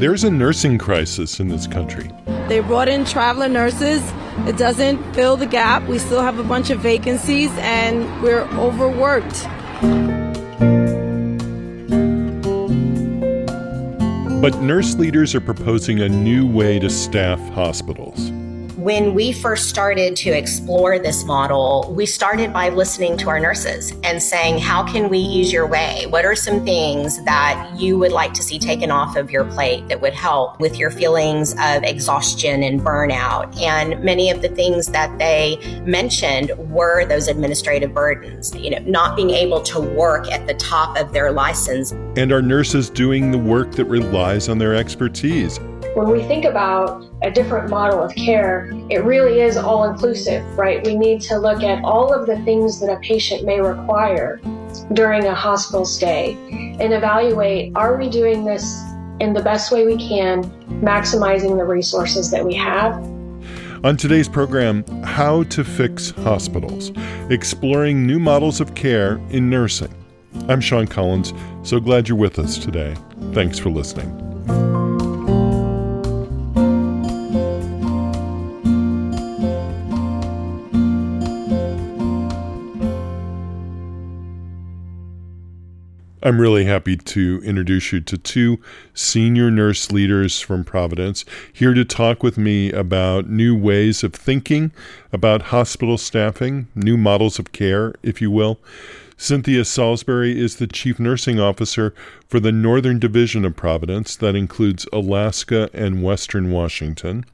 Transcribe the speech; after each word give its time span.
there's 0.00 0.24
a 0.24 0.30
nursing 0.30 0.78
crisis 0.78 1.40
in 1.40 1.48
this 1.48 1.66
country. 1.66 2.10
They 2.48 2.60
brought 2.60 2.88
in 2.88 3.04
traveler 3.04 3.48
nurses. 3.48 4.02
It 4.48 4.56
doesn't 4.56 5.14
fill 5.14 5.36
the 5.36 5.46
gap. 5.46 5.86
We 5.88 5.98
still 5.98 6.22
have 6.22 6.38
a 6.38 6.42
bunch 6.42 6.70
of 6.70 6.80
vacancies 6.80 7.50
and 7.58 8.22
we're 8.22 8.44
overworked. 8.54 9.44
But 14.40 14.58
nurse 14.62 14.96
leaders 14.96 15.34
are 15.34 15.40
proposing 15.42 16.00
a 16.00 16.08
new 16.08 16.46
way 16.46 16.78
to 16.78 16.88
staff 16.88 17.38
hospitals. 17.50 18.32
When 18.80 19.12
we 19.12 19.32
first 19.32 19.68
started 19.68 20.16
to 20.16 20.30
explore 20.30 20.98
this 20.98 21.24
model, 21.24 21.92
we 21.94 22.06
started 22.06 22.50
by 22.50 22.70
listening 22.70 23.18
to 23.18 23.28
our 23.28 23.38
nurses 23.38 23.92
and 24.04 24.22
saying, 24.22 24.56
How 24.56 24.82
can 24.82 25.10
we 25.10 25.18
ease 25.18 25.52
your 25.52 25.66
way? 25.66 26.06
What 26.08 26.24
are 26.24 26.34
some 26.34 26.64
things 26.64 27.22
that 27.24 27.72
you 27.76 27.98
would 27.98 28.10
like 28.10 28.32
to 28.32 28.42
see 28.42 28.58
taken 28.58 28.90
off 28.90 29.16
of 29.16 29.30
your 29.30 29.44
plate 29.44 29.86
that 29.88 30.00
would 30.00 30.14
help 30.14 30.60
with 30.60 30.78
your 30.78 30.90
feelings 30.90 31.52
of 31.60 31.82
exhaustion 31.82 32.62
and 32.62 32.80
burnout? 32.80 33.54
And 33.60 34.02
many 34.02 34.30
of 34.30 34.40
the 34.40 34.48
things 34.48 34.86
that 34.86 35.18
they 35.18 35.58
mentioned 35.84 36.52
were 36.56 37.04
those 37.04 37.28
administrative 37.28 37.92
burdens, 37.92 38.56
you 38.56 38.70
know, 38.70 38.78
not 38.86 39.14
being 39.14 39.28
able 39.28 39.60
to 39.60 39.78
work 39.78 40.26
at 40.32 40.46
the 40.46 40.54
top 40.54 40.96
of 40.96 41.12
their 41.12 41.32
license. 41.32 41.92
And 42.16 42.32
are 42.32 42.40
nurses 42.40 42.88
doing 42.88 43.30
the 43.30 43.36
work 43.36 43.72
that 43.72 43.84
relies 43.84 44.48
on 44.48 44.56
their 44.56 44.74
expertise? 44.74 45.60
When 45.94 46.08
we 46.08 46.22
think 46.22 46.44
about 46.44 47.04
a 47.22 47.30
different 47.30 47.68
model 47.68 48.00
of 48.00 48.14
care, 48.14 48.70
it 48.90 49.02
really 49.04 49.40
is 49.40 49.56
all 49.56 49.90
inclusive, 49.90 50.44
right? 50.56 50.84
We 50.86 50.96
need 50.96 51.20
to 51.22 51.38
look 51.38 51.64
at 51.64 51.82
all 51.82 52.12
of 52.12 52.26
the 52.26 52.36
things 52.44 52.78
that 52.80 52.92
a 52.92 53.00
patient 53.00 53.44
may 53.44 53.60
require 53.60 54.40
during 54.92 55.26
a 55.26 55.34
hospital 55.34 55.84
stay 55.84 56.34
and 56.80 56.92
evaluate 56.92 57.72
are 57.74 57.96
we 57.96 58.08
doing 58.08 58.44
this 58.44 58.80
in 59.18 59.32
the 59.32 59.42
best 59.42 59.72
way 59.72 59.84
we 59.84 59.96
can, 59.96 60.44
maximizing 60.80 61.56
the 61.56 61.64
resources 61.64 62.30
that 62.30 62.44
we 62.44 62.54
have. 62.54 62.94
On 63.82 63.96
today's 63.96 64.28
program, 64.28 64.84
How 65.02 65.42
to 65.44 65.64
Fix 65.64 66.10
Hospitals, 66.10 66.92
exploring 67.30 68.06
new 68.06 68.20
models 68.20 68.60
of 68.60 68.74
care 68.74 69.20
in 69.30 69.50
nursing. 69.50 69.92
I'm 70.48 70.60
Sean 70.60 70.86
Collins, 70.86 71.34
so 71.64 71.80
glad 71.80 72.08
you're 72.08 72.16
with 72.16 72.38
us 72.38 72.58
today. 72.58 72.94
Thanks 73.32 73.58
for 73.58 73.70
listening. 73.70 74.29
I'm 86.22 86.38
really 86.38 86.66
happy 86.66 86.98
to 86.98 87.40
introduce 87.44 87.92
you 87.92 88.00
to 88.00 88.18
two 88.18 88.60
senior 88.92 89.50
nurse 89.50 89.90
leaders 89.90 90.38
from 90.38 90.64
Providence 90.64 91.24
here 91.50 91.72
to 91.72 91.82
talk 91.82 92.22
with 92.22 92.36
me 92.36 92.70
about 92.72 93.30
new 93.30 93.56
ways 93.56 94.04
of 94.04 94.12
thinking 94.12 94.70
about 95.14 95.42
hospital 95.42 95.96
staffing, 95.96 96.68
new 96.74 96.98
models 96.98 97.38
of 97.38 97.52
care, 97.52 97.94
if 98.02 98.20
you 98.20 98.30
will. 98.30 98.60
Cynthia 99.16 99.64
Salisbury 99.64 100.38
is 100.38 100.56
the 100.56 100.66
Chief 100.66 101.00
Nursing 101.00 101.40
Officer 101.40 101.94
for 102.28 102.38
the 102.38 102.52
Northern 102.52 102.98
Division 102.98 103.46
of 103.46 103.56
Providence, 103.56 104.14
that 104.16 104.36
includes 104.36 104.86
Alaska 104.92 105.70
and 105.72 106.02
Western 106.02 106.50
Washington. 106.50 107.24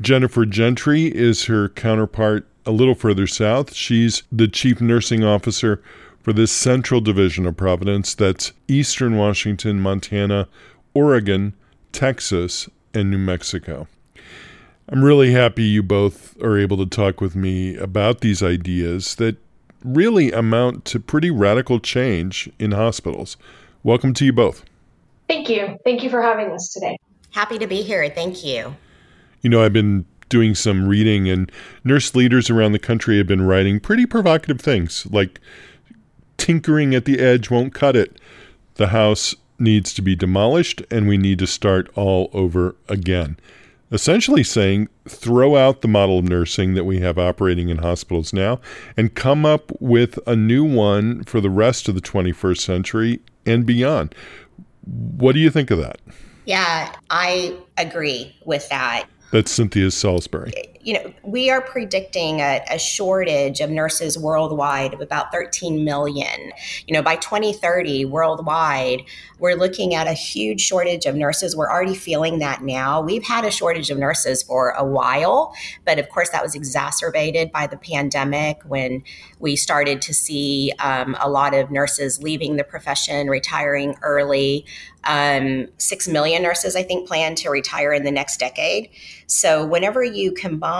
Jennifer 0.00 0.44
Gentry 0.46 1.06
is 1.06 1.44
her 1.44 1.68
counterpart 1.68 2.44
a 2.66 2.72
little 2.72 2.94
further 2.96 3.28
south. 3.28 3.72
She's 3.72 4.24
the 4.32 4.48
Chief 4.48 4.80
Nursing 4.80 5.22
Officer 5.22 5.80
for 6.22 6.32
this 6.32 6.52
central 6.52 7.00
division 7.00 7.46
of 7.46 7.56
Providence 7.56 8.14
that's 8.14 8.52
eastern 8.68 9.16
Washington, 9.16 9.80
Montana, 9.80 10.48
Oregon, 10.94 11.54
Texas, 11.92 12.68
and 12.92 13.10
New 13.10 13.18
Mexico. 13.18 13.88
I'm 14.88 15.04
really 15.04 15.32
happy 15.32 15.62
you 15.62 15.82
both 15.82 16.40
are 16.42 16.58
able 16.58 16.76
to 16.78 16.86
talk 16.86 17.20
with 17.20 17.36
me 17.36 17.76
about 17.76 18.20
these 18.20 18.42
ideas 18.42 19.14
that 19.16 19.36
really 19.84 20.32
amount 20.32 20.84
to 20.86 21.00
pretty 21.00 21.30
radical 21.30 21.78
change 21.78 22.50
in 22.58 22.72
hospitals. 22.72 23.36
Welcome 23.82 24.12
to 24.14 24.24
you 24.24 24.32
both. 24.32 24.64
Thank 25.28 25.48
you. 25.48 25.78
Thank 25.84 26.02
you 26.02 26.10
for 26.10 26.20
having 26.20 26.50
us 26.50 26.72
today. 26.74 26.98
Happy 27.30 27.58
to 27.58 27.66
be 27.66 27.82
here. 27.82 28.10
Thank 28.10 28.44
you. 28.44 28.74
You 29.42 29.50
know, 29.50 29.62
I've 29.62 29.72
been 29.72 30.04
doing 30.28 30.54
some 30.54 30.88
reading, 30.88 31.28
and 31.28 31.50
nurse 31.84 32.14
leaders 32.14 32.50
around 32.50 32.72
the 32.72 32.78
country 32.78 33.18
have 33.18 33.26
been 33.26 33.42
writing 33.42 33.80
pretty 33.80 34.06
provocative 34.06 34.60
things 34.60 35.06
like 35.10 35.40
tinkering 36.40 36.94
at 36.94 37.04
the 37.04 37.20
edge 37.20 37.50
won't 37.50 37.74
cut 37.74 37.94
it. 37.94 38.18
The 38.74 38.88
house 38.88 39.34
needs 39.58 39.92
to 39.92 40.02
be 40.02 40.16
demolished 40.16 40.82
and 40.90 41.06
we 41.06 41.18
need 41.18 41.38
to 41.38 41.46
start 41.46 41.90
all 41.94 42.30
over 42.32 42.74
again. 42.88 43.38
Essentially 43.92 44.42
saying, 44.42 44.88
throw 45.06 45.56
out 45.56 45.82
the 45.82 45.88
model 45.88 46.18
of 46.18 46.24
nursing 46.24 46.74
that 46.74 46.84
we 46.84 47.00
have 47.00 47.18
operating 47.18 47.68
in 47.68 47.78
hospitals 47.78 48.32
now 48.32 48.58
and 48.96 49.14
come 49.14 49.44
up 49.44 49.70
with 49.80 50.18
a 50.26 50.34
new 50.34 50.64
one 50.64 51.24
for 51.24 51.42
the 51.42 51.50
rest 51.50 51.88
of 51.88 51.94
the 51.94 52.00
21st 52.00 52.58
century 52.58 53.20
and 53.44 53.66
beyond. 53.66 54.14
What 54.86 55.32
do 55.32 55.40
you 55.40 55.50
think 55.50 55.70
of 55.70 55.78
that? 55.78 56.00
Yeah, 56.46 56.94
I 57.10 57.54
agree 57.76 58.34
with 58.46 58.66
that. 58.70 59.04
That's 59.30 59.52
Cynthia 59.52 59.90
Salisbury 59.90 60.52
you 60.82 60.94
know, 60.94 61.12
we 61.22 61.50
are 61.50 61.60
predicting 61.60 62.40
a, 62.40 62.62
a, 62.70 62.78
shortage 62.78 63.60
of 63.60 63.68
nurses 63.68 64.18
worldwide 64.18 64.94
of 64.94 65.00
about 65.00 65.30
13 65.30 65.84
million. 65.84 66.52
You 66.86 66.94
know, 66.94 67.02
by 67.02 67.16
2030, 67.16 68.06
worldwide, 68.06 69.02
we're 69.38 69.54
looking 69.54 69.94
at 69.94 70.06
a 70.06 70.14
huge 70.14 70.60
shortage 70.62 71.04
of 71.04 71.14
nurses. 71.14 71.54
We're 71.54 71.70
already 71.70 71.94
feeling 71.94 72.38
that 72.38 72.62
now. 72.62 73.02
We've 73.02 73.22
had 73.22 73.44
a 73.44 73.50
shortage 73.50 73.90
of 73.90 73.98
nurses 73.98 74.42
for 74.42 74.70
a 74.70 74.84
while, 74.84 75.54
but 75.84 75.98
of 75.98 76.08
course, 76.08 76.30
that 76.30 76.42
was 76.42 76.54
exacerbated 76.54 77.52
by 77.52 77.66
the 77.66 77.76
pandemic 77.76 78.62
when 78.64 79.02
we 79.38 79.56
started 79.56 80.00
to 80.02 80.14
see 80.14 80.72
um, 80.78 81.14
a 81.20 81.28
lot 81.28 81.54
of 81.54 81.70
nurses 81.70 82.22
leaving 82.22 82.56
the 82.56 82.64
profession, 82.64 83.28
retiring 83.28 83.96
early. 84.02 84.64
Um, 85.04 85.68
Six 85.78 86.06
million 86.06 86.42
nurses, 86.42 86.76
I 86.76 86.82
think, 86.82 87.08
plan 87.08 87.34
to 87.36 87.48
retire 87.48 87.92
in 87.94 88.04
the 88.04 88.10
next 88.10 88.38
decade. 88.38 88.90
So, 89.26 89.64
whenever 89.64 90.04
you 90.04 90.32
combine 90.32 90.70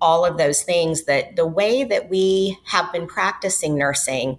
all 0.00 0.24
of 0.24 0.38
those 0.38 0.62
things, 0.62 1.04
that 1.04 1.36
the 1.36 1.46
way 1.46 1.84
that 1.84 2.08
we 2.08 2.58
have 2.64 2.90
been 2.92 3.06
practicing 3.06 3.76
nursing 3.76 4.38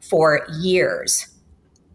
for 0.00 0.46
years, 0.60 1.28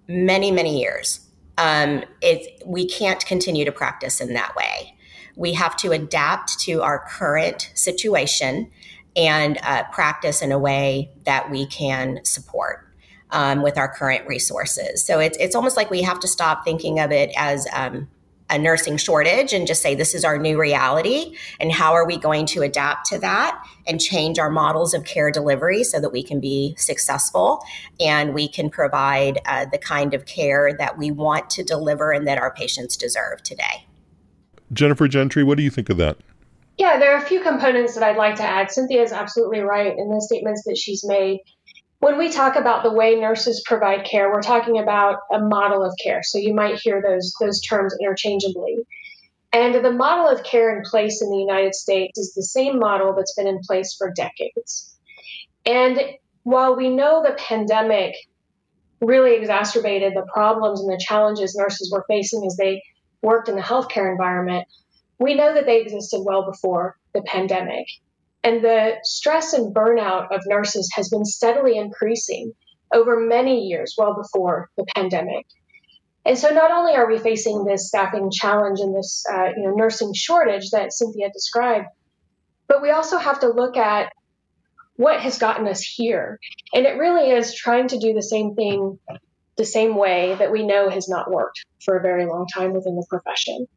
many, 0.07 0.51
many 0.51 0.79
years, 0.79 1.21
um, 1.57 2.03
it, 2.21 2.61
we 2.65 2.87
can't 2.87 3.25
continue 3.25 3.65
to 3.65 3.71
practice 3.71 4.21
in 4.21 4.33
that 4.33 4.55
way. 4.55 4.95
We 5.35 5.53
have 5.53 5.75
to 5.77 5.91
adapt 5.91 6.59
to 6.61 6.81
our 6.81 7.05
current 7.07 7.71
situation 7.73 8.71
and 9.15 9.57
uh, 9.63 9.83
practice 9.91 10.41
in 10.41 10.51
a 10.51 10.59
way 10.59 11.11
that 11.25 11.49
we 11.49 11.65
can 11.67 12.19
support. 12.23 12.83
Um, 13.29 13.61
with 13.61 13.77
our 13.77 13.93
current 13.93 14.25
resources. 14.25 15.03
So 15.03 15.19
it's, 15.19 15.37
it's 15.37 15.53
almost 15.53 15.75
like 15.75 15.89
we 15.89 16.01
have 16.01 16.17
to 16.21 16.29
stop 16.29 16.63
thinking 16.63 17.01
of 17.01 17.11
it 17.11 17.29
as 17.35 17.67
um, 17.73 18.07
a 18.49 18.57
nursing 18.57 18.97
shortage 18.97 19.53
and 19.53 19.67
just 19.67 19.81
say 19.81 19.95
this 19.95 20.15
is 20.15 20.23
our 20.23 20.37
new 20.37 20.59
reality 20.59 21.35
and 21.59 21.71
how 21.71 21.93
are 21.93 22.05
we 22.05 22.17
going 22.17 22.45
to 22.45 22.61
adapt 22.61 23.05
to 23.07 23.19
that 23.19 23.61
and 23.85 23.99
change 23.99 24.39
our 24.39 24.49
models 24.49 24.93
of 24.93 25.03
care 25.03 25.31
delivery 25.31 25.83
so 25.83 25.99
that 25.99 26.11
we 26.11 26.23
can 26.23 26.39
be 26.39 26.73
successful 26.77 27.63
and 27.99 28.33
we 28.33 28.47
can 28.47 28.69
provide 28.69 29.39
uh, 29.45 29.65
the 29.71 29.77
kind 29.77 30.13
of 30.13 30.25
care 30.25 30.73
that 30.77 30.97
we 30.97 31.11
want 31.11 31.49
to 31.49 31.63
deliver 31.63 32.11
and 32.11 32.27
that 32.27 32.37
our 32.37 32.53
patients 32.53 32.95
deserve 32.95 33.41
today. 33.43 33.85
Jennifer 34.71 35.07
Gentry, 35.07 35.43
what 35.43 35.57
do 35.57 35.63
you 35.63 35.69
think 35.69 35.89
of 35.89 35.97
that? 35.97 36.17
Yeah, 36.77 36.99
there 36.99 37.15
are 37.15 37.17
a 37.17 37.25
few 37.25 37.41
components 37.41 37.95
that 37.95 38.03
I'd 38.03 38.17
like 38.17 38.35
to 38.35 38.43
add. 38.43 38.69
Cynthia 38.69 39.01
is 39.01 39.11
absolutely 39.11 39.61
right 39.61 39.97
in 39.97 40.09
the 40.09 40.21
statements 40.21 40.63
that 40.65 40.77
she's 40.77 41.03
made 41.03 41.39
when 41.99 42.17
we 42.17 42.29
talk 42.29 42.55
about 42.55 42.83
the 42.83 42.93
way 42.93 43.15
nurses 43.15 43.63
provide 43.65 44.05
care, 44.05 44.31
we're 44.31 44.41
talking 44.41 44.77
about 44.79 45.19
a 45.31 45.39
model 45.39 45.83
of 45.83 45.93
care. 46.03 46.21
So 46.23 46.37
you 46.37 46.53
might 46.53 46.79
hear 46.79 47.01
those 47.01 47.33
those 47.39 47.61
terms 47.61 47.95
interchangeably. 47.99 48.77
And 49.53 49.73
the 49.83 49.91
model 49.91 50.27
of 50.27 50.43
care 50.43 50.75
in 50.75 50.83
place 50.83 51.21
in 51.21 51.29
the 51.29 51.37
United 51.37 51.73
States 51.73 52.19
is 52.19 52.33
the 52.33 52.43
same 52.43 52.79
model 52.79 53.15
that's 53.15 53.33
been 53.33 53.47
in 53.47 53.59
place 53.65 53.95
for 53.97 54.11
decades. 54.11 54.95
And 55.65 55.99
while 56.43 56.75
we 56.75 56.89
know 56.89 57.23
the 57.23 57.35
pandemic 57.35 58.15
really 59.01 59.35
exacerbated 59.35 60.13
the 60.13 60.27
problems 60.33 60.81
and 60.81 60.91
the 60.91 61.01
challenges 61.03 61.55
nurses 61.55 61.91
were 61.91 62.05
facing 62.07 62.45
as 62.45 62.57
they 62.57 62.83
worked 63.21 63.49
in 63.49 63.55
the 63.55 63.61
healthcare 63.61 64.11
environment, 64.11 64.67
we 65.19 65.33
know 65.33 65.53
that 65.53 65.65
they 65.65 65.81
existed 65.81 66.21
well 66.23 66.45
before 66.45 66.97
the 67.13 67.21
pandemic. 67.21 67.87
And 68.47 68.63
the 68.63 68.93
stress 69.03 69.51
and 69.51 69.75
burnout 69.75 70.33
of 70.33 70.39
nurses 70.45 70.89
has 70.95 71.09
been 71.09 71.25
steadily 71.25 71.77
increasing 71.77 72.53
over 72.93 73.19
many 73.19 73.65
years, 73.65 73.95
well 73.97 74.15
before 74.15 74.69
the 74.77 74.85
pandemic. 74.95 75.45
And 76.25 76.37
so, 76.37 76.51
not 76.51 76.71
only 76.71 76.93
are 76.93 77.11
we 77.11 77.19
facing 77.19 77.65
this 77.65 77.89
staffing 77.89 78.31
challenge 78.31 78.79
and 78.79 78.95
this 78.95 79.25
uh, 79.29 79.49
you 79.57 79.63
know, 79.63 79.75
nursing 79.75 80.13
shortage 80.13 80.69
that 80.69 80.93
Cynthia 80.93 81.29
described, 81.29 81.87
but 82.69 82.81
we 82.81 82.89
also 82.91 83.17
have 83.17 83.41
to 83.41 83.49
look 83.49 83.75
at 83.75 84.13
what 84.95 85.19
has 85.19 85.39
gotten 85.39 85.67
us 85.67 85.81
here. 85.81 86.39
And 86.73 86.85
it 86.85 86.97
really 86.97 87.29
is 87.29 87.53
trying 87.53 87.89
to 87.89 87.99
do 87.99 88.13
the 88.13 88.23
same 88.23 88.55
thing 88.55 88.97
the 89.57 89.65
same 89.65 89.97
way 89.97 90.35
that 90.39 90.53
we 90.53 90.65
know 90.65 90.89
has 90.89 91.09
not 91.09 91.29
worked 91.29 91.65
for 91.83 91.97
a 91.97 92.01
very 92.01 92.25
long 92.25 92.47
time 92.55 92.71
within 92.71 92.95
the 92.95 93.05
profession. 93.09 93.67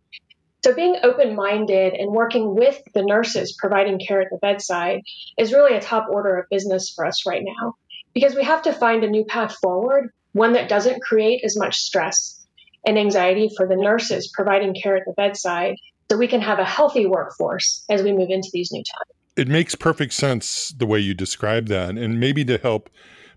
So, 0.62 0.75
being 0.75 0.97
open 1.03 1.35
minded 1.35 1.95
and 1.95 2.12
working 2.12 2.55
with 2.55 2.79
the 2.95 3.03
nurses 3.03 3.57
providing 3.59 3.99
care 3.99 4.21
at 4.21 4.29
the 4.31 4.39
bedside 4.39 5.01
is 5.39 5.53
really 5.53 5.75
a 5.75 5.81
top 5.81 6.09
order 6.11 6.39
of 6.39 6.47
business 6.51 6.93
for 6.95 7.07
us 7.07 7.25
right 7.27 7.43
now 7.43 7.75
because 8.15 8.35
we 8.35 8.45
have 8.45 8.62
to 8.62 8.73
find 8.73 9.03
a 9.03 9.09
new 9.09 9.25
path 9.25 9.57
forward, 9.62 10.11
one 10.33 10.53
that 10.53 10.69
doesn't 10.69 11.03
create 11.03 11.43
as 11.45 11.57
much 11.57 11.77
stress 11.77 12.45
and 12.87 12.99
anxiety 12.99 13.51
for 13.57 13.67
the 13.67 13.77
nurses 13.77 14.31
providing 14.35 14.75
care 14.75 14.97
at 14.97 15.05
the 15.07 15.15
bedside 15.17 15.77
so 16.11 16.17
we 16.17 16.27
can 16.27 16.41
have 16.41 16.59
a 16.59 16.65
healthy 16.65 17.07
workforce 17.07 17.85
as 17.89 18.03
we 18.03 18.12
move 18.12 18.31
into 18.31 18.49
these 18.53 18.71
new 18.73 18.83
times. 18.83 19.17
It 19.37 19.49
makes 19.49 19.75
perfect 19.75 20.12
sense 20.12 20.75
the 20.77 20.87
way 20.87 20.99
you 20.99 21.15
describe 21.15 21.69
that. 21.69 21.91
And 21.91 22.19
maybe 22.19 22.45
to 22.47 22.59
help 22.59 22.91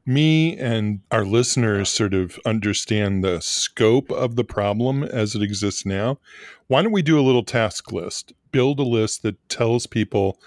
me 0.06 0.58
and 0.58 1.00
our 1.12 1.26
listeners 1.26 1.90
sort 1.90 2.14
of 2.14 2.40
understand 2.46 3.24
the 3.24 3.40
scope 3.42 4.12
of 4.12 4.36
the 4.36 4.44
problem 4.44 5.04
as 5.04 5.36
it 5.36 5.42
exists 5.42 5.86
now, 5.86 6.20
why 6.68 6.82
don't 6.82 6.92
we 6.92 7.02
do 7.02 7.20
a 7.20 7.22
little 7.22 7.44
task 7.44 7.92
list? 7.92 8.34
Build 8.52 8.80
a 8.80 8.84
list 8.84 9.24
that 9.24 9.50
tells 9.50 9.88
people 9.88 10.40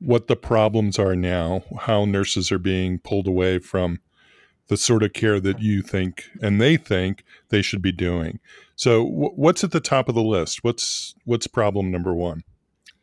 what 0.00 0.26
the 0.26 0.36
problems 0.36 0.98
are 0.98 1.16
now, 1.16 1.62
how 1.80 2.04
nurses 2.04 2.52
are 2.52 2.58
being 2.58 2.98
pulled 2.98 3.26
away 3.26 3.58
from 3.58 4.00
the 4.68 4.76
sort 4.76 5.02
of 5.02 5.12
care 5.12 5.40
that 5.40 5.60
you 5.60 5.82
think 5.82 6.24
and 6.42 6.60
they 6.60 6.76
think 6.76 7.24
they 7.48 7.62
should 7.62 7.82
be 7.82 7.92
doing. 7.92 8.38
So, 8.76 9.02
what's 9.02 9.64
at 9.64 9.72
the 9.72 9.80
top 9.80 10.08
of 10.08 10.14
the 10.14 10.22
list? 10.22 10.62
What's 10.62 11.14
what's 11.24 11.46
problem 11.46 11.90
number 11.90 12.14
one? 12.14 12.44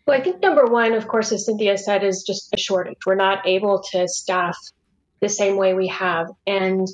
Well, 0.05 0.17
I 0.17 0.23
think 0.23 0.41
number 0.41 0.65
one, 0.65 0.93
of 0.93 1.07
course, 1.07 1.31
as 1.31 1.45
Cynthia 1.45 1.77
said, 1.77 2.03
is 2.03 2.23
just 2.25 2.53
a 2.53 2.57
shortage. 2.57 2.99
We're 3.05 3.15
not 3.15 3.45
able 3.45 3.83
to 3.91 4.07
staff 4.07 4.55
the 5.21 5.29
same 5.29 5.57
way 5.57 5.73
we 5.73 5.87
have. 5.87 6.27
And 6.45 6.87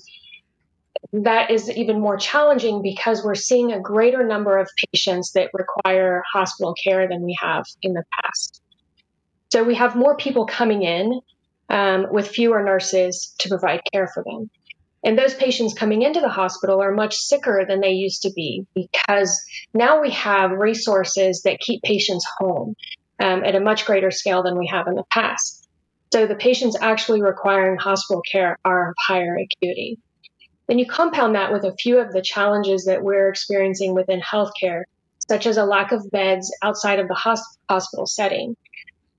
that 1.14 1.52
is 1.52 1.70
even 1.70 2.00
more 2.00 2.18
challenging 2.18 2.82
because 2.82 3.24
we're 3.24 3.36
seeing 3.36 3.72
a 3.72 3.80
greater 3.80 4.26
number 4.26 4.58
of 4.58 4.70
patients 4.94 5.32
that 5.34 5.50
require 5.54 6.24
hospital 6.32 6.74
care 6.82 7.08
than 7.08 7.24
we 7.24 7.38
have 7.42 7.66
in 7.82 7.94
the 7.94 8.04
past. 8.22 8.62
So 9.50 9.64
we 9.64 9.76
have 9.76 9.96
more 9.96 10.16
people 10.16 10.46
coming 10.46 10.84
in 10.84 11.20
um, 11.70 12.08
with 12.12 12.28
fewer 12.28 12.64
nurses 12.64 13.34
to 13.40 13.50
provide 13.50 13.82
care 13.92 14.08
for 14.08 14.24
them. 14.24 14.50
And 15.04 15.18
those 15.18 15.34
patients 15.34 15.74
coming 15.74 16.04
into 16.04 16.20
the 16.20 16.30
hospital 16.30 16.82
are 16.82 16.92
much 16.92 17.16
sicker 17.16 17.66
than 17.68 17.82
they 17.82 17.92
used 17.92 18.22
to 18.22 18.32
be 18.32 18.68
because 18.76 19.42
now 19.74 20.00
we 20.02 20.12
have 20.12 20.52
resources 20.52 21.42
that 21.44 21.60
keep 21.60 21.82
patients 21.82 22.26
home 22.38 22.76
um, 23.20 23.44
at 23.44 23.56
a 23.56 23.60
much 23.60 23.86
greater 23.86 24.12
scale 24.12 24.44
than 24.44 24.58
we 24.58 24.68
have 24.68 24.88
in 24.88 24.96
the 24.96 25.04
past. 25.12 25.61
So 26.14 26.28
the 26.28 26.36
patients 26.36 26.78
actually 26.80 27.22
requiring 27.22 27.78
hospital 27.78 28.22
care 28.30 28.58
are 28.66 28.90
of 28.90 28.96
higher 29.00 29.38
acuity. 29.38 29.98
Then 30.68 30.78
you 30.78 30.86
compound 30.86 31.36
that 31.36 31.52
with 31.52 31.64
a 31.64 31.76
few 31.76 32.00
of 32.00 32.12
the 32.12 32.22
challenges 32.22 32.86
that 32.86 33.02
we're 33.02 33.30
experiencing 33.30 33.94
within 33.94 34.22
healthcare, 34.22 34.84
such 35.28 35.46
as 35.46 35.58
a 35.58 35.66
lack 35.66 35.92
of 35.92 36.10
beds 36.12 36.54
outside 36.62 37.00
of 37.00 37.08
the 37.08 37.44
hospital 37.70 38.06
setting. 38.06 38.56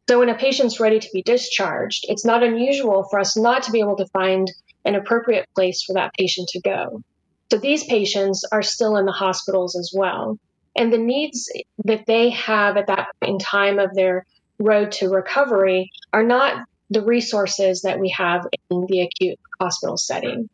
So 0.08 0.18
when 0.18 0.28
a 0.28 0.34
patient's 0.34 0.80
ready 0.80 0.98
to 0.98 1.08
be 1.12 1.22
discharged, 1.22 2.06
it's 2.08 2.24
not 2.24 2.42
unusual 2.42 3.06
for 3.10 3.20
us 3.20 3.36
not 3.36 3.62
to 3.64 3.72
be 3.72 3.80
able 3.80 3.96
to 3.96 4.06
find 4.06 4.50
an 4.84 4.94
appropriate 4.94 5.48
place 5.54 5.82
for 5.82 5.94
that 5.94 6.12
patient 6.14 6.48
to 6.48 6.60
go. 6.60 7.02
So 7.50 7.58
these 7.58 7.84
patients 7.84 8.44
are 8.50 8.62
still 8.62 8.96
in 8.96 9.06
the 9.06 9.12
hospitals 9.12 9.76
as 9.76 9.92
well. 9.94 10.38
And 10.76 10.92
the 10.92 10.98
needs 10.98 11.50
that 11.84 12.04
they 12.06 12.30
have 12.30 12.76
at 12.76 12.88
that 12.88 13.08
point 13.20 13.32
in 13.32 13.38
time 13.38 13.78
of 13.78 13.94
their 13.94 14.26
road 14.58 14.92
to 14.92 15.08
recovery 15.08 15.90
are 16.12 16.22
not 16.22 16.66
the 16.92 17.02
resources 17.02 17.82
that 17.82 17.98
we 17.98 18.08
have 18.10 18.46
in 18.70 18.86
the 18.88 19.00
acute 19.00 19.38
hospital 19.60 19.96
setting. 19.96 20.48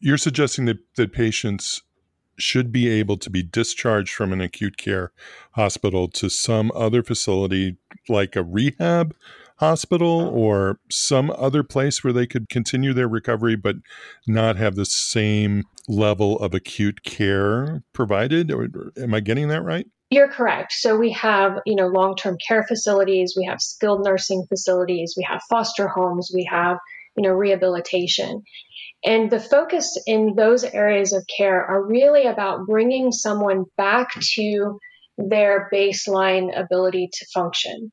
You're 0.00 0.18
suggesting 0.18 0.66
that, 0.66 0.78
that 0.96 1.12
patients 1.12 1.82
should 2.36 2.72
be 2.72 2.88
able 2.88 3.16
to 3.18 3.30
be 3.30 3.42
discharged 3.42 4.12
from 4.12 4.32
an 4.32 4.40
acute 4.40 4.76
care 4.76 5.12
hospital 5.52 6.08
to 6.08 6.28
some 6.28 6.72
other 6.74 7.02
facility 7.02 7.76
like 8.08 8.36
a 8.36 8.42
rehab 8.42 9.14
hospital 9.58 10.28
or 10.34 10.80
some 10.90 11.30
other 11.38 11.62
place 11.62 12.02
where 12.02 12.12
they 12.12 12.26
could 12.26 12.48
continue 12.48 12.92
their 12.92 13.06
recovery 13.06 13.54
but 13.54 13.76
not 14.26 14.56
have 14.56 14.74
the 14.74 14.84
same 14.84 15.62
level 15.86 16.38
of 16.40 16.54
acute 16.54 17.04
care 17.04 17.84
provided 17.92 18.50
or, 18.50 18.68
am 19.00 19.14
i 19.14 19.20
getting 19.20 19.46
that 19.48 19.62
right 19.62 19.86
you're 20.10 20.28
correct. 20.28 20.72
So 20.72 20.96
we 20.96 21.12
have, 21.12 21.58
you 21.66 21.76
know, 21.76 21.86
long-term 21.86 22.36
care 22.46 22.64
facilities, 22.66 23.34
we 23.36 23.46
have 23.46 23.60
skilled 23.60 24.04
nursing 24.04 24.44
facilities, 24.48 25.14
we 25.16 25.26
have 25.28 25.40
foster 25.50 25.88
homes, 25.88 26.30
we 26.34 26.48
have, 26.50 26.78
you 27.16 27.22
know, 27.22 27.34
rehabilitation. 27.34 28.42
And 29.04 29.30
the 29.30 29.40
focus 29.40 30.00
in 30.06 30.34
those 30.36 30.64
areas 30.64 31.12
of 31.12 31.24
care 31.36 31.62
are 31.64 31.84
really 31.84 32.26
about 32.26 32.66
bringing 32.66 33.12
someone 33.12 33.64
back 33.76 34.08
to 34.34 34.78
their 35.18 35.68
baseline 35.72 36.58
ability 36.58 37.10
to 37.12 37.26
function. 37.34 37.92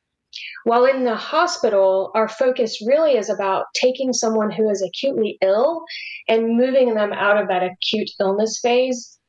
While 0.64 0.86
in 0.86 1.04
the 1.04 1.16
hospital, 1.16 2.12
our 2.16 2.30
focus 2.30 2.82
really 2.86 3.18
is 3.18 3.30
about 3.30 3.66
taking 3.74 4.14
someone 4.14 4.52
who 4.52 4.70
is 4.70 4.82
acutely 4.82 5.38
ill 5.42 5.84
and 6.30 6.56
moving 6.58 6.94
them 6.94 7.12
out 7.12 7.38
of 7.38 7.50
that 7.50 7.64
acute 7.64 8.10
illness 8.20 8.60
phase 8.62 9.20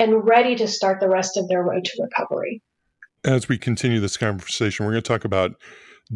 and 0.00 0.26
ready 0.26 0.56
to 0.56 0.66
start 0.66 0.98
the 0.98 1.08
rest 1.08 1.36
of 1.36 1.46
their 1.46 1.62
road 1.62 1.84
to 1.84 2.02
recovery. 2.02 2.62
As 3.22 3.48
we 3.48 3.58
continue 3.58 4.00
this 4.00 4.16
conversation, 4.16 4.86
we're 4.86 4.92
going 4.92 5.02
to 5.02 5.08
talk 5.08 5.26
about 5.26 5.52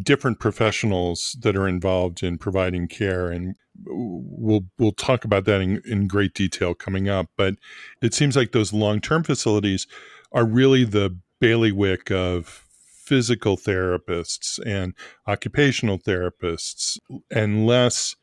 different 0.01 0.39
professionals 0.39 1.37
that 1.41 1.55
are 1.55 1.67
involved 1.67 2.21
in 2.21 2.37
providing 2.37 2.87
care 2.87 3.29
and 3.29 3.55
we'll 3.85 4.65
we'll 4.77 4.91
talk 4.91 5.23
about 5.23 5.45
that 5.45 5.61
in, 5.61 5.81
in 5.85 6.05
great 6.05 6.33
detail 6.33 6.73
coming 6.73 7.07
up 7.07 7.27
but 7.37 7.55
it 8.01 8.13
seems 8.13 8.35
like 8.35 8.51
those 8.51 8.73
long-term 8.73 9.23
facilities 9.23 9.87
are 10.33 10.45
really 10.45 10.83
the 10.83 11.17
bailiwick 11.39 12.11
of 12.11 12.65
physical 13.05 13.55
therapists 13.55 14.59
and 14.65 14.93
occupational 15.27 15.97
therapists 15.97 16.97
and 17.31 17.65
less 17.65 18.17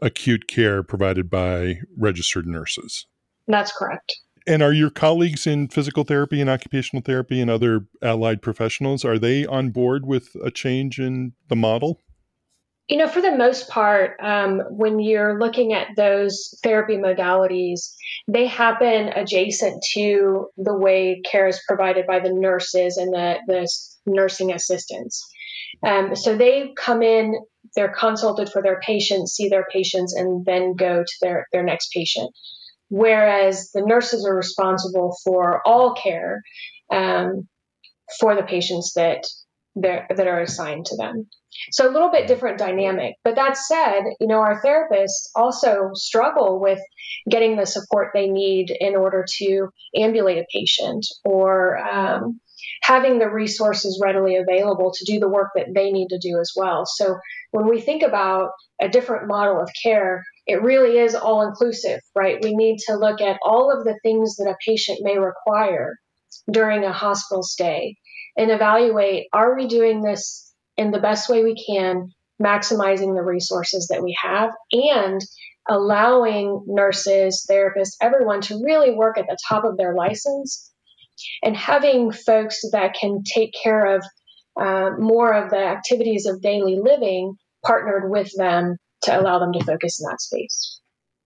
acute 0.00 0.46
care 0.48 0.82
provided 0.82 1.28
by 1.28 1.78
registered 1.94 2.46
nurses 2.46 3.04
that's 3.48 3.72
correct 3.72 4.14
and 4.48 4.62
are 4.62 4.72
your 4.72 4.90
colleagues 4.90 5.46
in 5.46 5.68
physical 5.68 6.04
therapy 6.04 6.40
and 6.40 6.48
occupational 6.48 7.02
therapy 7.02 7.40
and 7.40 7.50
other 7.50 7.86
allied 8.00 8.40
professionals 8.40 9.04
are 9.04 9.18
they 9.18 9.44
on 9.44 9.68
board 9.68 10.06
with 10.06 10.34
a 10.42 10.50
change 10.50 10.98
in 10.98 11.34
the 11.48 11.56
model? 11.56 12.00
You 12.88 12.96
know, 12.96 13.08
for 13.08 13.20
the 13.20 13.36
most 13.36 13.68
part, 13.68 14.16
um, 14.22 14.60
when 14.70 14.98
you're 14.98 15.38
looking 15.38 15.74
at 15.74 15.88
those 15.94 16.58
therapy 16.62 16.96
modalities, 16.96 17.92
they 18.26 18.46
happen 18.46 19.10
adjacent 19.14 19.84
to 19.92 20.46
the 20.56 20.74
way 20.74 21.20
care 21.30 21.46
is 21.46 21.60
provided 21.68 22.06
by 22.06 22.20
the 22.20 22.32
nurses 22.32 22.96
and 22.96 23.12
the, 23.12 23.36
the 23.46 23.68
nursing 24.06 24.52
assistants. 24.52 25.22
Um, 25.82 26.16
so 26.16 26.34
they 26.34 26.72
come 26.78 27.02
in, 27.02 27.34
they're 27.76 27.92
consulted 27.92 28.48
for 28.48 28.62
their 28.62 28.80
patients, 28.80 29.34
see 29.34 29.50
their 29.50 29.66
patients, 29.70 30.14
and 30.14 30.46
then 30.46 30.74
go 30.74 31.02
to 31.02 31.14
their, 31.20 31.46
their 31.52 31.62
next 31.62 31.92
patient 31.92 32.34
whereas 32.88 33.70
the 33.72 33.82
nurses 33.82 34.26
are 34.26 34.36
responsible 34.36 35.16
for 35.24 35.60
all 35.66 35.94
care 35.94 36.42
um, 36.90 37.48
for 38.18 38.34
the 38.34 38.42
patients 38.42 38.92
that 38.94 39.24
that 39.80 40.26
are 40.26 40.40
assigned 40.40 40.86
to 40.86 40.96
them. 40.96 41.28
So 41.70 41.88
a 41.88 41.92
little 41.92 42.10
bit 42.10 42.26
different 42.26 42.58
dynamic. 42.58 43.14
But 43.24 43.36
that 43.36 43.56
said, 43.56 44.00
you 44.20 44.26
know, 44.26 44.40
our 44.40 44.60
therapists 44.62 45.28
also 45.34 45.90
struggle 45.94 46.60
with 46.60 46.80
getting 47.30 47.56
the 47.56 47.66
support 47.66 48.10
they 48.12 48.28
need 48.28 48.70
in 48.70 48.96
order 48.96 49.24
to 49.38 49.68
ambulate 49.96 50.38
a 50.38 50.46
patient 50.52 51.06
or 51.24 51.78
um, 51.78 52.40
having 52.82 53.18
the 53.18 53.30
resources 53.30 54.00
readily 54.02 54.36
available 54.36 54.92
to 54.92 55.04
do 55.04 55.20
the 55.20 55.28
work 55.28 55.50
that 55.54 55.68
they 55.74 55.90
need 55.90 56.08
to 56.08 56.18
do 56.18 56.38
as 56.40 56.52
well. 56.56 56.84
So 56.86 57.16
when 57.50 57.68
we 57.68 57.80
think 57.80 58.02
about 58.02 58.50
a 58.80 58.88
different 58.88 59.26
model 59.26 59.60
of 59.60 59.70
care, 59.82 60.24
it 60.48 60.62
really 60.62 60.98
is 60.98 61.14
all 61.14 61.46
inclusive, 61.46 62.00
right? 62.16 62.42
We 62.42 62.56
need 62.56 62.78
to 62.86 62.96
look 62.96 63.20
at 63.20 63.38
all 63.44 63.70
of 63.70 63.84
the 63.84 63.98
things 64.02 64.36
that 64.36 64.48
a 64.48 64.56
patient 64.66 65.00
may 65.02 65.18
require 65.18 65.96
during 66.50 66.84
a 66.84 66.92
hospital 66.92 67.42
stay 67.42 67.96
and 68.36 68.50
evaluate 68.50 69.26
are 69.32 69.54
we 69.54 69.66
doing 69.66 70.00
this 70.00 70.52
in 70.78 70.90
the 70.90 71.00
best 71.00 71.28
way 71.28 71.44
we 71.44 71.62
can, 71.66 72.12
maximizing 72.42 73.14
the 73.14 73.22
resources 73.22 73.88
that 73.90 74.02
we 74.02 74.16
have, 74.22 74.50
and 74.72 75.20
allowing 75.68 76.64
nurses, 76.66 77.46
therapists, 77.50 77.96
everyone 78.00 78.40
to 78.40 78.62
really 78.64 78.92
work 78.92 79.18
at 79.18 79.26
the 79.26 79.36
top 79.48 79.64
of 79.64 79.76
their 79.76 79.94
license 79.94 80.72
and 81.42 81.56
having 81.56 82.10
folks 82.10 82.62
that 82.72 82.94
can 82.94 83.22
take 83.22 83.52
care 83.62 83.96
of 83.96 84.04
uh, 84.58 84.90
more 84.98 85.32
of 85.34 85.50
the 85.50 85.58
activities 85.58 86.24
of 86.24 86.40
daily 86.40 86.78
living 86.80 87.34
partnered 87.66 88.10
with 88.10 88.30
them 88.36 88.76
to 89.02 89.20
allow 89.20 89.38
them 89.38 89.52
to 89.52 89.64
focus 89.64 90.00
in 90.00 90.08
that 90.08 90.20
space. 90.20 90.80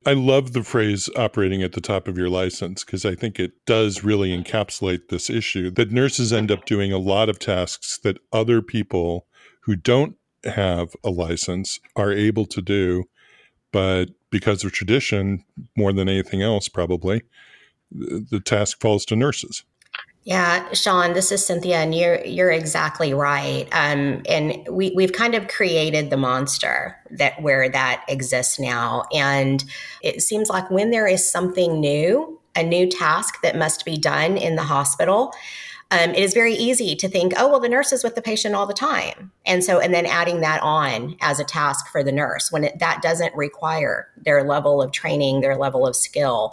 I 0.04 0.14
love 0.14 0.52
the 0.52 0.64
phrase 0.64 1.08
operating 1.16 1.62
at 1.62 1.72
the 1.72 1.80
top 1.80 2.08
of 2.08 2.18
your 2.18 2.28
license 2.28 2.82
because 2.82 3.04
I 3.04 3.14
think 3.14 3.38
it 3.38 3.52
does 3.66 4.02
really 4.02 4.36
encapsulate 4.36 5.08
this 5.08 5.30
issue 5.30 5.70
that 5.70 5.92
nurses 5.92 6.32
end 6.32 6.50
up 6.50 6.64
doing 6.64 6.92
a 6.92 6.98
lot 6.98 7.28
of 7.28 7.38
tasks 7.38 7.98
that 8.02 8.18
other 8.32 8.62
people 8.62 9.26
who 9.60 9.76
don't 9.76 10.16
have 10.44 10.96
a 11.04 11.10
license 11.10 11.78
are 11.94 12.12
able 12.12 12.46
to 12.46 12.60
do, 12.60 13.04
but 13.70 14.06
because 14.30 14.64
of 14.64 14.72
tradition 14.72 15.44
more 15.76 15.92
than 15.92 16.08
anything 16.08 16.42
else, 16.42 16.68
probably, 16.68 17.22
the, 17.92 18.40
task 18.40 18.80
falls 18.80 19.04
to 19.04 19.14
nurses. 19.14 19.62
Yeah, 20.24 20.72
Sean, 20.72 21.14
this 21.14 21.32
is 21.32 21.44
Cynthia, 21.44 21.78
and 21.78 21.92
you're 21.92 22.24
you're 22.24 22.52
exactly 22.52 23.12
right. 23.12 23.66
Um, 23.72 24.22
and 24.28 24.64
we 24.70 24.92
we've 24.94 25.12
kind 25.12 25.34
of 25.34 25.48
created 25.48 26.10
the 26.10 26.16
monster 26.16 26.96
that 27.10 27.42
where 27.42 27.68
that 27.68 28.04
exists 28.08 28.60
now, 28.60 29.02
and 29.12 29.64
it 30.00 30.22
seems 30.22 30.48
like 30.48 30.70
when 30.70 30.90
there 30.90 31.08
is 31.08 31.28
something 31.28 31.80
new, 31.80 32.40
a 32.54 32.62
new 32.62 32.86
task 32.88 33.42
that 33.42 33.56
must 33.56 33.84
be 33.84 33.96
done 33.96 34.36
in 34.36 34.54
the 34.54 34.62
hospital, 34.62 35.32
um, 35.92 36.10
it 36.10 36.20
is 36.20 36.32
very 36.32 36.54
easy 36.54 36.96
to 36.96 37.06
think, 37.06 37.34
oh, 37.36 37.48
well, 37.48 37.60
the 37.60 37.68
nurse 37.68 37.92
is 37.92 38.02
with 38.02 38.14
the 38.14 38.22
patient 38.22 38.54
all 38.54 38.66
the 38.66 38.72
time. 38.72 39.30
And 39.44 39.62
so, 39.62 39.78
and 39.78 39.92
then 39.92 40.06
adding 40.06 40.40
that 40.40 40.62
on 40.62 41.16
as 41.20 41.38
a 41.38 41.44
task 41.44 41.86
for 41.88 42.02
the 42.02 42.10
nurse 42.10 42.50
when 42.50 42.64
it, 42.64 42.78
that 42.78 43.02
doesn't 43.02 43.34
require 43.36 44.08
their 44.16 44.42
level 44.42 44.80
of 44.80 44.90
training, 44.90 45.42
their 45.42 45.54
level 45.54 45.86
of 45.86 45.94
skill, 45.94 46.52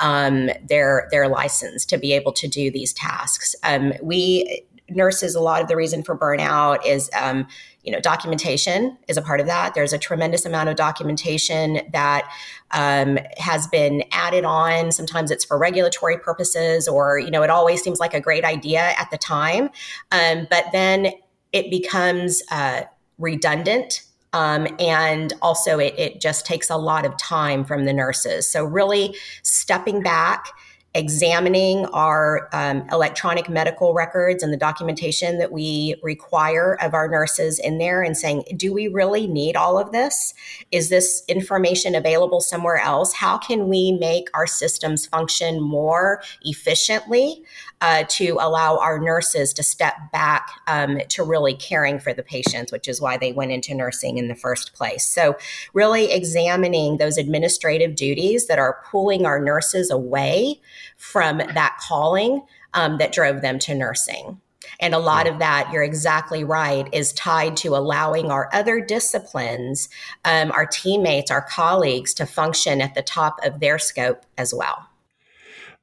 um, 0.00 0.50
their, 0.68 1.06
their 1.12 1.28
license 1.28 1.84
to 1.86 1.98
be 1.98 2.12
able 2.12 2.32
to 2.32 2.48
do 2.48 2.68
these 2.68 2.92
tasks. 2.92 3.54
Um, 3.62 3.92
we, 4.02 4.64
nurses, 4.88 5.36
a 5.36 5.40
lot 5.40 5.62
of 5.62 5.68
the 5.68 5.76
reason 5.76 6.02
for 6.02 6.18
burnout 6.18 6.84
is 6.84 7.08
um, 7.16 7.46
you 7.82 7.90
know, 7.90 8.00
documentation 8.00 8.98
is 9.08 9.16
a 9.16 9.22
part 9.22 9.40
of 9.40 9.46
that. 9.46 9.74
There's 9.74 9.92
a 9.92 9.98
tremendous 9.98 10.44
amount 10.44 10.68
of 10.68 10.76
documentation 10.76 11.80
that 11.92 12.30
um, 12.72 13.18
has 13.38 13.66
been 13.68 14.04
added 14.12 14.44
on. 14.44 14.92
Sometimes 14.92 15.30
it's 15.30 15.44
for 15.44 15.58
regulatory 15.58 16.18
purposes, 16.18 16.86
or 16.86 17.18
you 17.18 17.30
know, 17.30 17.42
it 17.42 17.50
always 17.50 17.82
seems 17.82 17.98
like 17.98 18.12
a 18.12 18.20
great 18.20 18.44
idea 18.44 18.92
at 18.98 19.10
the 19.10 19.18
time, 19.18 19.70
um, 20.12 20.46
but 20.50 20.66
then 20.72 21.12
it 21.52 21.70
becomes 21.70 22.42
uh, 22.50 22.82
redundant. 23.18 24.02
Um, 24.32 24.68
and 24.78 25.32
also, 25.42 25.80
it, 25.80 25.94
it 25.98 26.20
just 26.20 26.46
takes 26.46 26.70
a 26.70 26.76
lot 26.76 27.04
of 27.04 27.16
time 27.16 27.64
from 27.64 27.84
the 27.84 27.92
nurses. 27.92 28.46
So, 28.46 28.64
really 28.64 29.16
stepping 29.42 30.02
back 30.02 30.52
examining 30.94 31.86
our 31.86 32.48
um, 32.52 32.84
electronic 32.90 33.48
medical 33.48 33.94
records 33.94 34.42
and 34.42 34.52
the 34.52 34.56
documentation 34.56 35.38
that 35.38 35.52
we 35.52 35.94
require 36.02 36.76
of 36.82 36.94
our 36.94 37.08
nurses 37.08 37.60
in 37.60 37.78
there 37.78 38.02
and 38.02 38.16
saying, 38.16 38.42
do 38.56 38.72
we 38.72 38.88
really 38.88 39.28
need 39.28 39.54
all 39.54 39.78
of 39.78 39.92
this? 39.92 40.34
Is 40.72 40.88
this 40.88 41.22
information 41.28 41.94
available 41.94 42.40
somewhere 42.40 42.78
else? 42.78 43.12
How 43.12 43.38
can 43.38 43.68
we 43.68 43.92
make 43.92 44.28
our 44.34 44.48
systems 44.48 45.06
function 45.06 45.60
more 45.60 46.22
efficiently 46.42 47.44
uh, 47.80 48.04
to 48.08 48.36
allow 48.40 48.78
our 48.78 48.98
nurses 48.98 49.52
to 49.54 49.62
step 49.62 49.94
back 50.12 50.50
um, 50.66 50.98
to 51.08 51.22
really 51.22 51.54
caring 51.54 51.98
for 51.98 52.12
the 52.12 52.22
patients, 52.22 52.72
which 52.72 52.88
is 52.88 53.00
why 53.00 53.16
they 53.16 53.32
went 53.32 53.52
into 53.52 53.74
nursing 53.74 54.18
in 54.18 54.28
the 54.28 54.34
first 54.34 54.74
place. 54.74 55.06
So, 55.06 55.36
really 55.72 56.12
examining 56.12 56.98
those 56.98 57.16
administrative 57.16 57.94
duties 57.94 58.46
that 58.48 58.58
are 58.58 58.82
pulling 58.90 59.24
our 59.24 59.40
nurses 59.40 59.90
away 59.90 60.60
from 60.96 61.38
that 61.38 61.78
calling 61.80 62.42
um, 62.74 62.98
that 62.98 63.12
drove 63.12 63.40
them 63.40 63.58
to 63.60 63.74
nursing. 63.74 64.40
And 64.78 64.94
a 64.94 64.98
lot 64.98 65.26
of 65.26 65.38
that, 65.38 65.70
you're 65.72 65.82
exactly 65.82 66.44
right, 66.44 66.88
is 66.92 67.12
tied 67.14 67.56
to 67.58 67.76
allowing 67.76 68.30
our 68.30 68.48
other 68.52 68.80
disciplines, 68.80 69.88
um, 70.24 70.52
our 70.52 70.66
teammates, 70.66 71.30
our 71.30 71.42
colleagues 71.42 72.14
to 72.14 72.26
function 72.26 72.80
at 72.80 72.94
the 72.94 73.02
top 73.02 73.40
of 73.44 73.60
their 73.60 73.78
scope 73.78 74.24
as 74.38 74.54
well 74.54 74.89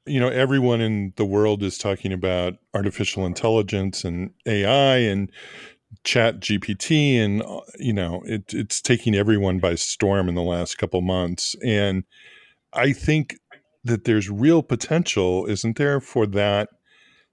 you 0.08 0.20
know, 0.20 0.28
everyone 0.28 0.80
in 0.80 1.12
the 1.16 1.24
world 1.24 1.62
is 1.62 1.78
talking 1.78 2.12
about 2.12 2.54
artificial 2.74 3.26
intelligence 3.26 4.04
and 4.04 4.30
AI 4.46 4.98
and 4.98 5.30
chat 6.04 6.40
GPT 6.40 7.16
and 7.16 7.42
you 7.78 7.92
know 7.92 8.22
it, 8.24 8.52
it's 8.54 8.80
taking 8.80 9.14
everyone 9.14 9.58
by 9.58 9.74
storm 9.74 10.28
in 10.28 10.34
the 10.34 10.42
last 10.42 10.78
couple 10.78 11.00
months. 11.00 11.56
And 11.64 12.04
i 12.72 12.92
think 12.92 13.36
that 13.84 14.04
there's 14.04 14.28
real 14.28 14.62
potential 14.62 15.46
isn't 15.46 15.78
there 15.78 16.00
for 16.00 16.26
that 16.26 16.68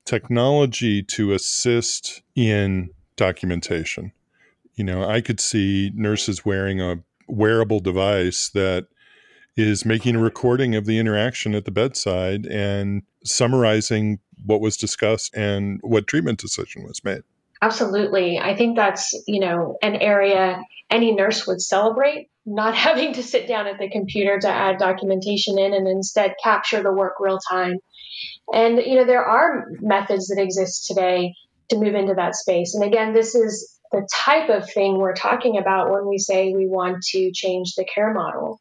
technology 0.06 1.04
to 1.04 1.34
assist 1.34 2.22
in 2.36 2.90
documentation? 3.18 4.12
You 4.76 4.86
know 4.86 5.08
i 5.08 5.22
could 5.22 5.40
see 5.40 5.92
nurses 5.94 6.46
wearing 6.46 6.80
a 6.82 7.04
wearable 7.28 7.80
device 7.80 8.50
that 8.54 8.88
is 9.58 9.86
making 9.86 10.16
a 10.16 10.20
recording 10.20 10.76
of 10.76 10.86
the 10.86 11.00
interaction 11.00 11.56
at 11.56 11.66
the 11.66 11.72
bedside 11.72 12.46
and 12.46 13.04
summarizing 13.24 14.20
what 14.46 14.62
was 14.62 14.78
discussed 14.78 15.34
and 15.36 15.80
what 15.82 16.08
treatment 16.08 16.40
decision 16.40 16.84
was 16.84 17.04
made. 17.04 17.24
Absolutely. 17.62 18.38
I 18.38 18.56
think 18.56 18.76
that's, 18.76 19.14
you 19.28 19.40
know, 19.40 19.78
an 19.82 19.96
area 19.96 20.62
any 20.92 21.14
nurse 21.14 21.48
would 21.48 21.62
celebrate, 21.62 22.30
not 22.46 22.76
having 22.88 23.14
to 23.14 23.24
sit 23.24 23.48
down 23.48 23.68
at 23.68 23.80
the 23.80 23.90
computer 23.90 24.40
to 24.40 24.50
add 24.50 24.78
documentation 24.78 25.58
in 25.58 25.74
and 25.74 25.88
instead 25.88 26.36
capture 26.44 26.84
the 26.84 26.92
work 26.94 27.14
real 27.20 27.40
time. 27.50 27.78
And, 28.54 28.78
you 28.78 28.96
know, 28.96 29.06
there 29.06 29.26
are 29.26 29.66
methods 29.82 30.28
that 30.28 30.42
exist 30.42 30.86
today 30.86 31.34
to 31.70 31.78
move 31.78 31.96
into 31.96 32.14
that 32.14 32.36
space. 32.36 32.76
And 32.76 32.84
again, 32.84 33.14
this 33.14 33.34
is 33.34 33.80
the 33.92 34.08
type 34.14 34.50
of 34.50 34.70
thing 34.70 34.98
we're 34.98 35.16
talking 35.16 35.58
about 35.58 35.92
when 35.92 36.08
we 36.08 36.18
say 36.18 36.54
we 36.54 36.68
want 36.68 37.02
to 37.12 37.32
change 37.32 37.74
the 37.76 37.86
care 37.86 38.14
model. 38.14 38.60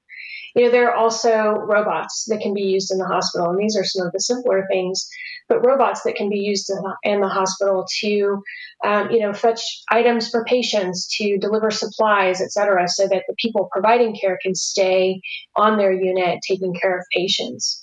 You 0.54 0.64
know, 0.64 0.70
there 0.70 0.88
are 0.90 0.94
also 0.94 1.54
robots 1.66 2.26
that 2.28 2.40
can 2.40 2.54
be 2.54 2.62
used 2.62 2.92
in 2.92 2.98
the 2.98 3.06
hospital, 3.06 3.50
and 3.50 3.58
these 3.58 3.76
are 3.76 3.84
some 3.84 4.06
of 4.06 4.12
the 4.12 4.20
simpler 4.20 4.64
things, 4.70 5.08
but 5.48 5.66
robots 5.66 6.02
that 6.04 6.14
can 6.14 6.30
be 6.30 6.38
used 6.38 6.70
in 6.70 6.76
the, 6.76 6.96
in 7.02 7.20
the 7.20 7.28
hospital 7.28 7.84
to, 8.00 8.42
um, 8.84 9.10
you 9.10 9.18
know, 9.18 9.32
fetch 9.32 9.60
items 9.90 10.30
for 10.30 10.44
patients, 10.44 11.08
to 11.18 11.38
deliver 11.38 11.70
supplies, 11.70 12.40
et 12.40 12.52
cetera, 12.52 12.86
so 12.88 13.08
that 13.08 13.24
the 13.26 13.34
people 13.38 13.68
providing 13.72 14.14
care 14.14 14.38
can 14.40 14.54
stay 14.54 15.20
on 15.56 15.76
their 15.76 15.92
unit 15.92 16.38
taking 16.48 16.72
care 16.80 16.96
of 16.98 17.04
patients. 17.12 17.82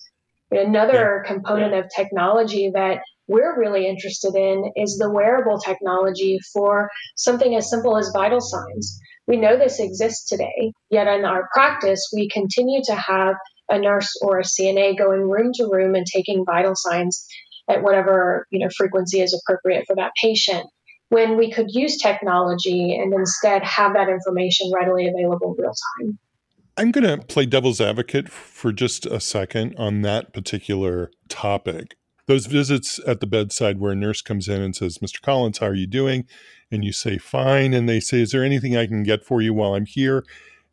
Another 0.49 1.23
yeah. 1.23 1.33
component 1.33 1.73
of 1.73 1.85
technology 1.95 2.71
that 2.73 2.99
we're 3.27 3.57
really 3.57 3.87
interested 3.87 4.35
in 4.35 4.71
is 4.75 4.97
the 4.97 5.09
wearable 5.09 5.59
technology 5.59 6.39
for 6.53 6.89
something 7.15 7.55
as 7.55 7.69
simple 7.69 7.97
as 7.97 8.11
vital 8.13 8.41
signs. 8.41 8.99
We 9.27 9.37
know 9.37 9.57
this 9.57 9.79
exists 9.79 10.27
today, 10.27 10.73
yet 10.89 11.07
in 11.07 11.25
our 11.25 11.47
practice, 11.53 12.09
we 12.13 12.27
continue 12.29 12.81
to 12.85 12.95
have 12.95 13.35
a 13.69 13.79
nurse 13.79 14.17
or 14.21 14.39
a 14.39 14.43
CNA 14.43 14.97
going 14.97 15.21
room 15.21 15.51
to 15.55 15.69
room 15.71 15.95
and 15.95 16.05
taking 16.05 16.45
vital 16.45 16.73
signs 16.75 17.25
at 17.69 17.83
whatever 17.83 18.47
you 18.51 18.59
know 18.59 18.69
frequency 18.75 19.21
is 19.21 19.33
appropriate 19.33 19.85
for 19.87 19.95
that 19.95 20.11
patient. 20.21 20.67
When 21.09 21.37
we 21.37 21.51
could 21.51 21.67
use 21.69 21.97
technology 21.97 22.95
and 22.95 23.13
instead 23.13 23.63
have 23.63 23.93
that 23.93 24.09
information 24.09 24.71
readily 24.73 25.07
available 25.07 25.55
real 25.57 25.73
time. 25.99 26.17
I'm 26.77 26.91
going 26.91 27.03
to 27.03 27.23
play 27.25 27.45
devil's 27.45 27.81
advocate 27.81 28.29
for 28.29 28.71
just 28.71 29.05
a 29.05 29.19
second 29.19 29.75
on 29.77 30.01
that 30.03 30.33
particular 30.33 31.11
topic. 31.27 31.95
Those 32.27 32.45
visits 32.45 32.99
at 33.05 33.19
the 33.19 33.27
bedside 33.27 33.79
where 33.79 33.91
a 33.91 33.95
nurse 33.95 34.21
comes 34.21 34.47
in 34.47 34.61
and 34.61 34.75
says, 34.75 34.99
Mr. 34.99 35.21
Collins, 35.21 35.57
how 35.57 35.67
are 35.67 35.75
you 35.75 35.87
doing? 35.87 36.25
and 36.71 36.85
you 36.85 36.93
say 36.93 37.17
fine 37.17 37.73
and 37.73 37.87
they 37.87 37.99
say 37.99 38.21
is 38.21 38.31
there 38.31 38.43
anything 38.43 38.75
i 38.75 38.87
can 38.87 39.03
get 39.03 39.23
for 39.23 39.41
you 39.41 39.53
while 39.53 39.75
i'm 39.75 39.85
here 39.85 40.23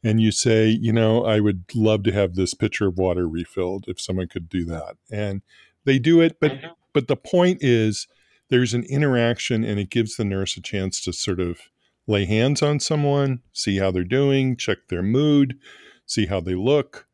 and 0.02 0.20
you 0.20 0.30
say 0.30 0.68
you 0.68 0.92
know 0.92 1.24
i 1.24 1.40
would 1.40 1.64
love 1.74 2.02
to 2.04 2.12
have 2.12 2.34
this 2.34 2.54
pitcher 2.54 2.86
of 2.86 2.96
water 2.96 3.28
refilled 3.28 3.84
if 3.88 4.00
someone 4.00 4.28
could 4.28 4.48
do 4.48 4.64
that 4.64 4.96
and 5.10 5.42
they 5.84 5.98
do 5.98 6.20
it 6.20 6.38
but 6.40 6.52
mm-hmm. 6.52 6.68
but 6.94 7.08
the 7.08 7.16
point 7.16 7.58
is 7.60 8.06
there's 8.48 8.72
an 8.72 8.84
interaction 8.84 9.64
and 9.64 9.78
it 9.78 9.90
gives 9.90 10.16
the 10.16 10.24
nurse 10.24 10.56
a 10.56 10.62
chance 10.62 11.00
to 11.02 11.12
sort 11.12 11.40
of 11.40 11.58
lay 12.06 12.24
hands 12.24 12.62
on 12.62 12.78
someone 12.78 13.40
see 13.52 13.78
how 13.78 13.90
they're 13.90 14.04
doing 14.04 14.56
check 14.56 14.78
their 14.88 15.02
mood 15.02 15.58
see 16.06 16.26
how 16.26 16.40
they 16.40 16.54
look 16.54 17.06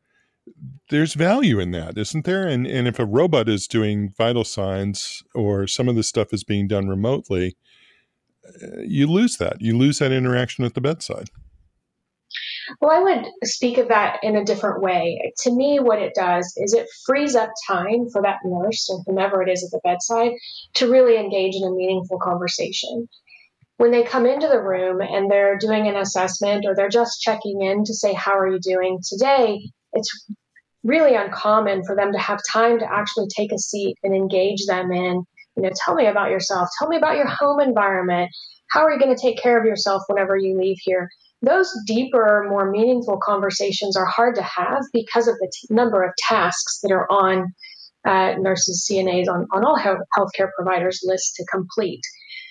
there's 0.91 1.15
value 1.15 1.59
in 1.59 1.71
that 1.71 1.97
isn't 1.97 2.25
there 2.25 2.47
and 2.47 2.67
and 2.67 2.87
if 2.87 2.99
a 2.99 3.07
robot 3.07 3.49
is 3.49 3.67
doing 3.67 4.13
vital 4.17 4.45
signs 4.45 5.23
or 5.35 5.67
some 5.67 5.89
of 5.89 5.97
the 5.97 6.03
stuff 6.03 6.33
is 6.33 6.45
being 6.45 6.69
done 6.69 6.89
remotely 6.89 7.57
eh, 8.63 8.83
you 8.87 9.07
lose 9.07 9.39
that. 9.39 9.61
You 9.61 9.77
lose 9.77 9.99
that 10.01 10.13
interaction 10.13 10.65
at 10.65 10.75
the 10.75 10.81
bedside. 10.81 11.31
Well, 12.81 12.91
I 12.91 13.03
would 13.03 13.27
speak 13.45 13.79
of 13.79 13.89
that 13.89 14.19
in 14.23 14.37
a 14.37 14.45
different 14.45 14.83
way. 14.83 15.33
To 15.43 15.55
me, 15.55 15.79
what 15.81 16.01
it 16.01 16.15
does 16.15 16.53
is 16.57 16.73
it 16.73 16.89
frees 17.07 17.35
up 17.35 17.51
time 17.67 18.09
for 18.11 18.23
that 18.23 18.39
nurse 18.45 18.89
or 18.91 19.03
whomever 19.07 19.43
it 19.43 19.51
is 19.51 19.63
at 19.65 19.71
the 19.71 19.81
bedside 19.85 20.33
to 20.75 20.91
really 20.91 21.17
engage 21.17 21.55
in 21.55 21.65
a 21.65 21.71
meaningful 21.71 22.19
conversation. 22.19 23.09
When 23.77 23.91
they 23.91 24.03
come 24.03 24.25
into 24.25 24.49
the 24.49 24.63
room 24.63 25.01
and 25.01 25.31
they're 25.31 25.59
doing 25.59 25.89
an 25.89 25.97
assessment 25.97 26.65
or 26.67 26.75
they're 26.75 26.89
just 26.89 27.21
checking 27.21 27.61
in 27.61 27.85
to 27.85 27.95
say, 27.95 28.15
How 28.15 28.39
are 28.39 28.49
you 28.49 28.61
doing 28.61 29.01
today? 29.07 29.71
It's 29.95 30.27
really 30.83 31.15
uncommon 31.15 31.85
for 31.85 31.97
them 31.97 32.13
to 32.13 32.19
have 32.19 32.41
time 32.53 32.79
to 32.79 32.93
actually 32.93 33.29
take 33.35 33.53
a 33.53 33.59
seat 33.59 33.97
and 34.03 34.15
engage 34.15 34.67
them 34.67 34.93
in 34.93 35.25
you 35.57 35.63
know, 35.63 35.71
tell 35.85 35.95
me 35.95 36.07
about 36.07 36.31
yourself. 36.31 36.69
Tell 36.79 36.89
me 36.89 36.97
about 36.97 37.17
your 37.17 37.29
home 37.29 37.61
environment. 37.61 38.31
How 38.71 38.81
are 38.85 38.93
you 38.93 38.99
going 38.99 39.15
to 39.15 39.21
take 39.21 39.41
care 39.41 39.59
of 39.59 39.65
yourself 39.65 40.03
whenever 40.09 40.37
you 40.37 40.59
leave 40.59 40.79
here? 40.81 41.09
Those 41.43 41.73
deeper, 41.87 42.47
more 42.49 42.71
meaningful 42.71 43.19
conversations 43.23 43.97
are 43.97 44.07
hard 44.07 44.35
to 44.37 44.43
have 44.43 44.83
because 44.93 45.29
of 45.29 45.37
the 45.37 45.53
t- 45.53 45.75
number 45.75 46.03
of 46.03 46.13
tasks 46.19 46.81
that 46.83 46.91
are 46.91 47.11
on 47.11 47.53
uh, 48.07 48.35
nurses, 48.39 48.87
CNAs, 48.91 49.29
on, 49.29 49.47
on 49.53 49.65
all 49.65 49.77
health, 49.77 49.99
healthcare 50.17 50.49
providers' 50.57 51.03
lists 51.05 51.35
to 51.37 51.45
complete. 51.51 52.01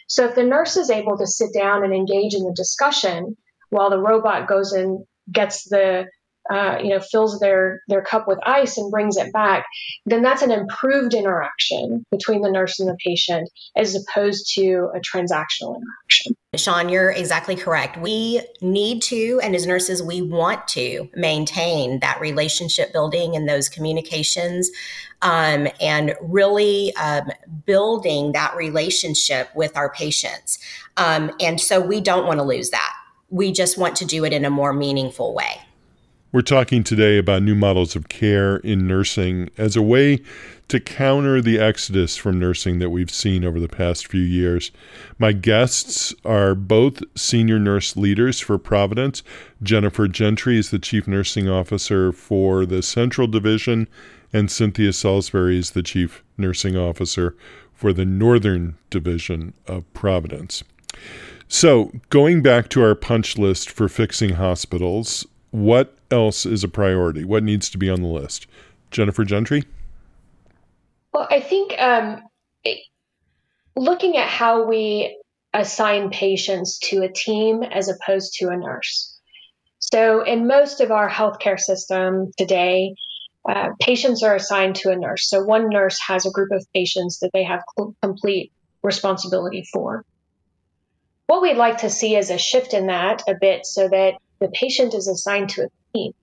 So 0.07 0.25
if 0.25 0.35
the 0.35 0.43
nurse 0.43 0.77
is 0.77 0.89
able 0.89 1.17
to 1.17 1.27
sit 1.27 1.49
down 1.53 1.83
and 1.83 1.93
engage 1.93 2.35
in 2.35 2.43
the 2.43 2.53
discussion 2.55 3.35
while 3.69 3.89
the 3.89 3.99
robot 3.99 4.47
goes 4.47 4.71
and 4.71 5.03
gets 5.31 5.67
the 5.67 6.05
uh, 6.51 6.77
you 6.81 6.89
know, 6.89 6.99
fills 6.99 7.39
their 7.39 7.81
their 7.87 8.01
cup 8.01 8.27
with 8.27 8.39
ice 8.45 8.77
and 8.77 8.91
brings 8.91 9.17
it 9.17 9.31
back, 9.31 9.65
then 10.05 10.21
that's 10.21 10.41
an 10.41 10.51
improved 10.51 11.13
interaction 11.13 12.05
between 12.11 12.41
the 12.41 12.51
nurse 12.51 12.79
and 12.79 12.89
the 12.89 12.97
patient 13.05 13.49
as 13.75 13.95
opposed 13.95 14.51
to 14.55 14.89
a 14.93 14.99
transactional 14.99 15.75
interaction. 15.75 16.35
Sean, 16.55 16.87
you're 16.87 17.09
exactly 17.09 17.55
correct. 17.55 17.97
We 17.97 18.41
need 18.61 19.01
to, 19.03 19.39
and 19.41 19.55
as 19.55 19.65
nurses, 19.65 20.03
we 20.03 20.21
want 20.21 20.67
to 20.69 21.09
maintain 21.15 21.99
that 22.01 22.19
relationship 22.21 22.93
building 22.93 23.35
and 23.35 23.49
those 23.49 23.69
communications 23.69 24.69
um, 25.23 25.67
and 25.81 26.15
really 26.21 26.95
um, 26.97 27.31
building 27.65 28.33
that 28.33 28.55
relationship 28.55 29.49
with 29.55 29.75
our 29.75 29.91
patients. 29.93 30.59
Um, 30.97 31.31
and 31.39 31.59
so 31.59 31.81
we 31.81 32.01
don't 32.01 32.27
want 32.27 32.39
to 32.39 32.43
lose 32.43 32.69
that. 32.69 32.93
We 33.29 33.51
just 33.51 33.79
want 33.79 33.95
to 33.95 34.05
do 34.05 34.23
it 34.25 34.33
in 34.33 34.45
a 34.45 34.51
more 34.51 34.73
meaningful 34.73 35.33
way. 35.33 35.59
We're 36.33 36.41
talking 36.41 36.83
today 36.83 37.19
about 37.19 37.43
new 37.43 37.53
models 37.53 37.95
of 37.95 38.09
care 38.09 38.57
in 38.57 38.87
nursing 38.87 39.51
as 39.55 39.75
a 39.75 39.83
way 39.83 40.19
to 40.67 40.79
counter 40.79 41.43
the 41.43 41.59
exodus 41.59 42.17
from 42.17 42.39
nursing 42.39 42.79
that 42.79 42.89
we've 42.89 43.11
seen 43.11 43.45
over 43.45 43.59
the 43.59 43.67
past 43.67 44.07
few 44.07 44.23
years. 44.23 44.71
My 45.19 45.31
guests 45.31 46.11
are 46.25 46.55
both 46.55 47.03
senior 47.15 47.59
nurse 47.59 47.95
leaders 47.95 48.39
for 48.39 48.57
Providence. 48.57 49.21
Jennifer 49.61 50.07
Gentry 50.07 50.57
is 50.57 50.71
the 50.71 50.79
chief 50.79 51.07
nursing 51.07 51.47
officer 51.47 52.11
for 52.11 52.65
the 52.65 52.81
Central 52.81 53.27
Division, 53.27 53.87
and 54.33 54.49
Cynthia 54.49 54.91
Salisbury 54.91 55.59
is 55.59 55.69
the 55.69 55.83
chief 55.83 56.23
nursing 56.35 56.75
officer 56.75 57.35
for 57.75 57.93
the 57.93 58.05
Northern 58.05 58.75
Division 58.89 59.53
of 59.67 59.83
Providence. 59.93 60.63
So, 61.47 61.91
going 62.09 62.41
back 62.41 62.69
to 62.69 62.81
our 62.81 62.95
punch 62.95 63.37
list 63.37 63.69
for 63.69 63.87
fixing 63.87 64.31
hospitals, 64.31 65.27
what 65.51 65.95
else 66.13 66.45
is 66.45 66.63
a 66.63 66.69
priority? 66.69 67.25
What 67.25 67.43
needs 67.43 67.69
to 67.71 67.77
be 67.77 67.89
on 67.89 68.01
the 68.01 68.07
list? 68.07 68.47
Jennifer 68.91 69.25
Gentry? 69.25 69.63
Well, 71.13 71.27
I 71.29 71.41
think 71.41 71.73
um, 71.77 72.21
looking 73.75 74.17
at 74.17 74.27
how 74.27 74.65
we 74.65 75.19
assign 75.53 76.09
patients 76.09 76.79
to 76.79 77.03
a 77.03 77.11
team 77.11 77.63
as 77.63 77.89
opposed 77.89 78.35
to 78.39 78.49
a 78.49 78.57
nurse. 78.57 79.19
So, 79.79 80.23
in 80.23 80.47
most 80.47 80.79
of 80.79 80.91
our 80.91 81.09
healthcare 81.09 81.59
system 81.59 82.31
today, 82.37 82.95
uh, 83.47 83.69
patients 83.81 84.23
are 84.23 84.35
assigned 84.35 84.75
to 84.77 84.91
a 84.91 84.95
nurse. 84.95 85.29
So, 85.29 85.43
one 85.43 85.69
nurse 85.69 85.99
has 86.07 86.25
a 86.25 86.31
group 86.31 86.51
of 86.51 86.65
patients 86.73 87.19
that 87.19 87.31
they 87.33 87.43
have 87.43 87.61
cl- 87.77 87.95
complete 88.01 88.51
responsibility 88.81 89.65
for. 89.71 90.05
What 91.27 91.41
we'd 91.41 91.57
like 91.57 91.79
to 91.79 91.89
see 91.89 92.15
is 92.15 92.29
a 92.29 92.37
shift 92.37 92.73
in 92.73 92.87
that 92.87 93.23
a 93.27 93.35
bit 93.39 93.65
so 93.65 93.87
that 93.89 94.13
the 94.39 94.49
patient 94.49 94.93
is 94.93 95.07
assigned 95.07 95.49
to 95.49 95.63
a 95.63 95.67
team. 95.93 96.13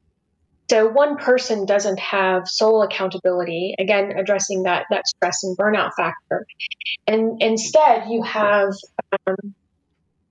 So 0.70 0.86
one 0.86 1.16
person 1.16 1.66
doesn't 1.66 1.98
have 1.98 2.46
sole 2.46 2.82
accountability, 2.82 3.74
again, 3.78 4.12
addressing 4.16 4.62
that, 4.64 4.86
that 4.90 5.08
stress 5.08 5.42
and 5.42 5.58
burnout 5.58 5.90
factor. 5.96 6.46
And 7.08 7.42
instead, 7.42 8.04
you 8.08 8.22
have 8.22 8.72
um, 9.26 9.54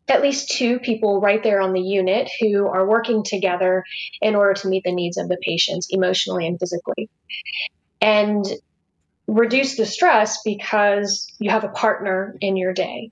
at 0.08 0.22
least 0.22 0.52
two 0.52 0.80
people 0.80 1.20
right 1.20 1.44
there 1.44 1.60
on 1.60 1.74
the 1.74 1.82
unit 1.82 2.30
who 2.40 2.68
are 2.68 2.88
working 2.88 3.24
together 3.24 3.84
in 4.22 4.36
order 4.36 4.54
to 4.62 4.70
meet 4.70 4.84
the 4.86 4.94
needs 4.94 5.18
of 5.18 5.28
the 5.28 5.38
patients 5.42 5.88
emotionally 5.90 6.48
and 6.48 6.58
physically. 6.58 7.10
And 8.02 8.46
reduce 9.28 9.76
the 9.76 9.86
stress 9.86 10.40
because 10.44 11.28
you 11.40 11.52
have 11.52 11.64
a 11.64 11.70
partner 11.70 12.36
in 12.42 12.58
your 12.58 12.74
day. 12.74 13.12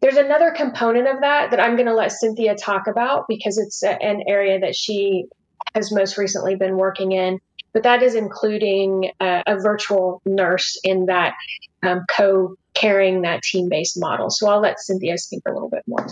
There's 0.00 0.16
another 0.16 0.52
component 0.52 1.08
of 1.08 1.20
that 1.20 1.50
that 1.50 1.60
I'm 1.60 1.74
going 1.74 1.88
to 1.88 1.94
let 1.94 2.12
Cynthia 2.12 2.54
talk 2.54 2.86
about 2.86 3.26
because 3.28 3.58
it's 3.58 3.82
a, 3.82 3.90
an 3.90 4.22
area 4.28 4.60
that 4.60 4.76
she 4.76 5.26
has 5.74 5.92
most 5.92 6.16
recently 6.16 6.54
been 6.54 6.76
working 6.76 7.12
in. 7.12 7.40
But 7.72 7.82
that 7.82 8.02
is 8.02 8.14
including 8.14 9.10
a, 9.20 9.42
a 9.46 9.60
virtual 9.60 10.22
nurse 10.24 10.80
in 10.82 11.06
that 11.06 11.34
um, 11.82 12.04
co 12.10 12.54
carrying 12.74 13.22
that 13.22 13.42
team 13.42 13.68
based 13.68 13.98
model. 13.98 14.30
So 14.30 14.48
I'll 14.48 14.60
let 14.60 14.80
Cynthia 14.80 15.18
speak 15.18 15.42
a 15.46 15.52
little 15.52 15.68
bit 15.68 15.82
more. 15.86 16.06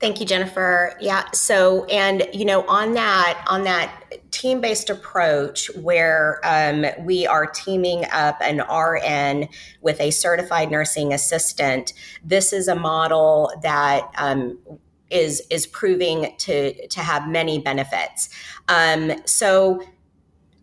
Thank 0.00 0.18
you, 0.18 0.26
Jennifer. 0.26 0.96
Yeah. 1.00 1.30
So, 1.32 1.84
and 1.84 2.26
you 2.32 2.44
know, 2.44 2.66
on 2.66 2.94
that 2.94 3.44
on 3.46 3.64
that 3.64 3.99
team-based 4.40 4.88
approach, 4.88 5.70
where 5.76 6.40
um, 6.44 6.86
we 7.04 7.26
are 7.26 7.46
teaming 7.46 8.04
up 8.12 8.38
an 8.40 8.62
RN 8.62 9.48
with 9.82 10.00
a 10.00 10.10
certified 10.10 10.70
nursing 10.70 11.12
assistant, 11.12 11.92
this 12.24 12.52
is 12.52 12.66
a 12.66 12.74
model 12.74 13.52
that 13.62 14.10
um, 14.16 14.58
is 15.10 15.42
is 15.50 15.66
proving 15.66 16.34
to 16.38 16.86
to 16.88 17.00
have 17.00 17.28
many 17.28 17.58
benefits. 17.58 18.30
Um, 18.68 19.12
so 19.26 19.82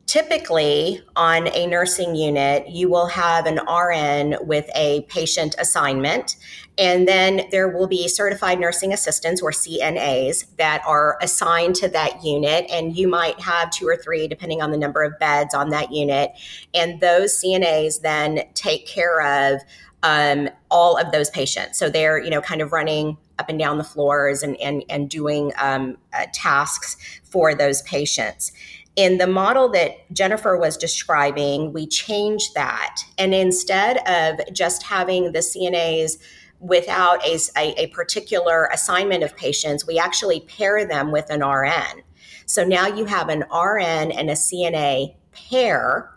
Typically, 0.07 1.01
on 1.17 1.49
a 1.49 1.67
nursing 1.67 2.15
unit, 2.15 2.69
you 2.69 2.89
will 2.89 3.07
have 3.07 3.45
an 3.45 3.59
RN 3.67 4.37
with 4.47 4.65
a 4.73 5.01
patient 5.09 5.53
assignment, 5.59 6.37
and 6.77 7.07
then 7.07 7.41
there 7.51 7.67
will 7.69 7.87
be 7.87 8.07
certified 8.07 8.59
nursing 8.59 8.93
assistants 8.93 9.41
or 9.41 9.51
CNAs 9.51 10.45
that 10.57 10.81
are 10.85 11.17
assigned 11.21 11.75
to 11.75 11.87
that 11.89 12.23
unit. 12.23 12.65
And 12.69 12.95
you 12.95 13.07
might 13.07 13.39
have 13.39 13.71
two 13.71 13.87
or 13.87 13.97
three, 13.97 14.27
depending 14.27 14.61
on 14.61 14.71
the 14.71 14.77
number 14.77 15.03
of 15.03 15.17
beds 15.19 15.55
on 15.55 15.69
that 15.69 15.91
unit. 15.91 16.31
And 16.73 16.99
those 16.99 17.33
CNAs 17.33 18.01
then 18.01 18.43
take 18.53 18.85
care 18.85 19.21
of 19.21 19.61
um, 20.03 20.49
all 20.69 20.97
of 20.97 21.11
those 21.11 21.31
patients. 21.31 21.79
So 21.79 21.89
they're, 21.89 22.21
you 22.23 22.29
know, 22.29 22.41
kind 22.41 22.61
of 22.61 22.71
running 22.71 23.17
up 23.39 23.49
and 23.49 23.57
down 23.57 23.79
the 23.79 23.83
floors 23.83 24.43
and, 24.43 24.55
and, 24.57 24.83
and 24.89 25.09
doing 25.09 25.51
um, 25.59 25.97
uh, 26.13 26.25
tasks 26.31 26.95
for 27.23 27.55
those 27.55 27.81
patients 27.83 28.51
in 28.97 29.19
the 29.19 29.27
model 29.27 29.69
that 29.69 30.11
Jennifer 30.11 30.57
was 30.57 30.75
describing, 30.75 31.71
we 31.71 31.85
changed 31.85 32.55
that. 32.55 32.97
And 33.19 33.33
instead 33.33 33.97
of 34.07 34.39
just 34.51 34.81
having 34.81 35.33
the 35.33 35.39
CNAs 35.39 36.17
without 36.59 37.23
a, 37.25 37.37
a, 37.55 37.83
a, 37.83 37.87
particular 37.87 38.67
assignment 38.73 39.23
of 39.23 39.35
patients, 39.35 39.85
we 39.85 39.99
actually 39.99 40.39
pair 40.41 40.87
them 40.87 41.11
with 41.11 41.29
an 41.29 41.41
RN. 41.41 42.03
So 42.45 42.63
now 42.63 42.87
you 42.87 43.05
have 43.05 43.29
an 43.29 43.43
RN 43.51 44.11
and 44.11 44.29
a 44.29 44.33
CNA 44.33 45.13
pair 45.31 46.09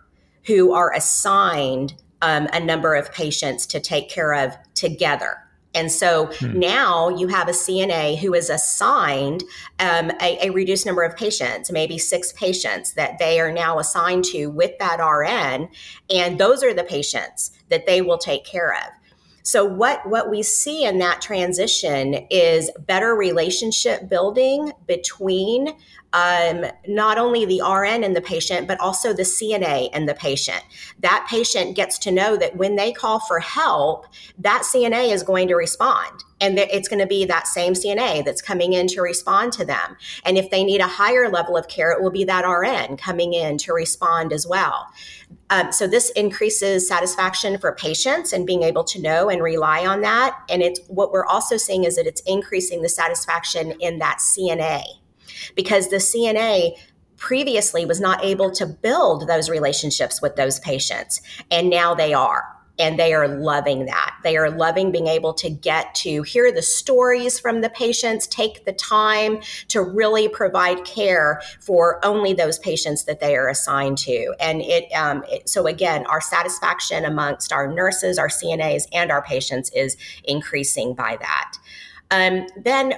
who 0.46 0.72
are 0.72 0.94
assigned 0.94 1.94
um, 2.22 2.48
a 2.52 2.60
number 2.60 2.94
of 2.94 3.12
patients 3.12 3.66
to 3.66 3.80
take 3.80 4.08
care 4.08 4.34
of 4.34 4.56
together. 4.74 5.38
And 5.74 5.90
so 5.90 6.26
hmm. 6.26 6.58
now 6.58 7.08
you 7.10 7.28
have 7.28 7.48
a 7.48 7.52
CNA 7.52 8.18
who 8.18 8.34
is 8.34 8.50
assigned 8.50 9.44
um, 9.78 10.10
a, 10.20 10.48
a, 10.48 10.50
reduced 10.50 10.84
number 10.84 11.02
of 11.02 11.16
patients, 11.16 11.70
maybe 11.70 11.96
six 11.96 12.32
patients 12.32 12.94
that 12.94 13.18
they 13.18 13.38
are 13.38 13.52
now 13.52 13.78
assigned 13.78 14.24
to 14.26 14.46
with 14.46 14.76
that 14.78 14.96
RN. 14.96 15.68
And 16.08 16.38
those 16.38 16.64
are 16.64 16.74
the 16.74 16.82
patients 16.82 17.52
that 17.68 17.86
they 17.86 18.02
will 18.02 18.18
take 18.18 18.44
care 18.44 18.74
of. 18.74 18.90
So 19.42 19.64
what 19.64 20.08
what 20.08 20.30
we 20.30 20.42
see 20.42 20.84
in 20.84 20.98
that 20.98 21.20
transition 21.20 22.26
is 22.30 22.70
better 22.86 23.14
relationship 23.14 24.08
building 24.08 24.72
between 24.86 25.74
um, 26.12 26.64
not 26.88 27.18
only 27.18 27.44
the 27.44 27.62
RN 27.62 28.02
and 28.02 28.16
the 28.16 28.20
patient, 28.20 28.66
but 28.66 28.80
also 28.80 29.12
the 29.12 29.22
CNA 29.22 29.90
and 29.92 30.08
the 30.08 30.14
patient. 30.14 30.62
That 31.00 31.26
patient 31.30 31.76
gets 31.76 31.98
to 32.00 32.10
know 32.10 32.36
that 32.36 32.56
when 32.56 32.76
they 32.76 32.92
call 32.92 33.20
for 33.20 33.38
help, 33.38 34.06
that 34.38 34.62
CNA 34.62 35.12
is 35.12 35.22
going 35.22 35.48
to 35.48 35.54
respond. 35.54 36.24
And 36.40 36.58
it's 36.58 36.88
going 36.88 37.00
to 37.00 37.06
be 37.06 37.26
that 37.26 37.46
same 37.46 37.74
CNA 37.74 38.24
that's 38.24 38.40
coming 38.40 38.72
in 38.72 38.86
to 38.88 39.02
respond 39.02 39.52
to 39.54 39.64
them. 39.64 39.96
And 40.24 40.38
if 40.38 40.50
they 40.50 40.64
need 40.64 40.80
a 40.80 40.86
higher 40.86 41.28
level 41.28 41.56
of 41.56 41.68
care, 41.68 41.92
it 41.92 42.02
will 42.02 42.10
be 42.10 42.24
that 42.24 42.42
RN 42.42 42.96
coming 42.96 43.34
in 43.34 43.58
to 43.58 43.74
respond 43.74 44.32
as 44.32 44.46
well. 44.46 44.86
Um, 45.50 45.70
so 45.70 45.86
this 45.86 46.10
increases 46.10 46.88
satisfaction 46.88 47.58
for 47.58 47.72
patients 47.72 48.32
and 48.32 48.46
being 48.46 48.62
able 48.62 48.84
to 48.84 49.00
know 49.00 49.28
and 49.28 49.42
rely 49.42 49.84
on 49.84 50.00
that. 50.00 50.38
And 50.48 50.62
it's 50.62 50.80
what 50.88 51.12
we're 51.12 51.26
also 51.26 51.58
seeing 51.58 51.84
is 51.84 51.96
that 51.96 52.06
it's 52.06 52.22
increasing 52.22 52.80
the 52.80 52.88
satisfaction 52.88 53.72
in 53.72 53.98
that 53.98 54.18
CNA 54.18 54.82
because 55.54 55.88
the 55.88 55.96
CNA 55.96 56.76
previously 57.20 57.84
was 57.84 58.00
not 58.00 58.24
able 58.24 58.50
to 58.50 58.66
build 58.66 59.28
those 59.28 59.48
relationships 59.48 60.20
with 60.20 60.34
those 60.36 60.58
patients, 60.60 61.20
and 61.50 61.70
now 61.70 61.94
they 61.94 62.12
are. 62.12 62.44
And 62.78 62.98
they 62.98 63.12
are 63.12 63.28
loving 63.28 63.84
that. 63.84 64.16
They 64.24 64.38
are 64.38 64.50
loving 64.50 64.90
being 64.90 65.06
able 65.06 65.34
to 65.34 65.50
get 65.50 65.94
to 65.96 66.22
hear 66.22 66.50
the 66.50 66.62
stories 66.62 67.38
from 67.38 67.60
the 67.60 67.68
patients, 67.68 68.26
take 68.26 68.64
the 68.64 68.72
time 68.72 69.42
to 69.68 69.82
really 69.82 70.30
provide 70.30 70.86
care 70.86 71.42
for 71.60 72.02
only 72.02 72.32
those 72.32 72.58
patients 72.58 73.04
that 73.04 73.20
they 73.20 73.36
are 73.36 73.50
assigned 73.50 73.98
to. 73.98 74.34
And 74.40 74.62
it, 74.62 74.90
um, 74.94 75.24
it 75.28 75.46
so 75.46 75.66
again, 75.66 76.06
our 76.06 76.22
satisfaction 76.22 77.04
amongst 77.04 77.52
our 77.52 77.70
nurses, 77.70 78.16
our 78.18 78.28
CNAs, 78.28 78.84
and 78.94 79.12
our 79.12 79.20
patients 79.20 79.70
is 79.74 79.98
increasing 80.24 80.94
by 80.94 81.18
that. 81.20 81.52
Um, 82.10 82.46
then 82.56 82.94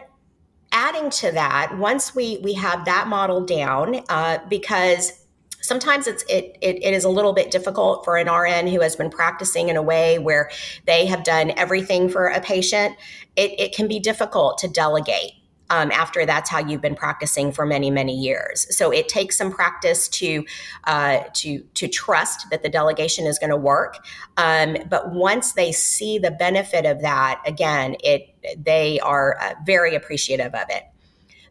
adding 0.72 1.10
to 1.10 1.32
that, 1.32 1.76
once 1.78 2.14
we 2.14 2.38
we 2.42 2.54
have 2.54 2.84
that 2.86 3.08
model 3.08 3.44
down, 3.44 4.00
uh, 4.08 4.38
because 4.48 5.12
sometimes 5.60 6.06
it's 6.06 6.24
it, 6.24 6.56
it, 6.60 6.82
it 6.82 6.94
is 6.94 7.04
a 7.04 7.08
little 7.08 7.32
bit 7.32 7.50
difficult 7.50 8.04
for 8.04 8.16
an 8.16 8.28
RN 8.28 8.66
who 8.66 8.80
has 8.80 8.96
been 8.96 9.10
practicing 9.10 9.68
in 9.68 9.76
a 9.76 9.82
way 9.82 10.18
where 10.18 10.50
they 10.86 11.06
have 11.06 11.24
done 11.24 11.52
everything 11.56 12.08
for 12.08 12.26
a 12.26 12.40
patient. 12.40 12.96
It, 13.36 13.58
it 13.58 13.74
can 13.74 13.88
be 13.88 14.00
difficult 14.00 14.58
to 14.58 14.68
delegate 14.68 15.32
um, 15.72 15.90
after 15.90 16.26
that's 16.26 16.50
how 16.50 16.58
you've 16.58 16.82
been 16.82 16.94
practicing 16.94 17.50
for 17.50 17.64
many 17.64 17.90
many 17.90 18.14
years 18.14 18.66
so 18.76 18.92
it 18.92 19.08
takes 19.08 19.36
some 19.36 19.50
practice 19.50 20.06
to 20.08 20.44
uh, 20.84 21.20
to 21.32 21.60
to 21.74 21.88
trust 21.88 22.50
that 22.50 22.62
the 22.62 22.68
delegation 22.68 23.26
is 23.26 23.38
going 23.38 23.50
to 23.50 23.56
work 23.56 23.96
um, 24.36 24.76
but 24.90 25.12
once 25.12 25.52
they 25.52 25.72
see 25.72 26.18
the 26.18 26.30
benefit 26.30 26.84
of 26.84 27.00
that 27.00 27.40
again 27.46 27.96
it 28.04 28.31
they 28.56 29.00
are 29.00 29.38
uh, 29.40 29.54
very 29.64 29.94
appreciative 29.94 30.54
of 30.54 30.64
it 30.68 30.84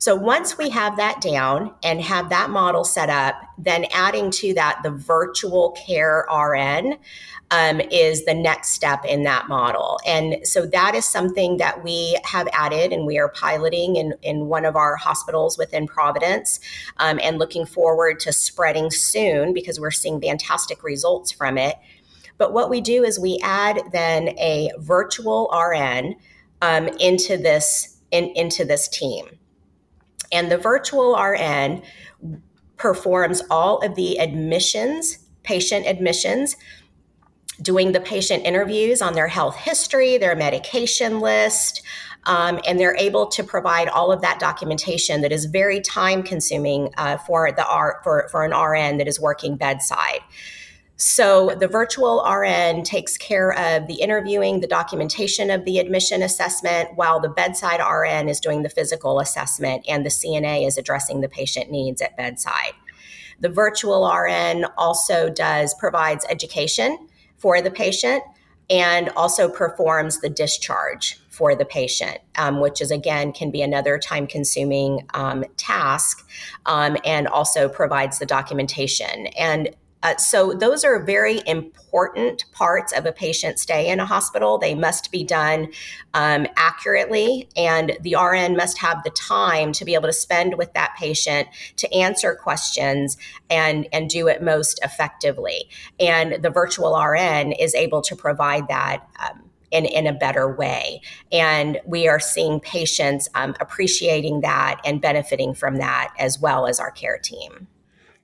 so 0.02 0.16
once 0.16 0.58
we 0.58 0.72
have 0.72 0.98
that 0.98 1.22
down 1.22 1.76
and 1.84 2.02
have 2.02 2.30
that 2.30 2.50
model 2.50 2.84
set 2.84 3.12
up, 3.12 3.40
then 3.60 3.86
adding 3.94 4.32
to 4.32 4.52
that 4.56 4.80
the 4.82 4.90
virtual 4.90 5.78
care 5.86 6.26
RN 6.28 6.98
um, 7.52 7.80
is 7.80 8.26
the 8.26 8.34
next 8.34 8.70
step 8.70 9.06
in 9.06 9.22
that 9.26 9.48
model. 9.48 10.00
And 10.08 10.38
so 10.44 10.66
that 10.66 10.96
is 10.96 11.06
something 11.06 11.58
that 11.58 11.84
we 11.84 12.18
have 12.24 12.48
added 12.52 12.92
and 12.92 13.06
we 13.06 13.20
are 13.20 13.30
piloting 13.30 13.96
in, 13.96 14.16
in 14.24 14.48
one 14.48 14.66
of 14.66 14.76
our 14.76 14.96
hospitals 14.96 15.56
within 15.56 15.86
Providence 15.86 16.60
um, 16.98 17.20
and 17.22 17.38
looking 17.38 17.68
forward 17.68 18.20
to 18.22 18.34
spreading 18.34 18.90
soon 18.90 19.54
because 19.54 19.80
we're 19.80 19.92
seeing 19.92 20.20
fantastic 20.20 20.84
results 20.84 21.32
from 21.32 21.60
it. 21.60 21.76
But 22.40 22.54
what 22.54 22.72
we 22.72 22.82
do 22.82 23.04
is 23.04 23.20
we 23.20 23.38
add 23.44 23.80
then 23.92 24.30
a 24.40 24.72
virtual 24.80 25.48
RN 25.54 26.16
um, 26.62 26.88
into 27.00 27.38
this 27.38 27.98
in, 28.12 28.26
into 28.36 28.66
this 28.66 28.88
team. 28.88 29.38
And 30.32 30.52
the 30.52 30.58
virtual 30.58 31.16
RN 31.16 31.82
performs 32.78 33.42
all 33.50 33.80
of 33.86 33.96
the 33.96 34.20
admissions, 34.20 35.20
patient 35.44 35.86
admissions, 35.86 36.56
doing 37.62 37.92
the 37.92 38.00
patient 38.00 38.46
interviews 38.46 39.02
on 39.02 39.14
their 39.14 39.28
health 39.28 39.56
history, 39.56 40.18
their 40.18 40.36
medication 40.36 41.20
list, 41.20 41.82
um, 42.26 42.60
and 42.68 42.80
they're 42.80 42.96
able 42.98 43.28
to 43.28 43.44
provide 43.44 43.88
all 43.88 44.12
of 44.12 44.22
that 44.22 44.40
documentation 44.40 45.22
that 45.22 45.32
is 45.32 45.46
very 45.46 45.80
time 45.82 46.24
consuming 46.24 46.90
uh, 46.98 47.18
for 47.18 47.52
the 47.52 47.68
R, 47.68 48.00
for, 48.04 48.28
for 48.32 48.44
an 48.44 48.52
RN 48.52 48.98
that 48.98 49.08
is 49.08 49.20
working 49.20 49.58
bedside. 49.58 50.20
So 51.04 51.56
the 51.60 51.68
virtual 51.68 52.24
RN 52.24 52.84
takes 52.84 53.18
care 53.18 53.54
of 53.54 53.88
the 53.88 53.96
interviewing, 53.96 54.60
the 54.60 54.68
documentation 54.68 55.50
of 55.50 55.66
the 55.66 55.80
admission 55.80 56.22
assessment, 56.22 56.90
while 56.94 57.20
the 57.20 57.28
bedside 57.28 57.80
RN 57.80 58.30
is 58.30 58.40
doing 58.40 58.62
the 58.62 58.70
physical 58.70 59.20
assessment 59.20 59.84
and 59.88 60.06
the 60.06 60.12
CNA 60.12 60.68
is 60.68 60.78
addressing 60.78 61.22
the 61.22 61.28
patient 61.28 61.72
needs 61.72 62.04
at 62.04 62.16
bedside. 62.18 62.74
The 63.40 63.50
virtual 63.50 64.08
RN 64.08 64.68
also 64.78 65.32
does 65.32 65.74
provides 65.74 66.24
education 66.30 67.08
for 67.36 67.64
the 67.64 67.72
patient 67.72 68.22
and 68.70 69.10
also 69.18 69.50
performs 69.50 70.22
the 70.22 70.30
discharge 70.30 71.20
for 71.32 71.56
the 71.56 71.66
patient, 71.66 72.20
um, 72.36 72.60
which 72.60 72.80
is 72.80 72.92
again 72.92 73.32
can 73.32 73.50
be 73.50 73.64
another 73.64 73.98
time 73.98 74.28
consuming 74.28 75.08
um, 75.16 75.46
task, 75.58 76.24
um, 76.68 76.96
and 77.04 77.28
also 77.28 77.68
provides 77.68 78.20
the 78.20 78.28
documentation. 78.28 79.26
And 79.36 79.76
uh, 80.04 80.18
so, 80.18 80.54
those 80.54 80.84
are 80.84 81.04
very 81.04 81.42
important 81.46 82.46
parts 82.54 82.92
of 82.92 83.06
a 83.06 83.12
patient 83.12 83.60
stay 83.60 83.88
in 83.88 84.00
a 84.00 84.06
hospital. 84.06 84.58
They 84.58 84.74
must 84.74 85.12
be 85.12 85.24
done 85.24 85.68
um, 86.14 86.48
accurately, 86.56 87.48
and 87.56 87.98
the 88.02 88.16
RN 88.16 88.56
must 88.56 88.80
have 88.80 89.04
the 89.04 89.12
time 89.12 89.72
to 89.74 89.86
be 89.86 89.94
able 89.94 90.08
to 90.08 90.14
spend 90.14 90.58
with 90.58 90.74
that 90.74 90.96
patient 90.98 91.48
to 91.78 91.94
answer 91.94 92.34
questions 92.34 93.16
and, 93.50 93.88
and 93.94 94.10
do 94.10 94.28
it 94.28 94.42
most 94.42 94.80
effectively. 94.84 95.70
And 96.00 96.44
the 96.44 96.50
virtual 96.50 97.00
RN 97.00 97.52
is 97.52 97.76
able 97.76 98.02
to 98.02 98.16
provide 98.16 98.68
that. 98.70 99.08
Um, 99.20 99.44
in, 99.72 99.86
in 99.86 100.06
a 100.06 100.12
better 100.12 100.54
way. 100.54 101.00
And 101.32 101.80
we 101.86 102.06
are 102.10 102.20
seeing 102.20 102.60
patients 102.60 103.30
um, 103.36 103.56
appreciating 103.62 104.42
that 104.42 104.82
and 104.84 105.00
benefiting 105.00 105.54
from 105.54 105.78
that 105.78 106.14
as 106.20 106.42
well 106.42 106.68
as 106.68 106.78
our 106.78 106.92
care 106.92 107.18
team. 107.18 107.70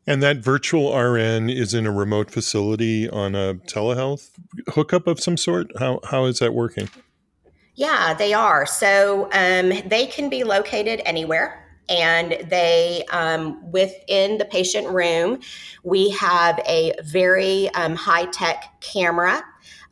And 0.07 0.23
that 0.23 0.37
virtual 0.37 0.97
RN 0.97 1.49
is 1.49 1.73
in 1.73 1.85
a 1.85 1.91
remote 1.91 2.31
facility 2.31 3.09
on 3.09 3.35
a 3.35 3.55
telehealth 3.55 4.31
hookup 4.69 5.05
of 5.05 5.19
some 5.19 5.35
sort. 5.35 5.67
How 5.77 5.99
how 6.05 6.25
is 6.25 6.39
that 6.39 6.53
working? 6.53 6.89
Yeah, 7.75 8.15
they 8.15 8.33
are. 8.33 8.65
So 8.65 9.29
um, 9.33 9.71
they 9.85 10.07
can 10.07 10.29
be 10.29 10.43
located 10.43 11.01
anywhere. 11.05 11.63
And 11.89 12.37
they, 12.49 13.05
um, 13.11 13.71
within 13.71 14.39
the 14.39 14.45
patient 14.45 14.87
room, 14.89 15.39
we 15.83 16.09
have 16.09 16.59
a 16.67 16.93
very 17.03 17.69
um, 17.69 17.95
high 17.95 18.25
tech 18.25 18.81
camera 18.81 19.43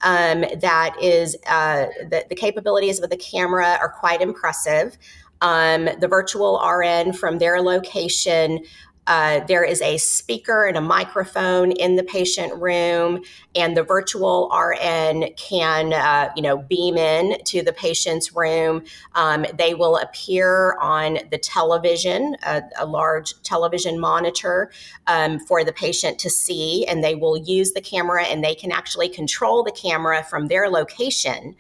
um, 0.02 0.46
that 0.60 0.96
is, 1.02 1.38
uh, 1.48 1.86
the, 2.10 2.26
the 2.28 2.36
capabilities 2.36 3.00
of 3.00 3.10
the 3.10 3.18
camera 3.18 3.78
are 3.80 3.90
quite 3.90 4.20
impressive. 4.20 4.98
Um, 5.42 5.88
the 6.00 6.08
virtual 6.08 6.60
RN 6.60 7.14
from 7.14 7.38
their 7.38 7.62
location 7.62 8.64
uh, 9.08 9.42
there 9.48 9.64
is 9.64 9.82
a 9.82 9.98
speaker 9.98 10.66
and 10.66 10.78
a 10.78 10.82
microphone 10.82 11.72
in 11.72 11.96
the 11.96 12.04
patient 12.04 12.54
room, 12.60 13.22
and 13.56 13.78
the 13.78 13.84
virtual 13.84 14.50
RN 14.50 15.30
can, 15.38 15.94
uh, 15.94 16.32
you 16.36 16.42
know, 16.42 16.58
beam 16.58 16.98
in 16.98 17.38
to 17.46 17.62
the 17.62 17.74
patient's 17.74 18.36
room. 18.36 18.84
Um, 19.14 19.46
they 19.58 19.74
will 19.76 19.98
appear 19.98 20.76
on 20.80 21.20
the 21.30 21.38
television, 21.38 22.36
a, 22.44 22.64
a 22.80 22.86
large 22.86 23.40
television 23.44 24.00
monitor 24.00 24.72
um, 25.08 25.40
for 25.40 25.64
the 25.64 25.74
patient 25.74 26.18
to 26.20 26.30
see, 26.30 26.86
and 26.88 27.04
they 27.04 27.16
will 27.16 27.38
use 27.38 27.74
the 27.74 27.82
camera, 27.82 28.24
and 28.24 28.44
they 28.44 28.56
can 28.56 28.72
actually 28.72 29.10
control 29.10 29.64
the 29.64 29.72
camera 29.72 30.24
from 30.24 30.48
their 30.48 30.70
location 30.70 31.56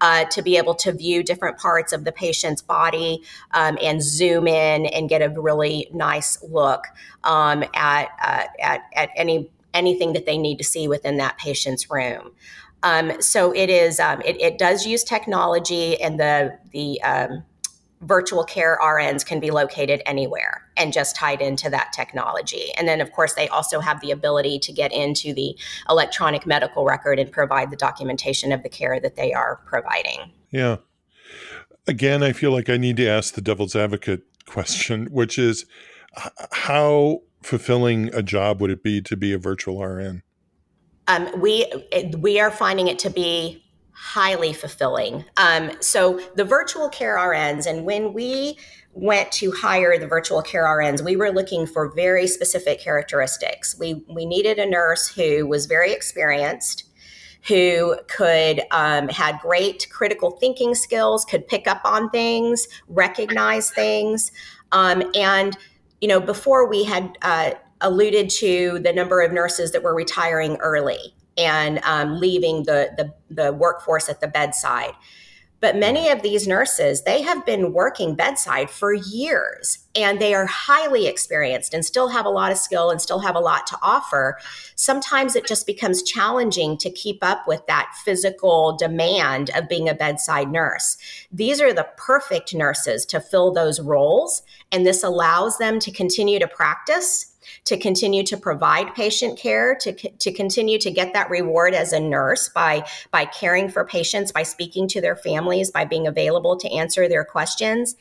uh, 0.00 0.24
to 0.26 0.42
be 0.42 0.56
able 0.56 0.74
to 0.74 0.92
view 0.92 1.22
different 1.22 1.58
parts 1.58 1.92
of 1.92 2.04
the 2.04 2.12
patient's 2.12 2.62
body 2.62 3.22
um, 3.52 3.78
and 3.82 4.02
zoom 4.02 4.46
in 4.46 4.86
and 4.86 5.08
get 5.08 5.22
a 5.22 5.28
really 5.40 5.88
nice 5.92 6.42
look 6.42 6.87
um, 7.24 7.64
at, 7.74 8.08
uh, 8.22 8.44
at, 8.60 8.82
at 8.94 9.10
any 9.16 9.50
anything 9.74 10.14
that 10.14 10.24
they 10.24 10.38
need 10.38 10.56
to 10.56 10.64
see 10.64 10.88
within 10.88 11.18
that 11.18 11.36
patient's 11.38 11.90
room. 11.90 12.32
Um, 12.82 13.20
so 13.20 13.52
it 13.52 13.70
is 13.70 14.00
um, 14.00 14.20
it, 14.24 14.40
it, 14.40 14.58
does 14.58 14.86
use 14.86 15.04
technology 15.04 16.00
and 16.00 16.18
the 16.18 16.56
the 16.72 17.00
um, 17.02 17.44
virtual 18.02 18.44
care 18.44 18.78
RNs 18.80 19.26
can 19.26 19.40
be 19.40 19.50
located 19.50 20.00
anywhere 20.06 20.62
and 20.76 20.92
just 20.92 21.16
tied 21.16 21.40
into 21.40 21.68
that 21.70 21.92
technology. 21.92 22.70
And 22.76 22.86
then, 22.86 23.00
of 23.00 23.10
course, 23.12 23.34
they 23.34 23.48
also 23.48 23.80
have 23.80 24.00
the 24.00 24.12
ability 24.12 24.60
to 24.60 24.72
get 24.72 24.92
into 24.92 25.34
the 25.34 25.56
electronic 25.90 26.46
medical 26.46 26.84
record 26.84 27.18
and 27.18 27.30
provide 27.30 27.70
the 27.70 27.76
documentation 27.76 28.52
of 28.52 28.62
the 28.62 28.68
care 28.68 29.00
that 29.00 29.16
they 29.16 29.32
are 29.32 29.60
providing. 29.66 30.30
Yeah. 30.50 30.76
Again, 31.88 32.22
I 32.22 32.32
feel 32.32 32.52
like 32.52 32.68
I 32.68 32.76
need 32.76 32.96
to 32.98 33.08
ask 33.08 33.34
the 33.34 33.40
devil's 33.40 33.74
advocate 33.74 34.22
question, 34.46 35.06
which 35.06 35.38
is 35.38 35.66
how 36.52 37.20
fulfilling 37.42 38.12
a 38.14 38.22
job 38.22 38.60
would 38.60 38.70
it 38.70 38.82
be 38.82 39.00
to 39.02 39.16
be 39.16 39.32
a 39.32 39.38
virtual 39.38 39.82
RN? 39.82 40.22
Um, 41.06 41.40
we 41.40 41.66
we 42.18 42.38
are 42.38 42.50
finding 42.50 42.88
it 42.88 42.98
to 43.00 43.10
be 43.10 43.64
highly 43.92 44.52
fulfilling. 44.52 45.24
Um, 45.36 45.72
so 45.80 46.20
the 46.36 46.44
virtual 46.44 46.88
care 46.88 47.16
RNs, 47.16 47.66
and 47.66 47.84
when 47.84 48.12
we 48.12 48.58
went 48.92 49.30
to 49.32 49.50
hire 49.52 49.98
the 49.98 50.06
virtual 50.06 50.42
care 50.42 50.64
RNs, 50.64 51.04
we 51.04 51.16
were 51.16 51.30
looking 51.30 51.66
for 51.66 51.92
very 51.94 52.26
specific 52.26 52.80
characteristics. 52.80 53.76
We 53.78 54.04
we 54.08 54.26
needed 54.26 54.58
a 54.58 54.66
nurse 54.66 55.08
who 55.08 55.46
was 55.46 55.66
very 55.66 55.92
experienced, 55.92 56.84
who 57.46 57.96
could 58.08 58.62
um, 58.70 59.08
had 59.08 59.38
great 59.40 59.88
critical 59.90 60.32
thinking 60.32 60.74
skills, 60.74 61.24
could 61.24 61.48
pick 61.48 61.66
up 61.66 61.80
on 61.84 62.10
things, 62.10 62.68
recognize 62.88 63.70
things, 63.70 64.30
um, 64.72 65.02
and 65.14 65.56
you 66.00 66.08
know 66.08 66.20
before 66.20 66.68
we 66.68 66.84
had. 66.84 67.16
Uh, 67.22 67.50
alluded 67.80 68.28
to 68.28 68.78
the 68.80 68.92
number 68.92 69.20
of 69.20 69.32
nurses 69.32 69.72
that 69.72 69.82
were 69.82 69.94
retiring 69.94 70.56
early 70.56 71.14
and 71.36 71.78
um, 71.84 72.18
leaving 72.18 72.64
the, 72.64 72.90
the, 72.96 73.14
the 73.30 73.52
workforce 73.52 74.08
at 74.08 74.20
the 74.20 74.28
bedside. 74.28 74.92
But 75.60 75.76
many 75.76 76.08
of 76.08 76.22
these 76.22 76.46
nurses, 76.46 77.02
they 77.02 77.22
have 77.22 77.44
been 77.44 77.72
working 77.72 78.14
bedside 78.14 78.70
for 78.70 78.92
years 78.92 79.78
and 79.94 80.20
they 80.20 80.32
are 80.32 80.46
highly 80.46 81.08
experienced 81.08 81.74
and 81.74 81.84
still 81.84 82.08
have 82.08 82.26
a 82.26 82.30
lot 82.30 82.52
of 82.52 82.58
skill 82.58 82.90
and 82.90 83.00
still 83.02 83.18
have 83.18 83.34
a 83.34 83.40
lot 83.40 83.66
to 83.66 83.78
offer. 83.82 84.38
Sometimes 84.76 85.34
it 85.34 85.46
just 85.46 85.66
becomes 85.66 86.04
challenging 86.04 86.76
to 86.78 86.90
keep 86.90 87.18
up 87.22 87.48
with 87.48 87.66
that 87.66 87.92
physical 88.04 88.76
demand 88.76 89.50
of 89.56 89.68
being 89.68 89.88
a 89.88 89.94
bedside 89.94 90.52
nurse. 90.52 90.96
These 91.32 91.60
are 91.60 91.72
the 91.72 91.88
perfect 91.96 92.54
nurses 92.54 93.04
to 93.06 93.20
fill 93.20 93.52
those 93.52 93.80
roles, 93.80 94.42
and 94.70 94.86
this 94.86 95.02
allows 95.02 95.58
them 95.58 95.80
to 95.80 95.90
continue 95.90 96.38
to 96.38 96.46
practice 96.46 97.34
to 97.64 97.76
continue 97.76 98.22
to 98.24 98.36
provide 98.36 98.94
patient 98.94 99.38
care, 99.38 99.74
to, 99.76 99.92
to 99.92 100.32
continue 100.32 100.78
to 100.78 100.90
get 100.90 101.12
that 101.12 101.30
reward 101.30 101.74
as 101.74 101.92
a 101.92 102.00
nurse 102.00 102.48
by, 102.48 102.86
by 103.10 103.24
caring 103.24 103.68
for 103.68 103.84
patients, 103.84 104.32
by 104.32 104.42
speaking 104.42 104.88
to 104.88 105.00
their 105.00 105.16
families, 105.16 105.70
by 105.70 105.84
being 105.84 106.06
available 106.06 106.56
to 106.56 106.70
answer 106.70 107.08
their 107.08 107.24
questions 107.24 107.96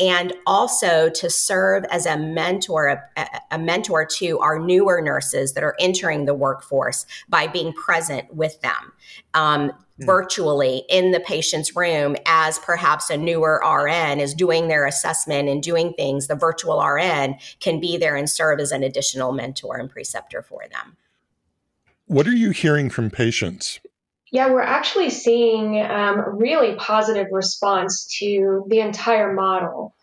and 0.00 0.32
also 0.46 1.10
to 1.10 1.28
serve 1.28 1.84
as 1.90 2.06
a 2.06 2.16
mentor 2.16 2.88
a, 3.16 3.26
a, 3.50 3.58
mentor 3.58 4.06
to 4.06 4.38
our 4.38 4.58
newer 4.58 5.02
nurses 5.02 5.52
that 5.52 5.62
are 5.62 5.76
entering 5.78 6.24
the 6.24 6.32
workforce 6.32 7.04
by 7.28 7.46
being 7.46 7.72
present 7.74 8.34
with 8.34 8.58
them. 8.62 8.92
Um, 9.34 9.72
virtually 10.00 10.84
in 10.88 11.10
the 11.10 11.20
patient's 11.20 11.76
room 11.76 12.16
as 12.26 12.58
perhaps 12.58 13.10
a 13.10 13.16
newer 13.16 13.62
RN 13.64 14.20
is 14.20 14.34
doing 14.34 14.68
their 14.68 14.86
assessment 14.86 15.48
and 15.48 15.62
doing 15.62 15.92
things. 15.94 16.26
The 16.26 16.34
virtual 16.34 16.80
RN 16.80 17.36
can 17.60 17.80
be 17.80 17.96
there 17.96 18.16
and 18.16 18.28
serve 18.28 18.60
as 18.60 18.72
an 18.72 18.82
additional 18.82 19.32
mentor 19.32 19.76
and 19.76 19.90
preceptor 19.90 20.42
for 20.42 20.62
them. 20.70 20.96
What 22.06 22.26
are 22.26 22.32
you 22.32 22.50
hearing 22.50 22.90
from 22.90 23.10
patients? 23.10 23.80
Yeah, 24.32 24.50
we're 24.50 24.62
actually 24.62 25.10
seeing 25.10 25.80
um, 25.80 26.38
really 26.38 26.76
positive 26.76 27.26
response 27.32 28.06
to 28.20 28.64
the 28.68 28.80
entire 28.80 29.32
model. 29.32 29.94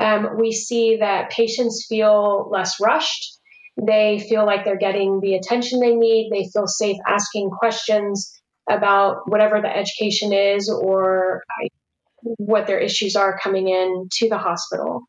Um, 0.00 0.38
we 0.38 0.52
see 0.52 0.96
that 0.96 1.30
patients 1.30 1.86
feel 1.88 2.48
less 2.50 2.80
rushed. 2.80 3.38
They 3.80 4.24
feel 4.28 4.44
like 4.44 4.64
they're 4.64 4.76
getting 4.76 5.20
the 5.20 5.34
attention 5.34 5.80
they 5.80 5.94
need. 5.94 6.30
They 6.32 6.48
feel 6.52 6.66
safe 6.66 6.96
asking 7.06 7.50
questions 7.50 8.37
about 8.68 9.28
whatever 9.30 9.60
the 9.60 9.74
education 9.74 10.32
is 10.32 10.70
or 10.70 11.42
what 12.22 12.66
their 12.66 12.78
issues 12.78 13.16
are 13.16 13.38
coming 13.38 13.68
in 13.68 14.08
to 14.12 14.28
the 14.28 14.38
hospital. 14.38 15.02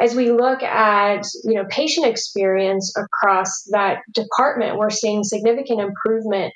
As 0.00 0.14
we 0.14 0.30
look 0.30 0.62
at 0.62 1.26
you 1.44 1.54
know 1.54 1.66
patient 1.68 2.06
experience 2.06 2.94
across 2.96 3.64
that 3.72 3.98
department, 4.12 4.78
we're 4.78 4.90
seeing 4.90 5.24
significant 5.24 5.80
improvement 5.80 6.52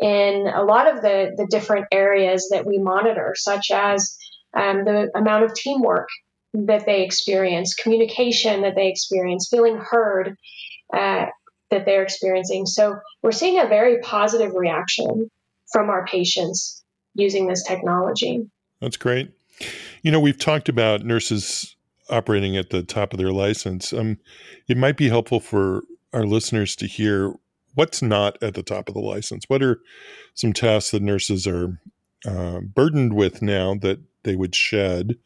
in 0.00 0.48
a 0.52 0.64
lot 0.64 0.88
of 0.88 1.00
the, 1.00 1.32
the 1.36 1.46
different 1.48 1.86
areas 1.92 2.48
that 2.50 2.66
we 2.66 2.78
monitor, 2.78 3.34
such 3.36 3.70
as 3.72 4.16
um, 4.54 4.84
the 4.84 5.10
amount 5.14 5.44
of 5.44 5.54
teamwork 5.54 6.08
that 6.54 6.84
they 6.84 7.02
experience, 7.04 7.74
communication 7.74 8.62
that 8.62 8.74
they 8.74 8.88
experience, 8.88 9.48
feeling 9.50 9.78
heard 9.78 10.36
uh, 10.92 11.26
that 11.70 11.86
they're 11.86 12.02
experiencing. 12.02 12.66
So 12.66 12.96
we're 13.22 13.32
seeing 13.32 13.58
a 13.58 13.68
very 13.68 14.00
positive 14.00 14.52
reaction 14.54 15.30
from 15.72 15.90
our 15.90 16.06
patients 16.06 16.82
using 17.14 17.46
this 17.46 17.64
technology. 17.64 18.46
That's 18.80 18.96
great. 18.96 19.30
You 20.02 20.10
know, 20.10 20.20
we've 20.20 20.38
talked 20.38 20.68
about 20.68 21.04
nurses 21.04 21.76
operating 22.10 22.56
at 22.56 22.70
the 22.70 22.82
top 22.82 23.12
of 23.12 23.18
their 23.18 23.32
license. 23.32 23.92
Um, 23.92 24.18
it 24.68 24.76
might 24.76 24.96
be 24.96 25.08
helpful 25.08 25.40
for 25.40 25.82
our 26.12 26.24
listeners 26.24 26.76
to 26.76 26.86
hear 26.86 27.34
what's 27.74 28.02
not 28.02 28.42
at 28.42 28.54
the 28.54 28.62
top 28.62 28.88
of 28.88 28.94
the 28.94 29.00
license. 29.00 29.44
What 29.48 29.62
are 29.62 29.80
some 30.34 30.52
tasks 30.52 30.90
that 30.90 31.02
nurses 31.02 31.46
are 31.46 31.80
uh, 32.26 32.60
burdened 32.60 33.14
with 33.14 33.42
now 33.42 33.74
that 33.76 34.00
they 34.24 34.36
would 34.36 34.54
shed 34.54 35.16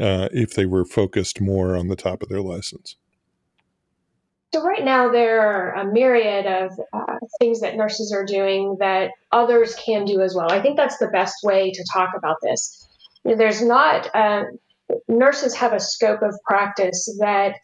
uh, 0.00 0.28
if 0.32 0.54
they 0.54 0.66
were 0.66 0.84
focused 0.84 1.40
more 1.40 1.76
on 1.76 1.88
the 1.88 1.96
top 1.96 2.22
of 2.22 2.28
their 2.28 2.40
license? 2.40 2.96
So, 4.54 4.62
right 4.62 4.84
now, 4.84 5.10
there 5.10 5.40
are 5.40 5.72
a 5.74 5.92
myriad 5.92 6.46
of 6.46 6.78
uh, 6.92 7.16
things 7.40 7.62
that 7.62 7.74
nurses 7.74 8.12
are 8.12 8.24
doing 8.24 8.76
that 8.78 9.10
others 9.32 9.74
can 9.74 10.04
do 10.04 10.20
as 10.20 10.32
well. 10.32 10.46
I 10.48 10.62
think 10.62 10.76
that's 10.76 10.98
the 10.98 11.08
best 11.08 11.34
way 11.42 11.72
to 11.72 11.84
talk 11.92 12.10
about 12.16 12.36
this. 12.40 12.86
There's 13.24 13.60
not, 13.60 14.14
uh, 14.14 14.44
nurses 15.08 15.56
have 15.56 15.72
a 15.72 15.80
scope 15.80 16.22
of 16.22 16.38
practice 16.46 17.12
that 17.18 17.56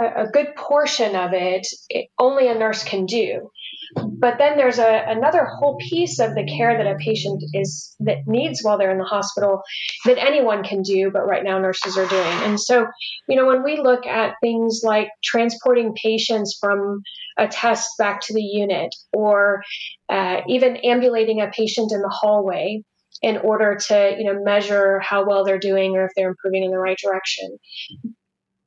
a, 0.00 0.24
a 0.24 0.26
good 0.26 0.56
portion 0.56 1.14
of 1.14 1.34
it, 1.34 1.68
it, 1.88 2.08
only 2.18 2.48
a 2.48 2.58
nurse 2.58 2.82
can 2.82 3.06
do. 3.06 3.52
But 3.94 4.38
then 4.38 4.56
there's 4.56 4.78
a, 4.78 5.04
another 5.08 5.44
whole 5.44 5.76
piece 5.76 6.18
of 6.18 6.34
the 6.34 6.46
care 6.46 6.76
that 6.76 6.86
a 6.86 6.96
patient 6.96 7.42
is 7.52 7.94
that 8.00 8.18
needs 8.26 8.60
while 8.62 8.78
they're 8.78 8.90
in 8.90 8.98
the 8.98 9.04
hospital 9.04 9.62
that 10.04 10.18
anyone 10.18 10.64
can 10.64 10.82
do, 10.82 11.10
but 11.12 11.26
right 11.26 11.44
now 11.44 11.58
nurses 11.58 11.96
are 11.96 12.06
doing. 12.06 12.38
And 12.42 12.58
so, 12.58 12.86
you 13.28 13.36
know, 13.36 13.46
when 13.46 13.62
we 13.62 13.78
look 13.78 14.06
at 14.06 14.34
things 14.40 14.80
like 14.82 15.08
transporting 15.22 15.94
patients 16.02 16.56
from 16.60 17.02
a 17.38 17.48
test 17.48 17.90
back 17.98 18.20
to 18.22 18.34
the 18.34 18.42
unit, 18.42 18.94
or 19.12 19.62
uh, 20.08 20.40
even 20.48 20.76
ambulating 20.76 21.40
a 21.40 21.50
patient 21.50 21.92
in 21.92 22.00
the 22.00 22.08
hallway, 22.08 22.82
in 23.22 23.38
order 23.38 23.76
to 23.76 24.16
you 24.18 24.24
know 24.24 24.42
measure 24.42 24.98
how 25.00 25.26
well 25.26 25.44
they're 25.44 25.58
doing 25.58 25.96
or 25.96 26.04
if 26.04 26.10
they're 26.16 26.28
improving 26.28 26.64
in 26.64 26.70
the 26.70 26.78
right 26.78 26.98
direction 27.02 27.58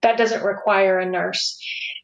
that 0.01 0.17
doesn't 0.17 0.43
require 0.43 0.99
a 0.99 1.09
nurse. 1.09 1.59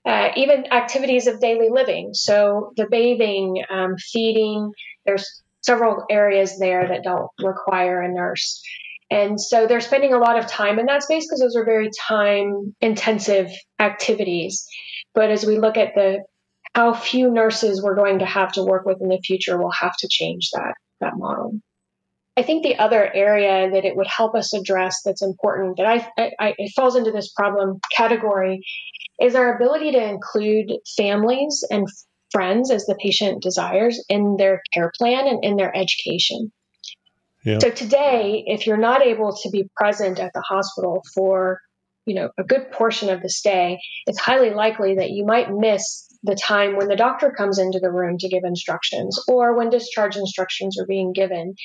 Uh, 0.06 0.29
even 0.36 0.71
activities 0.71 1.27
of 1.27 1.39
daily 1.39 1.69
living, 1.69 2.10
so 2.13 2.73
the 2.75 2.88
bathing, 2.89 3.63
um, 3.69 3.95
feeding, 3.97 4.71
there's 5.06 5.43
several 5.62 6.06
areas 6.10 6.60
there 6.60 6.88
that 6.89 7.03
don't 7.03 7.29
require 7.41 8.01
a 8.01 8.12
nurse. 8.12 8.62
And 9.10 9.39
so 9.39 9.67
they're 9.67 9.79
spending 9.79 10.13
a 10.13 10.17
lot 10.17 10.38
of 10.38 10.47
time 10.47 10.79
in 10.79 10.88
that 10.88 11.03
space 11.03 11.25
because 11.25 11.39
those 11.39 11.56
are 11.56 11.65
very 11.65 11.89
time 12.08 12.75
intensive 12.82 13.51
activities. 13.79 14.65
But 15.13 15.29
as 15.29 15.45
we 15.45 15.58
look 15.58 15.77
at 15.77 15.93
the 15.95 16.23
how 16.73 16.93
few 16.93 17.32
nurses 17.32 17.84
we're 17.84 17.95
going 17.95 18.19
to 18.19 18.25
have 18.25 18.51
to 18.53 18.63
work 18.63 18.86
with 18.86 19.01
in 19.01 19.10
the 19.10 19.19
future, 19.23 19.58
we'll 19.58 19.69
have 19.71 19.95
to 19.99 20.08
change 20.10 20.49
that 20.53 20.73
that 20.99 21.13
model. 21.15 21.60
I 22.36 22.41
think 22.41 22.63
the 22.63 22.78
other 22.78 23.12
area 23.13 23.69
that 23.72 23.86
it 23.86 23.96
would 23.96 24.08
help 24.08 24.36
us 24.36 24.54
address 24.54 25.02
that's 25.06 25.22
important 25.22 25.78
that 25.78 25.86
I, 25.86 26.32
I, 26.39 26.56
it 26.58 26.74
falls 26.76 26.96
into 26.96 27.12
this 27.12 27.32
problem 27.32 27.80
category 27.96 28.65
is 29.22 29.36
our 29.36 29.56
ability 29.56 29.91
to 29.91 30.04
include 30.04 30.72
families 30.98 31.63
and 31.69 31.88
friends 32.32 32.72
as 32.72 32.86
the 32.86 32.96
patient 32.96 33.43
desires 33.43 34.04
in 34.10 34.36
their 34.38 34.63
care 34.74 34.91
plan 34.98 35.28
and 35.28 35.43
in 35.43 35.56
their 35.56 35.76
education. 35.76 36.52
Yeah. 37.43 37.60
So 37.60 37.69
today, 37.69 38.43
if 38.48 38.65
you're 38.65 38.78
not 38.78 39.06
able 39.06 39.38
to 39.43 39.50
be 39.50 39.69
present 39.76 40.19
at 40.19 40.34
the 40.34 40.41
hospital 40.41 41.04
for 41.13 41.62
you 42.06 42.15
know 42.15 42.30
a 42.38 42.43
good 42.43 42.72
portion 42.72 43.10
of 43.10 43.22
the 43.22 43.30
stay, 43.30 43.80
it's 44.08 44.19
highly 44.19 44.50
likely 44.50 44.96
that 44.96 45.12
you 45.12 45.26
might 45.26 45.52
miss 45.52 46.12
the 46.23 46.36
time 46.36 46.77
when 46.77 46.88
the 46.88 46.95
doctor 46.95 47.31
comes 47.31 47.59
into 47.59 47.79
the 47.79 47.91
room 47.91 48.17
to 48.17 48.29
give 48.29 48.43
instructions 48.43 49.19
or 49.27 49.55
when 49.55 49.69
discharge 49.69 50.15
instructions 50.15 50.79
are 50.79 50.86
being 50.86 51.12
given. 51.13 51.55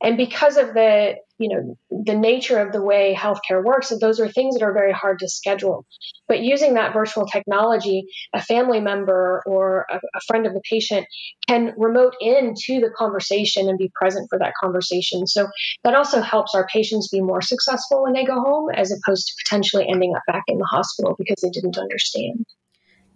And 0.00 0.16
because 0.16 0.56
of 0.56 0.74
the 0.74 1.16
you 1.40 1.48
know 1.48 1.76
the 2.04 2.16
nature 2.16 2.58
of 2.58 2.72
the 2.72 2.82
way 2.82 3.16
healthcare 3.16 3.62
works 3.62 3.92
those 4.00 4.18
are 4.18 4.28
things 4.28 4.56
that 4.56 4.64
are 4.64 4.72
very 4.72 4.92
hard 4.92 5.20
to 5.20 5.28
schedule. 5.28 5.86
But 6.26 6.40
using 6.40 6.74
that 6.74 6.92
virtual 6.92 7.26
technology 7.26 8.04
a 8.32 8.42
family 8.42 8.80
member 8.80 9.42
or 9.46 9.86
a, 9.90 9.96
a 9.96 10.20
friend 10.26 10.46
of 10.46 10.54
the 10.54 10.62
patient 10.68 11.06
can 11.48 11.74
remote 11.76 12.14
into 12.20 12.80
the 12.80 12.90
conversation 12.96 13.68
and 13.68 13.78
be 13.78 13.90
present 13.94 14.26
for 14.30 14.38
that 14.38 14.52
conversation. 14.60 15.26
So 15.26 15.48
that 15.84 15.94
also 15.94 16.20
helps 16.20 16.54
our 16.54 16.66
patients 16.66 17.08
be 17.08 17.20
more 17.20 17.42
successful 17.42 18.02
when 18.02 18.12
they 18.12 18.24
go 18.24 18.40
home 18.40 18.70
as 18.70 18.92
opposed 18.92 19.26
to 19.26 19.32
potentially 19.44 19.86
ending 19.88 20.14
up 20.16 20.22
back 20.26 20.42
in 20.48 20.58
the 20.58 20.68
hospital 20.70 21.14
because 21.18 21.40
they 21.42 21.50
didn't 21.50 21.78
understand 21.78 22.44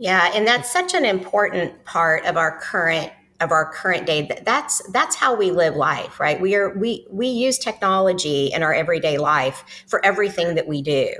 yeah 0.03 0.31
and 0.35 0.47
that's 0.47 0.71
such 0.71 0.95
an 0.95 1.05
important 1.05 1.85
part 1.85 2.25
of 2.27 2.37
our 2.37 2.59
current 2.61 3.13
of 3.43 3.51
our 3.51 3.71
current 3.73 4.07
day. 4.07 4.29
That's 4.45 4.81
that's 4.93 5.17
how 5.17 5.35
we 5.35 5.51
live 5.51 5.75
life 5.75 6.21
right? 6.21 6.41
We 6.41 6.55
are 6.55 6.71
we 6.79 7.07
we 7.11 7.27
use 7.27 7.59
technology 7.59 8.47
in 8.47 8.63
our 8.63 8.73
everyday 8.73 9.19
life 9.19 9.65
for 9.89 10.05
everything 10.05 10.55
that 10.55 10.69
we 10.69 10.81
do. 10.81 11.13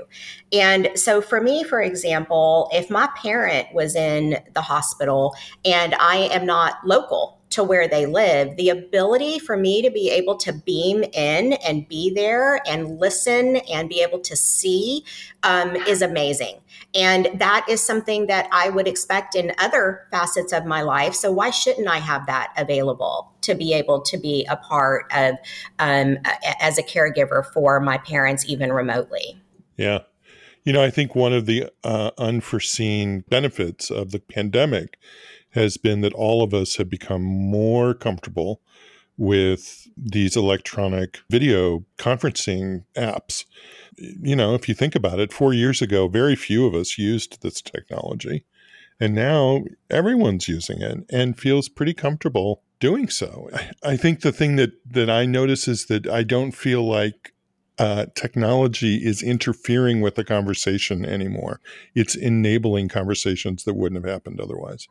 And 0.51 0.89
so 0.95 1.21
for 1.21 1.41
me 1.41 1.63
for 1.63 1.81
example 1.81 2.69
if 2.71 2.89
my 2.89 3.09
parent 3.17 3.67
was 3.73 3.95
in 3.95 4.37
the 4.53 4.61
hospital 4.61 5.35
and 5.65 5.93
i 5.95 6.15
am 6.15 6.45
not 6.45 6.75
local 6.85 7.39
to 7.53 7.63
where 7.63 7.87
they 7.87 8.07
live, 8.07 8.55
the 8.57 8.69
ability 8.69 9.37
for 9.37 9.55
me 9.55 9.83
to 9.83 9.91
be 9.91 10.09
able 10.09 10.35
to 10.35 10.51
beam 10.51 11.03
in 11.13 11.53
and 11.53 11.87
be 11.87 12.11
there 12.11 12.59
and 12.67 12.99
listen 12.99 13.57
and 13.71 13.87
be 13.87 14.01
able 14.01 14.19
to 14.19 14.35
see 14.35 15.05
um, 15.43 15.75
is 15.75 16.01
amazing. 16.01 16.57
And 16.95 17.29
that 17.35 17.63
is 17.69 17.79
something 17.79 18.25
that 18.25 18.47
I 18.51 18.69
would 18.69 18.87
expect 18.87 19.35
in 19.35 19.51
other 19.59 20.07
facets 20.09 20.51
of 20.51 20.65
my 20.65 20.81
life. 20.81 21.13
So 21.13 21.31
why 21.31 21.51
shouldn't 21.51 21.87
I 21.87 21.97
have 21.97 22.25
that 22.25 22.51
available 22.57 23.31
to 23.41 23.53
be 23.53 23.73
able 23.73 24.01
to 24.01 24.17
be 24.17 24.47
a 24.49 24.55
part 24.55 25.05
of 25.13 25.35
um, 25.77 26.17
as 26.59 26.79
a 26.79 26.83
caregiver 26.83 27.45
for 27.53 27.79
my 27.79 27.99
parents, 27.99 28.45
even 28.47 28.73
remotely? 28.73 29.39
Yeah. 29.77 29.99
You 30.63 30.73
know, 30.73 30.81
I 30.81 30.89
think 30.89 31.13
one 31.13 31.33
of 31.33 31.45
the 31.45 31.69
uh, 31.83 32.11
unforeseen 32.17 33.25
benefits 33.29 33.91
of 33.91 34.11
the 34.11 34.19
pandemic 34.19 34.97
has 35.53 35.77
been 35.77 36.01
that 36.01 36.13
all 36.13 36.43
of 36.43 36.53
us 36.53 36.75
have 36.77 36.89
become 36.89 37.23
more 37.23 37.93
comfortable 37.93 38.61
with 39.17 39.87
these 39.95 40.35
electronic 40.35 41.19
video 41.29 41.85
conferencing 41.97 42.83
apps. 42.95 43.45
You 43.97 44.35
know, 44.35 44.55
if 44.55 44.67
you 44.67 44.73
think 44.73 44.95
about 44.95 45.19
it, 45.19 45.31
four 45.31 45.53
years 45.53 45.81
ago, 45.81 46.07
very 46.07 46.35
few 46.35 46.65
of 46.65 46.73
us 46.73 46.97
used 46.97 47.41
this 47.41 47.61
technology. 47.61 48.45
And 48.99 49.13
now 49.13 49.63
everyone's 49.89 50.47
using 50.47 50.81
it 50.81 51.05
and 51.11 51.39
feels 51.39 51.69
pretty 51.69 51.93
comfortable 51.93 52.63
doing 52.79 53.09
so. 53.09 53.49
I 53.83 53.97
think 53.97 54.21
the 54.21 54.31
thing 54.31 54.55
that, 54.55 54.71
that 54.89 55.09
I 55.09 55.25
notice 55.25 55.67
is 55.67 55.85
that 55.87 56.07
I 56.07 56.23
don't 56.23 56.51
feel 56.51 56.83
like 56.83 57.33
uh, 57.79 58.05
technology 58.15 58.97
is 58.97 59.23
interfering 59.23 60.01
with 60.01 60.15
the 60.15 60.23
conversation 60.23 61.05
anymore. 61.05 61.59
It's 61.95 62.15
enabling 62.15 62.89
conversations 62.89 63.63
that 63.63 63.73
wouldn't 63.73 64.03
have 64.03 64.11
happened 64.11 64.39
otherwise. 64.39 64.87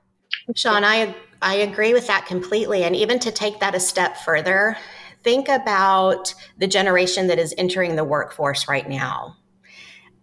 Sean, 0.55 0.85
I 0.85 1.15
I 1.41 1.57
agree 1.57 1.93
with 1.93 2.07
that 2.07 2.27
completely. 2.27 2.85
And 2.85 2.95
even 2.95 3.19
to 3.21 3.33
take 3.33 3.61
that 3.61 3.75
a 3.75 3.81
step 3.81 4.17
further, 4.19 4.77
think 5.23 5.49
about 5.49 6.35
the 6.59 6.67
generation 6.67 7.27
that 7.29 7.39
is 7.39 7.55
entering 7.59 7.97
the 7.97 8.05
workforce 8.05 8.69
right 8.69 8.89
now. 8.89 9.37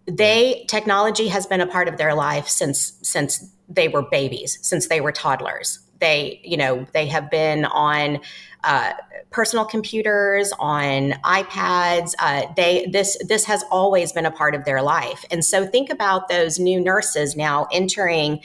They 0.08 0.65
technology 0.67 1.27
has 1.27 1.45
been 1.45 1.62
a 1.62 1.67
part 1.67 1.88
of 1.88 1.97
their 1.97 2.15
life 2.15 2.47
since 2.47 2.93
since 3.01 3.51
they 3.67 3.88
were 3.88 4.03
babies, 4.03 4.58
since 4.62 4.88
they 4.88 5.01
were 5.01 5.12
toddlers. 5.12 5.79
They, 5.99 6.39
you 6.43 6.58
know, 6.58 6.88
they 6.93 7.08
have 7.08 7.29
been 7.29 7.65
on 7.65 8.19
uh, 8.63 8.93
personal 9.32 9.65
computers, 9.65 10.51
on 10.58 11.12
iPads. 11.23 12.13
Uh, 12.19 12.43
they 12.55 12.88
this 12.91 13.17
this 13.27 13.45
has 13.45 13.63
always 13.69 14.12
been 14.12 14.25
a 14.25 14.32
part 14.32 14.55
of 14.55 14.65
their 14.65 14.82
life, 14.82 15.23
and 15.29 15.43
so 15.45 15.65
think 15.65 15.89
about 15.89 16.29
those 16.29 16.58
new 16.58 16.79
nurses 16.79 17.36
now 17.36 17.67
entering 17.71 18.41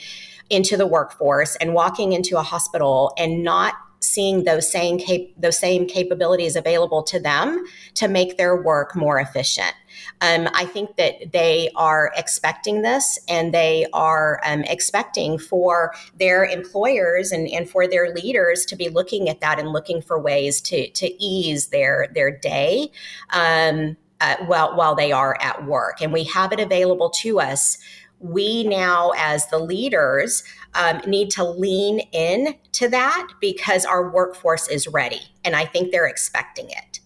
into 0.49 0.77
the 0.77 0.87
workforce 0.87 1.55
and 1.57 1.73
walking 1.73 2.13
into 2.13 2.37
a 2.37 2.43
hospital 2.43 3.13
and 3.17 3.43
not 3.43 3.73
seeing 4.05 4.43
those 4.43 4.69
same 4.71 4.99
cap- 4.99 5.27
those 5.37 5.57
same 5.57 5.87
capabilities 5.87 6.55
available 6.55 7.03
to 7.03 7.19
them 7.19 7.65
to 7.95 8.07
make 8.07 8.37
their 8.37 8.61
work 8.61 8.95
more 8.95 9.19
efficient. 9.19 9.73
Um, 10.21 10.47
I 10.53 10.65
think 10.65 10.97
that 10.97 11.31
they 11.31 11.69
are 11.75 12.11
expecting 12.15 12.81
this 12.81 13.19
and 13.27 13.53
they 13.53 13.87
are 13.93 14.39
um, 14.45 14.63
expecting 14.63 15.37
for 15.37 15.93
their 16.19 16.45
employers 16.45 17.31
and, 17.31 17.47
and 17.47 17.69
for 17.69 17.87
their 17.87 18.13
leaders 18.13 18.65
to 18.67 18.75
be 18.75 18.89
looking 18.89 19.29
at 19.29 19.41
that 19.41 19.59
and 19.59 19.69
looking 19.69 20.01
for 20.01 20.19
ways 20.19 20.61
to, 20.61 20.89
to 20.89 21.23
ease 21.23 21.67
their, 21.67 22.07
their 22.13 22.31
day. 22.31 22.91
Um, 23.31 23.97
uh, 24.21 24.37
while 24.45 24.73
while 24.77 24.95
they 24.95 25.11
are 25.11 25.37
at 25.41 25.65
work, 25.65 26.01
and 26.01 26.13
we 26.13 26.23
have 26.23 26.53
it 26.53 26.59
available 26.61 27.09
to 27.09 27.41
us 27.41 27.77
we 28.25 28.63
now 28.63 29.11
as 29.17 29.47
the 29.47 29.59
leaders 29.59 30.43
um, 30.73 31.01
need 31.05 31.29
to 31.31 31.43
lean 31.43 31.99
in 32.11 32.55
to 32.73 32.89
that 32.89 33.27
because 33.39 33.85
our 33.85 34.09
workforce 34.09 34.67
is 34.67 34.87
ready 34.87 35.21
and 35.43 35.55
i 35.55 35.65
think 35.65 35.91
they're 35.91 36.07
expecting 36.07 36.69
it. 36.69 36.99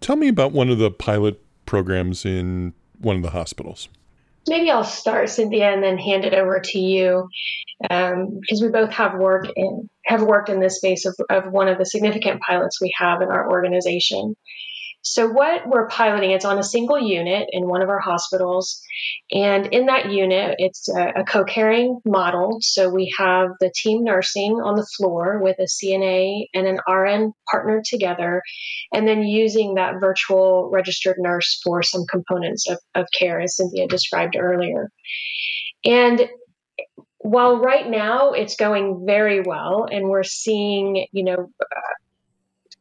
Tell 0.00 0.16
me 0.16 0.28
about 0.28 0.52
one 0.52 0.68
of 0.68 0.78
the 0.78 0.90
pilot 0.90 1.42
programs 1.64 2.24
in 2.24 2.74
one 2.98 3.16
of 3.16 3.22
the 3.22 3.30
hospitals. 3.30 3.88
Maybe 4.48 4.70
i'll 4.70 4.84
start 4.84 5.28
cynthia 5.28 5.72
and 5.72 5.82
then 5.82 5.98
hand 5.98 6.24
it 6.24 6.34
over 6.34 6.60
to 6.60 6.78
you 6.78 7.28
um, 7.90 8.38
because 8.40 8.62
we 8.62 8.68
both 8.68 8.90
have 8.90 9.14
work 9.14 9.46
in 9.54 9.88
have 10.06 10.22
worked 10.22 10.48
in 10.48 10.60
this 10.60 10.76
space 10.76 11.04
of, 11.04 11.14
of 11.30 11.52
one 11.52 11.68
of 11.68 11.78
the 11.78 11.84
significant 11.84 12.40
pilots 12.40 12.80
we 12.80 12.92
have 12.96 13.22
in 13.22 13.28
our 13.28 13.50
organization 13.50 14.34
so, 15.08 15.28
what 15.28 15.68
we're 15.68 15.86
piloting, 15.86 16.32
it's 16.32 16.44
on 16.44 16.58
a 16.58 16.64
single 16.64 16.98
unit 16.98 17.48
in 17.52 17.68
one 17.68 17.80
of 17.80 17.88
our 17.88 18.00
hospitals. 18.00 18.82
And 19.30 19.66
in 19.66 19.86
that 19.86 20.10
unit, 20.10 20.56
it's 20.58 20.88
a, 20.88 21.20
a 21.20 21.24
co 21.24 21.44
caring 21.44 22.00
model. 22.04 22.58
So, 22.60 22.88
we 22.88 23.14
have 23.16 23.50
the 23.60 23.72
team 23.72 24.02
nursing 24.02 24.54
on 24.54 24.74
the 24.74 24.86
floor 24.96 25.40
with 25.40 25.60
a 25.60 25.68
CNA 25.68 26.46
and 26.52 26.66
an 26.66 26.80
RN 26.88 27.32
partnered 27.48 27.84
together, 27.84 28.42
and 28.92 29.06
then 29.06 29.22
using 29.22 29.74
that 29.74 30.00
virtual 30.00 30.70
registered 30.72 31.18
nurse 31.20 31.60
for 31.62 31.84
some 31.84 32.04
components 32.10 32.68
of, 32.68 32.78
of 32.96 33.06
care, 33.16 33.40
as 33.40 33.56
Cynthia 33.56 33.86
described 33.86 34.34
earlier. 34.36 34.90
And 35.84 36.28
while 37.18 37.58
right 37.58 37.88
now 37.88 38.32
it's 38.32 38.56
going 38.56 39.04
very 39.06 39.40
well 39.40 39.86
and 39.90 40.08
we're 40.08 40.24
seeing 40.24 41.06
you 41.12 41.24
know 41.24 41.50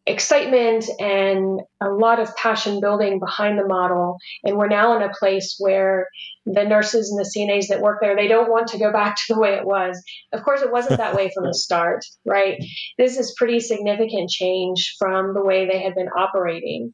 excitement 0.07 0.85
and 0.99 1.61
a 1.81 1.89
lot 1.89 2.19
of 2.19 2.35
passion 2.35 2.79
building 2.79 3.19
behind 3.19 3.57
the 3.57 3.65
model. 3.65 4.17
And 4.43 4.55
we're 4.55 4.67
now 4.67 4.95
in 4.95 5.01
a 5.01 5.13
place 5.13 5.55
where 5.57 6.07
the 6.45 6.63
nurses 6.63 7.09
and 7.09 7.19
the 7.19 7.29
CNAs 7.29 7.69
that 7.69 7.81
work 7.81 7.99
there, 8.01 8.15
they 8.15 8.27
don't 8.27 8.51
want 8.51 8.67
to 8.67 8.77
go 8.77 8.91
back 8.91 9.15
to 9.15 9.33
the 9.33 9.39
way 9.39 9.55
it 9.55 9.65
was. 9.65 10.01
Of 10.31 10.43
course, 10.43 10.61
it 10.61 10.71
wasn't 10.71 10.99
that 10.99 11.15
way 11.15 11.31
from 11.33 11.45
the 11.45 11.53
start, 11.55 12.05
right? 12.23 12.63
This 12.97 13.17
is 13.17 13.35
pretty 13.35 13.59
significant 13.59 14.29
change 14.29 14.95
from 14.99 15.33
the 15.33 15.43
way 15.43 15.67
they 15.67 15.81
had 15.81 15.95
been 15.95 16.09
operating. 16.09 16.91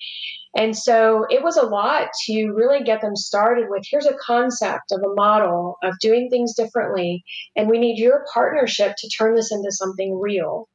And 0.55 0.77
so 0.77 1.25
it 1.29 1.41
was 1.41 1.57
a 1.57 1.65
lot 1.65 2.09
to 2.25 2.47
really 2.51 2.83
get 2.83 3.01
them 3.01 3.15
started 3.15 3.67
with 3.69 3.83
here's 3.89 4.05
a 4.05 4.17
concept 4.25 4.91
of 4.91 4.99
a 4.99 5.13
model 5.13 5.77
of 5.81 5.97
doing 5.99 6.29
things 6.29 6.55
differently, 6.55 7.23
and 7.55 7.69
we 7.69 7.79
need 7.79 7.97
your 7.97 8.25
partnership 8.33 8.95
to 8.97 9.09
turn 9.17 9.35
this 9.35 9.51
into 9.51 9.71
something 9.71 10.19
real. 10.19 10.67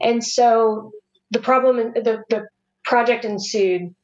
And 0.00 0.24
so 0.24 0.90
the 1.34 1.40
problem, 1.40 1.92
the, 1.92 2.22
the 2.30 2.46
project 2.84 3.26
ensued. 3.26 3.94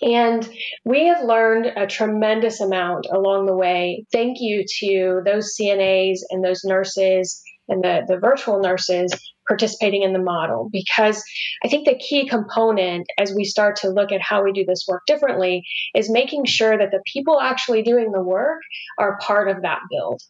And 0.00 0.48
we 0.84 1.06
have 1.06 1.24
learned 1.24 1.66
a 1.66 1.86
tremendous 1.86 2.60
amount 2.60 3.06
along 3.12 3.46
the 3.46 3.56
way. 3.56 4.04
Thank 4.12 4.38
you 4.40 4.64
to 4.80 5.22
those 5.24 5.54
CNAs 5.58 6.18
and 6.30 6.44
those 6.44 6.62
nurses 6.64 7.40
and 7.68 7.82
the, 7.82 8.02
the 8.06 8.18
virtual 8.18 8.60
nurses 8.60 9.12
participating 9.46 10.02
in 10.02 10.12
the 10.12 10.18
model 10.18 10.68
because 10.72 11.22
I 11.64 11.68
think 11.68 11.86
the 11.86 11.98
key 11.98 12.28
component 12.28 13.06
as 13.18 13.32
we 13.34 13.44
start 13.44 13.76
to 13.76 13.90
look 13.90 14.12
at 14.12 14.20
how 14.20 14.44
we 14.44 14.52
do 14.52 14.64
this 14.64 14.84
work 14.88 15.02
differently 15.06 15.64
is 15.94 16.10
making 16.10 16.44
sure 16.44 16.76
that 16.76 16.90
the 16.90 17.02
people 17.12 17.40
actually 17.40 17.82
doing 17.82 18.12
the 18.12 18.22
work 18.22 18.60
are 18.98 19.18
part 19.18 19.48
of 19.48 19.62
that 19.62 19.80
build. 19.90 20.20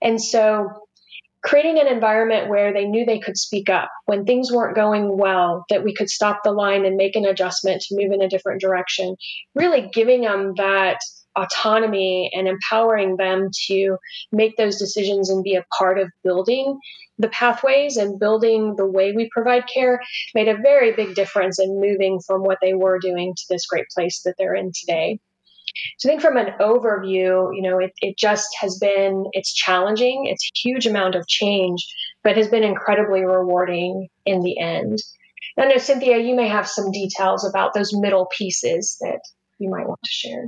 And 0.00 0.20
so 0.20 0.68
creating 1.42 1.78
an 1.78 1.88
environment 1.88 2.48
where 2.48 2.72
they 2.72 2.84
knew 2.84 3.04
they 3.04 3.18
could 3.18 3.36
speak 3.36 3.68
up 3.68 3.90
when 4.06 4.24
things 4.24 4.52
weren't 4.52 4.76
going 4.76 5.16
well, 5.16 5.64
that 5.70 5.84
we 5.84 5.94
could 5.94 6.08
stop 6.08 6.40
the 6.44 6.52
line 6.52 6.84
and 6.84 6.96
make 6.96 7.16
an 7.16 7.24
adjustment 7.24 7.82
to 7.82 7.96
move 7.96 8.12
in 8.12 8.22
a 8.22 8.28
different 8.28 8.60
direction, 8.60 9.16
really 9.54 9.88
giving 9.92 10.22
them 10.22 10.54
that 10.56 10.98
autonomy 11.36 12.30
and 12.34 12.46
empowering 12.46 13.16
them 13.16 13.48
to 13.66 13.96
make 14.30 14.56
those 14.56 14.78
decisions 14.78 15.30
and 15.30 15.42
be 15.42 15.54
a 15.54 15.64
part 15.78 15.98
of 15.98 16.08
building 16.22 16.78
the 17.18 17.28
pathways 17.28 17.96
and 17.96 18.18
building 18.18 18.74
the 18.76 18.86
way 18.86 19.12
we 19.12 19.28
provide 19.32 19.64
care 19.72 20.00
made 20.34 20.48
a 20.48 20.56
very 20.56 20.92
big 20.92 21.14
difference 21.14 21.58
in 21.58 21.80
moving 21.80 22.20
from 22.26 22.42
what 22.42 22.58
they 22.60 22.74
were 22.74 22.98
doing 22.98 23.32
to 23.36 23.42
this 23.48 23.66
great 23.66 23.86
place 23.94 24.22
that 24.24 24.34
they're 24.38 24.54
in 24.54 24.72
today. 24.74 25.18
So 25.98 26.08
I 26.08 26.12
think 26.12 26.22
from 26.22 26.36
an 26.36 26.54
overview, 26.60 27.54
you 27.54 27.62
know, 27.62 27.78
it, 27.78 27.92
it 28.00 28.16
just 28.18 28.48
has 28.60 28.78
been, 28.78 29.26
it's 29.32 29.52
challenging. 29.54 30.26
It's 30.26 30.44
a 30.44 30.68
huge 30.68 30.86
amount 30.86 31.14
of 31.14 31.26
change, 31.26 31.86
but 32.22 32.36
has 32.36 32.48
been 32.48 32.64
incredibly 32.64 33.24
rewarding 33.24 34.08
in 34.26 34.40
the 34.40 34.58
end. 34.58 34.98
I 35.58 35.66
know, 35.66 35.76
Cynthia, 35.76 36.18
you 36.18 36.34
may 36.34 36.48
have 36.48 36.68
some 36.68 36.90
details 36.90 37.48
about 37.48 37.74
those 37.74 37.90
middle 37.92 38.26
pieces 38.36 38.96
that 39.00 39.20
you 39.58 39.70
might 39.70 39.86
want 39.86 40.00
to 40.02 40.10
share. 40.10 40.46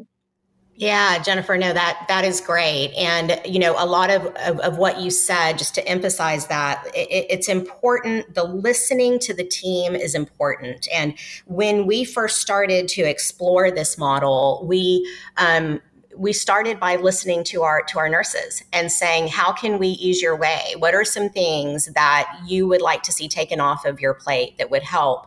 Yeah, 0.76 1.22
Jennifer, 1.22 1.56
no, 1.56 1.72
that 1.72 2.04
that 2.08 2.24
is 2.24 2.40
great, 2.40 2.92
and 2.94 3.40
you 3.44 3.60
know, 3.60 3.76
a 3.78 3.86
lot 3.86 4.10
of 4.10 4.26
of, 4.44 4.58
of 4.58 4.76
what 4.76 5.00
you 5.00 5.08
said, 5.08 5.56
just 5.56 5.72
to 5.76 5.86
emphasize 5.86 6.48
that 6.48 6.84
it, 6.94 7.26
it's 7.30 7.48
important. 7.48 8.34
The 8.34 8.42
listening 8.42 9.20
to 9.20 9.34
the 9.34 9.44
team 9.44 9.94
is 9.94 10.16
important, 10.16 10.88
and 10.92 11.14
when 11.46 11.86
we 11.86 12.02
first 12.04 12.40
started 12.40 12.88
to 12.88 13.02
explore 13.02 13.70
this 13.70 13.96
model, 13.96 14.64
we 14.66 15.08
um, 15.36 15.80
we 16.16 16.32
started 16.32 16.78
by 16.78 16.96
listening 16.96 17.44
to 17.44 17.62
our 17.62 17.82
to 17.82 17.98
our 17.98 18.08
nurses 18.08 18.62
and 18.72 18.90
saying 18.90 19.28
how 19.28 19.52
can 19.52 19.78
we 19.78 19.88
ease 19.88 20.22
your 20.22 20.36
way? 20.36 20.74
What 20.78 20.94
are 20.94 21.04
some 21.04 21.28
things 21.28 21.86
that 21.94 22.30
you 22.46 22.66
would 22.66 22.82
like 22.82 23.02
to 23.04 23.12
see 23.12 23.28
taken 23.28 23.60
off 23.60 23.84
of 23.84 24.00
your 24.00 24.14
plate 24.14 24.58
that 24.58 24.70
would 24.70 24.82
help 24.82 25.26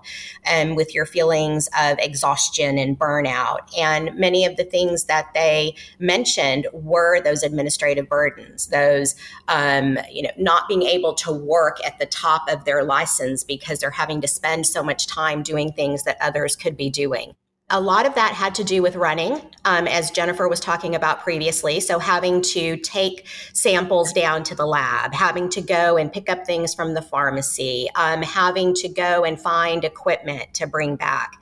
um, 0.51 0.75
with 0.75 0.93
your 0.93 1.05
feelings 1.05 1.69
of 1.77 1.97
exhaustion 1.99 2.77
and 2.77 2.97
burnout? 2.97 3.59
And 3.77 4.15
many 4.15 4.45
of 4.45 4.57
the 4.57 4.63
things 4.63 5.05
that 5.05 5.33
they 5.33 5.75
mentioned 5.99 6.67
were 6.73 7.21
those 7.21 7.43
administrative 7.43 8.09
burdens 8.09 8.67
those 8.67 9.15
um, 9.47 9.97
you 10.11 10.23
know 10.23 10.31
not 10.37 10.67
being 10.67 10.83
able 10.83 11.13
to 11.15 11.31
work 11.31 11.77
at 11.85 11.99
the 11.99 12.05
top 12.05 12.49
of 12.49 12.65
their 12.65 12.83
license 12.83 13.43
because 13.43 13.79
they're 13.79 13.91
having 13.91 14.21
to 14.21 14.27
spend 14.27 14.65
so 14.65 14.83
much 14.83 15.07
time 15.07 15.43
doing 15.43 15.71
things 15.71 16.03
that 16.03 16.17
others 16.21 16.55
could 16.55 16.77
be 16.77 16.89
doing 16.89 17.33
a 17.69 17.81
lot 17.81 18.05
of 18.05 18.15
that 18.15 18.31
had 18.33 18.55
to 18.55 18.63
do 18.63 18.81
with 18.81 18.95
running, 18.95 19.41
um, 19.65 19.87
as 19.87 20.09
Jennifer 20.09 20.47
was 20.47 20.61
talking 20.61 20.95
about 20.95 21.19
previously. 21.19 21.81
So, 21.81 21.99
having 21.99 22.41
to 22.53 22.77
take 22.77 23.27
samples 23.51 24.13
down 24.13 24.43
to 24.43 24.55
the 24.55 24.65
lab, 24.65 25.13
having 25.13 25.49
to 25.49 25.61
go 25.61 25.97
and 25.97 26.11
pick 26.11 26.29
up 26.29 26.45
things 26.45 26.73
from 26.73 26.93
the 26.93 27.01
pharmacy, 27.01 27.89
um, 27.95 28.21
having 28.21 28.73
to 28.75 28.87
go 28.87 29.25
and 29.25 29.39
find 29.39 29.83
equipment 29.83 30.53
to 30.53 30.67
bring 30.67 30.95
back. 30.95 31.33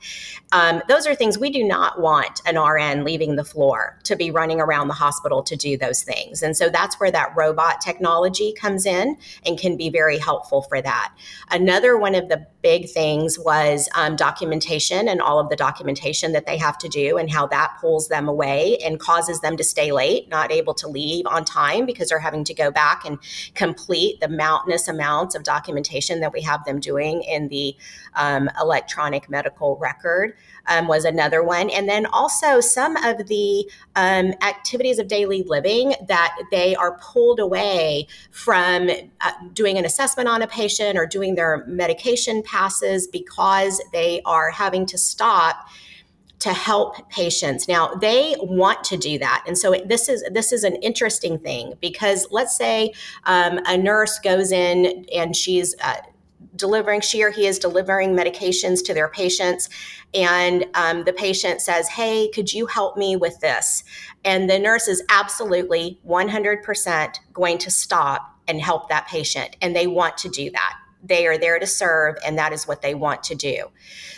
Um, 0.52 0.80
those 0.88 1.06
are 1.06 1.14
things 1.14 1.38
we 1.38 1.50
do 1.50 1.64
not 1.64 2.00
want 2.00 2.40
an 2.46 2.56
RN 2.58 3.04
leaving 3.04 3.34
the 3.36 3.44
floor 3.44 3.98
to 4.04 4.14
be 4.14 4.30
running 4.30 4.60
around 4.60 4.88
the 4.88 4.94
hospital 4.94 5.42
to 5.42 5.56
do 5.56 5.76
those 5.76 6.02
things. 6.02 6.42
And 6.42 6.56
so, 6.56 6.68
that's 6.68 7.00
where 7.00 7.10
that 7.10 7.32
robot 7.36 7.80
technology 7.80 8.52
comes 8.52 8.86
in 8.86 9.16
and 9.44 9.58
can 9.58 9.76
be 9.76 9.90
very 9.90 10.18
helpful 10.18 10.62
for 10.62 10.80
that. 10.82 11.12
Another 11.50 11.96
one 11.98 12.14
of 12.14 12.28
the 12.28 12.46
big 12.62 12.88
things 12.88 13.38
was 13.38 13.88
um, 13.94 14.16
documentation 14.16 15.08
and 15.08 15.20
all 15.20 15.38
of 15.38 15.48
the 15.48 15.56
documentation 15.56 16.32
that 16.32 16.46
they 16.46 16.56
have 16.58 16.76
to 16.78 16.88
do 16.88 17.16
and 17.16 17.30
how 17.30 17.46
that 17.46 17.76
pulls 17.80 18.08
them 18.08 18.28
away 18.28 18.76
and 18.84 19.00
causes 19.00 19.40
them 19.40 19.56
to 19.56 19.64
stay 19.64 19.92
late, 19.92 20.28
not 20.28 20.52
able 20.52 20.74
to 20.74 20.88
leave 20.88 21.26
on 21.26 21.44
time 21.44 21.86
because 21.86 22.08
they're 22.08 22.18
having 22.18 22.44
to 22.44 22.54
go 22.54 22.70
back 22.70 23.04
and 23.04 23.18
complete 23.54 24.20
the 24.20 24.28
mountainous 24.28 24.88
amounts 24.88 25.34
of 25.34 25.42
documentation 25.42 26.20
that 26.20 26.32
we 26.32 26.42
have 26.42 26.64
them 26.64 26.80
doing 26.80 27.22
in 27.22 27.48
the 27.48 27.76
um, 28.14 28.50
electronic 28.60 29.28
medical 29.30 29.76
record 29.78 30.35
um, 30.68 30.88
was 30.88 31.04
another 31.04 31.42
one. 31.42 31.70
And 31.70 31.88
then 31.88 32.06
also 32.06 32.60
some 32.60 32.96
of 32.96 33.26
the 33.28 33.70
um, 33.94 34.34
activities 34.42 34.98
of 34.98 35.08
daily 35.08 35.42
living 35.42 35.94
that 36.08 36.36
they 36.50 36.74
are 36.74 36.98
pulled 36.98 37.40
away 37.40 38.06
from 38.30 38.90
uh, 39.20 39.32
doing 39.52 39.78
an 39.78 39.84
assessment 39.84 40.28
on 40.28 40.42
a 40.42 40.46
patient 40.46 40.98
or 40.98 41.06
doing 41.06 41.34
their 41.34 41.64
medication 41.66 42.42
passes 42.42 43.06
because 43.06 43.82
they 43.92 44.20
are 44.24 44.50
having 44.50 44.86
to 44.86 44.98
stop 44.98 45.68
to 46.38 46.52
help 46.52 47.08
patients. 47.08 47.66
Now 47.66 47.94
they 47.94 48.36
want 48.38 48.84
to 48.84 48.98
do 48.98 49.18
that, 49.18 49.42
and 49.46 49.56
so 49.56 49.74
this 49.86 50.08
is 50.08 50.22
this 50.30 50.52
is 50.52 50.64
an 50.64 50.76
interesting 50.76 51.38
thing 51.38 51.72
because 51.80 52.26
let's 52.30 52.54
say 52.54 52.92
um, 53.24 53.58
a 53.66 53.76
nurse 53.78 54.18
goes 54.18 54.52
in 54.52 55.06
and 55.14 55.34
she's 55.34 55.74
uh, 55.82 55.94
delivering 56.56 57.00
she 57.00 57.22
or 57.22 57.30
he 57.30 57.46
is 57.46 57.58
delivering 57.58 58.14
medications 58.14 58.84
to 58.84 58.94
their 58.94 59.08
patients. 59.08 59.68
And 60.14 60.66
um, 60.74 61.04
the 61.04 61.12
patient 61.12 61.60
says 61.60 61.88
hey 61.88 62.28
could 62.34 62.52
you 62.52 62.66
help 62.66 62.96
me 62.96 63.16
with 63.16 63.40
this? 63.40 63.84
And 64.24 64.48
the 64.48 64.58
nurse 64.58 64.88
is 64.88 65.02
absolutely 65.08 66.00
100% 66.06 67.16
going 67.32 67.58
to 67.58 67.70
stop 67.70 68.34
and 68.48 68.60
help 68.60 68.88
that 68.88 69.06
patient 69.08 69.56
and 69.60 69.74
they 69.74 69.86
want 69.86 70.16
to 70.18 70.28
do 70.28 70.50
that. 70.50 70.74
They 71.02 71.26
are 71.26 71.38
there 71.38 71.58
to 71.58 71.66
serve, 71.66 72.16
and 72.24 72.36
that 72.38 72.52
is 72.52 72.66
what 72.66 72.82
they 72.82 72.94
want 72.94 73.22
to 73.24 73.34
do. 73.34 73.70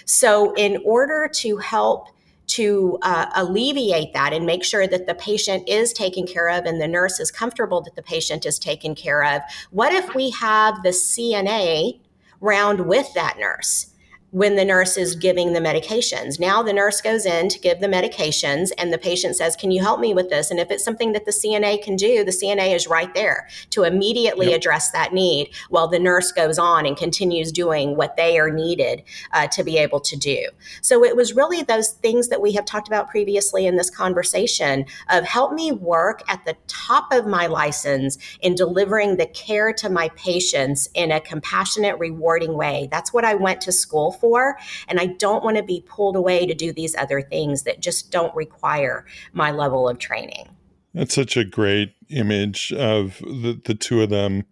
So, 0.04 0.54
in 0.54 0.82
order 0.84 1.28
to 1.34 1.58
help 1.58 2.08
to 2.48 2.98
uh, 3.02 3.26
alleviate 3.34 4.14
that 4.14 4.32
and 4.32 4.46
make 4.46 4.64
sure 4.64 4.86
that 4.86 5.06
the 5.06 5.14
patient 5.14 5.68
is 5.68 5.92
taken 5.92 6.26
care 6.26 6.48
of 6.48 6.64
and 6.64 6.80
the 6.80 6.88
nurse 6.88 7.20
is 7.20 7.30
comfortable 7.30 7.82
that 7.82 7.94
the 7.94 8.02
patient 8.02 8.46
is 8.46 8.58
taken 8.58 8.94
care 8.94 9.22
of, 9.22 9.42
what 9.70 9.92
if 9.92 10.14
we 10.14 10.30
have 10.30 10.82
the 10.82 10.88
CNA 10.88 12.00
round 12.40 12.86
with 12.86 13.12
that 13.14 13.36
nurse? 13.38 13.92
When 14.30 14.56
the 14.56 14.64
nurse 14.64 14.98
is 14.98 15.14
giving 15.14 15.52
the 15.54 15.60
medications. 15.60 16.38
Now 16.38 16.62
the 16.62 16.72
nurse 16.72 17.00
goes 17.00 17.24
in 17.24 17.48
to 17.48 17.58
give 17.58 17.80
the 17.80 17.86
medications 17.86 18.70
and 18.76 18.92
the 18.92 18.98
patient 18.98 19.36
says, 19.36 19.56
Can 19.56 19.70
you 19.70 19.80
help 19.80 20.00
me 20.00 20.12
with 20.12 20.28
this? 20.28 20.50
And 20.50 20.60
if 20.60 20.70
it's 20.70 20.84
something 20.84 21.12
that 21.12 21.24
the 21.24 21.30
CNA 21.30 21.82
can 21.82 21.96
do, 21.96 22.24
the 22.24 22.30
CNA 22.30 22.74
is 22.74 22.86
right 22.86 23.12
there 23.14 23.48
to 23.70 23.84
immediately 23.84 24.48
yep. 24.48 24.58
address 24.58 24.90
that 24.90 25.14
need 25.14 25.50
while 25.70 25.88
the 25.88 25.98
nurse 25.98 26.30
goes 26.30 26.58
on 26.58 26.84
and 26.84 26.96
continues 26.96 27.50
doing 27.50 27.96
what 27.96 28.16
they 28.16 28.38
are 28.38 28.50
needed 28.50 29.02
uh, 29.32 29.46
to 29.48 29.64
be 29.64 29.78
able 29.78 30.00
to 30.00 30.16
do. 30.16 30.48
So 30.82 31.04
it 31.04 31.16
was 31.16 31.34
really 31.34 31.62
those 31.62 31.92
things 31.92 32.28
that 32.28 32.42
we 32.42 32.52
have 32.52 32.66
talked 32.66 32.88
about 32.88 33.08
previously 33.08 33.66
in 33.66 33.76
this 33.76 33.90
conversation 33.90 34.84
of 35.08 35.24
help 35.24 35.52
me 35.52 35.72
work 35.72 36.22
at 36.28 36.44
the 36.44 36.56
top 36.66 37.12
of 37.12 37.26
my 37.26 37.46
license 37.46 38.18
in 38.42 38.54
delivering 38.54 39.16
the 39.16 39.26
care 39.26 39.72
to 39.72 39.88
my 39.88 40.10
patients 40.10 40.88
in 40.92 41.10
a 41.12 41.20
compassionate, 41.20 41.98
rewarding 41.98 42.54
way. 42.54 42.88
That's 42.90 43.12
what 43.12 43.24
I 43.24 43.34
went 43.34 43.62
to 43.62 43.72
school 43.72 44.12
for. 44.20 44.58
And 44.88 45.00
I 45.00 45.06
don't 45.06 45.44
want 45.44 45.56
to 45.56 45.62
be 45.62 45.84
pulled 45.88 46.16
away 46.16 46.46
to 46.46 46.54
do 46.54 46.72
these 46.72 46.96
other 46.96 47.20
things 47.20 47.62
that 47.62 47.80
just 47.80 48.10
don't 48.10 48.34
require 48.34 49.06
my 49.32 49.50
level 49.50 49.88
of 49.88 49.98
training. 49.98 50.48
That's 50.94 51.14
such 51.14 51.36
a 51.36 51.44
great 51.44 51.94
image 52.08 52.72
of 52.72 53.18
the, 53.18 53.60
the 53.64 53.74
two 53.74 54.02
of 54.02 54.10
them, 54.10 54.44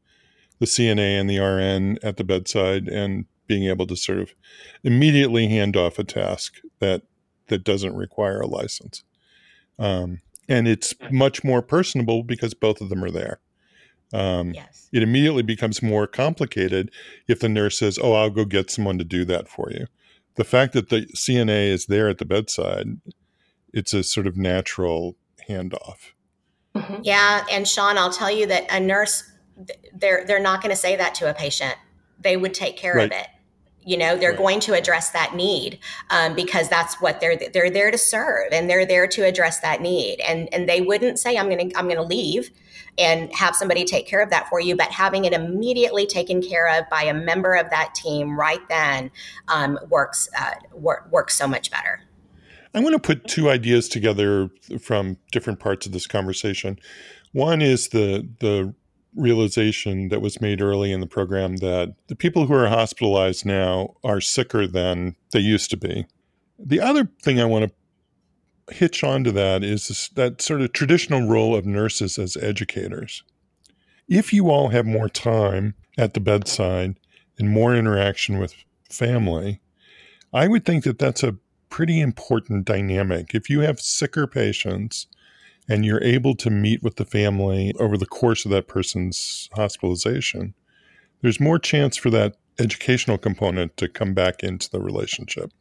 the 0.58 0.66
CNA 0.66 1.20
and 1.20 1.28
the 1.28 1.38
RN 1.38 1.98
at 2.02 2.16
the 2.16 2.24
bedside, 2.24 2.88
and 2.88 3.24
being 3.46 3.64
able 3.64 3.86
to 3.86 3.96
sort 3.96 4.18
of 4.18 4.34
immediately 4.82 5.48
hand 5.48 5.76
off 5.76 5.98
a 5.98 6.04
task 6.04 6.60
that 6.80 7.02
that 7.48 7.64
doesn't 7.64 7.94
require 7.94 8.40
a 8.40 8.46
license. 8.46 9.04
Um, 9.78 10.20
and 10.48 10.68
it's 10.68 10.94
much 11.10 11.44
more 11.44 11.62
personable 11.62 12.22
because 12.22 12.54
both 12.54 12.80
of 12.80 12.88
them 12.88 13.04
are 13.04 13.10
there. 13.10 13.40
Um, 14.12 14.52
yes. 14.52 14.88
It 14.92 15.02
immediately 15.02 15.42
becomes 15.42 15.82
more 15.82 16.06
complicated 16.06 16.90
if 17.26 17.40
the 17.40 17.48
nurse 17.48 17.78
says, 17.78 17.98
"Oh, 18.00 18.12
I'll 18.12 18.30
go 18.30 18.44
get 18.44 18.70
someone 18.70 18.98
to 18.98 19.04
do 19.04 19.24
that 19.26 19.48
for 19.48 19.70
you." 19.70 19.86
The 20.36 20.44
fact 20.44 20.72
that 20.74 20.90
the 20.90 21.06
CNA 21.14 21.70
is 21.70 21.86
there 21.86 22.08
at 22.08 22.18
the 22.18 22.24
bedside, 22.24 23.00
it's 23.72 23.92
a 23.92 24.02
sort 24.02 24.26
of 24.26 24.36
natural 24.36 25.16
handoff. 25.48 26.12
Mm-hmm. 26.74 27.02
Yeah, 27.02 27.44
and 27.50 27.66
Sean, 27.66 27.98
I'll 27.98 28.12
tell 28.12 28.30
you 28.30 28.46
that 28.46 28.66
a 28.70 28.78
nurse, 28.78 29.24
they're 29.94 30.24
they're 30.26 30.40
not 30.40 30.62
going 30.62 30.74
to 30.74 30.80
say 30.80 30.96
that 30.96 31.14
to 31.16 31.30
a 31.30 31.34
patient. 31.34 31.74
They 32.20 32.36
would 32.36 32.54
take 32.54 32.76
care 32.76 32.94
right. 32.94 33.06
of 33.06 33.12
it 33.12 33.26
you 33.86 33.96
know 33.96 34.16
they're 34.16 34.30
right. 34.30 34.38
going 34.38 34.60
to 34.60 34.74
address 34.74 35.10
that 35.10 35.34
need 35.34 35.78
um, 36.10 36.34
because 36.34 36.68
that's 36.68 37.00
what 37.00 37.20
they're 37.20 37.38
they're 37.54 37.70
there 37.70 37.90
to 37.90 37.96
serve 37.96 38.52
and 38.52 38.68
they're 38.68 38.84
there 38.84 39.06
to 39.06 39.24
address 39.24 39.60
that 39.60 39.80
need. 39.80 40.20
And 40.20 40.52
and 40.52 40.68
they 40.68 40.80
wouldn't 40.80 41.18
say 41.18 41.38
i'm 41.38 41.48
gonna 41.48 41.70
i'm 41.76 41.88
gonna 41.88 42.02
leave 42.02 42.50
and 42.98 43.32
have 43.34 43.54
somebody 43.54 43.84
take 43.84 44.06
care 44.06 44.20
of 44.20 44.30
that 44.30 44.48
for 44.48 44.60
you 44.60 44.76
but 44.76 44.90
having 44.90 45.24
it 45.24 45.32
immediately 45.32 46.06
taken 46.06 46.42
care 46.42 46.78
of 46.78 46.88
by 46.90 47.02
a 47.02 47.14
member 47.14 47.54
of 47.54 47.70
that 47.70 47.94
team 47.94 48.38
right 48.38 48.66
then 48.68 49.10
um, 49.48 49.78
works 49.88 50.28
uh, 50.38 50.54
work, 50.72 51.08
works 51.10 51.36
so 51.36 51.46
much 51.46 51.70
better. 51.70 52.00
I'm 52.74 52.82
going 52.82 52.92
to 52.92 52.98
put 52.98 53.26
two 53.26 53.48
ideas 53.48 53.88
together 53.88 54.50
from 54.80 55.16
different 55.32 55.60
parts 55.60 55.86
of 55.86 55.92
this 55.92 56.06
conversation. 56.06 56.78
One 57.32 57.62
is 57.62 57.88
the 57.88 58.28
the 58.40 58.74
realization 59.16 60.08
that 60.08 60.20
was 60.20 60.40
made 60.40 60.60
early 60.60 60.92
in 60.92 61.00
the 61.00 61.06
program 61.06 61.56
that 61.56 61.94
the 62.08 62.14
people 62.14 62.46
who 62.46 62.54
are 62.54 62.68
hospitalized 62.68 63.44
now 63.44 63.94
are 64.04 64.20
sicker 64.20 64.66
than 64.66 65.16
they 65.32 65.40
used 65.40 65.70
to 65.70 65.76
be. 65.76 66.06
The 66.58 66.80
other 66.80 67.10
thing 67.22 67.40
I 67.40 67.46
want 67.46 67.70
to 68.68 68.74
hitch 68.74 69.02
onto 69.02 69.30
that 69.32 69.64
is 69.64 69.88
this, 69.88 70.08
that 70.10 70.42
sort 70.42 70.60
of 70.60 70.72
traditional 70.72 71.28
role 71.28 71.56
of 71.56 71.66
nurses 71.66 72.18
as 72.18 72.36
educators. 72.36 73.22
If 74.08 74.32
you 74.32 74.50
all 74.50 74.68
have 74.68 74.86
more 74.86 75.08
time 75.08 75.74
at 75.98 76.14
the 76.14 76.20
bedside 76.20 76.98
and 77.38 77.50
more 77.50 77.74
interaction 77.74 78.38
with 78.38 78.54
family, 78.90 79.60
I 80.32 80.48
would 80.48 80.64
think 80.64 80.84
that 80.84 80.98
that's 80.98 81.22
a 81.22 81.36
pretty 81.70 82.00
important 82.00 82.64
dynamic. 82.64 83.34
If 83.34 83.50
you 83.50 83.60
have 83.60 83.80
sicker 83.80 84.26
patients 84.26 85.06
and 85.68 85.84
you're 85.84 86.02
able 86.02 86.34
to 86.36 86.50
meet 86.50 86.82
with 86.82 86.96
the 86.96 87.04
family 87.04 87.74
over 87.78 87.96
the 87.96 88.06
course 88.06 88.44
of 88.44 88.50
that 88.52 88.68
person's 88.68 89.48
hospitalization, 89.52 90.54
there's 91.22 91.40
more 91.40 91.58
chance 91.58 91.96
for 91.96 92.10
that 92.10 92.36
educational 92.58 93.18
component 93.18 93.76
to 93.76 93.88
come 93.88 94.14
back 94.14 94.42
into 94.42 94.70
the 94.70 94.80
relationship. 94.80 95.52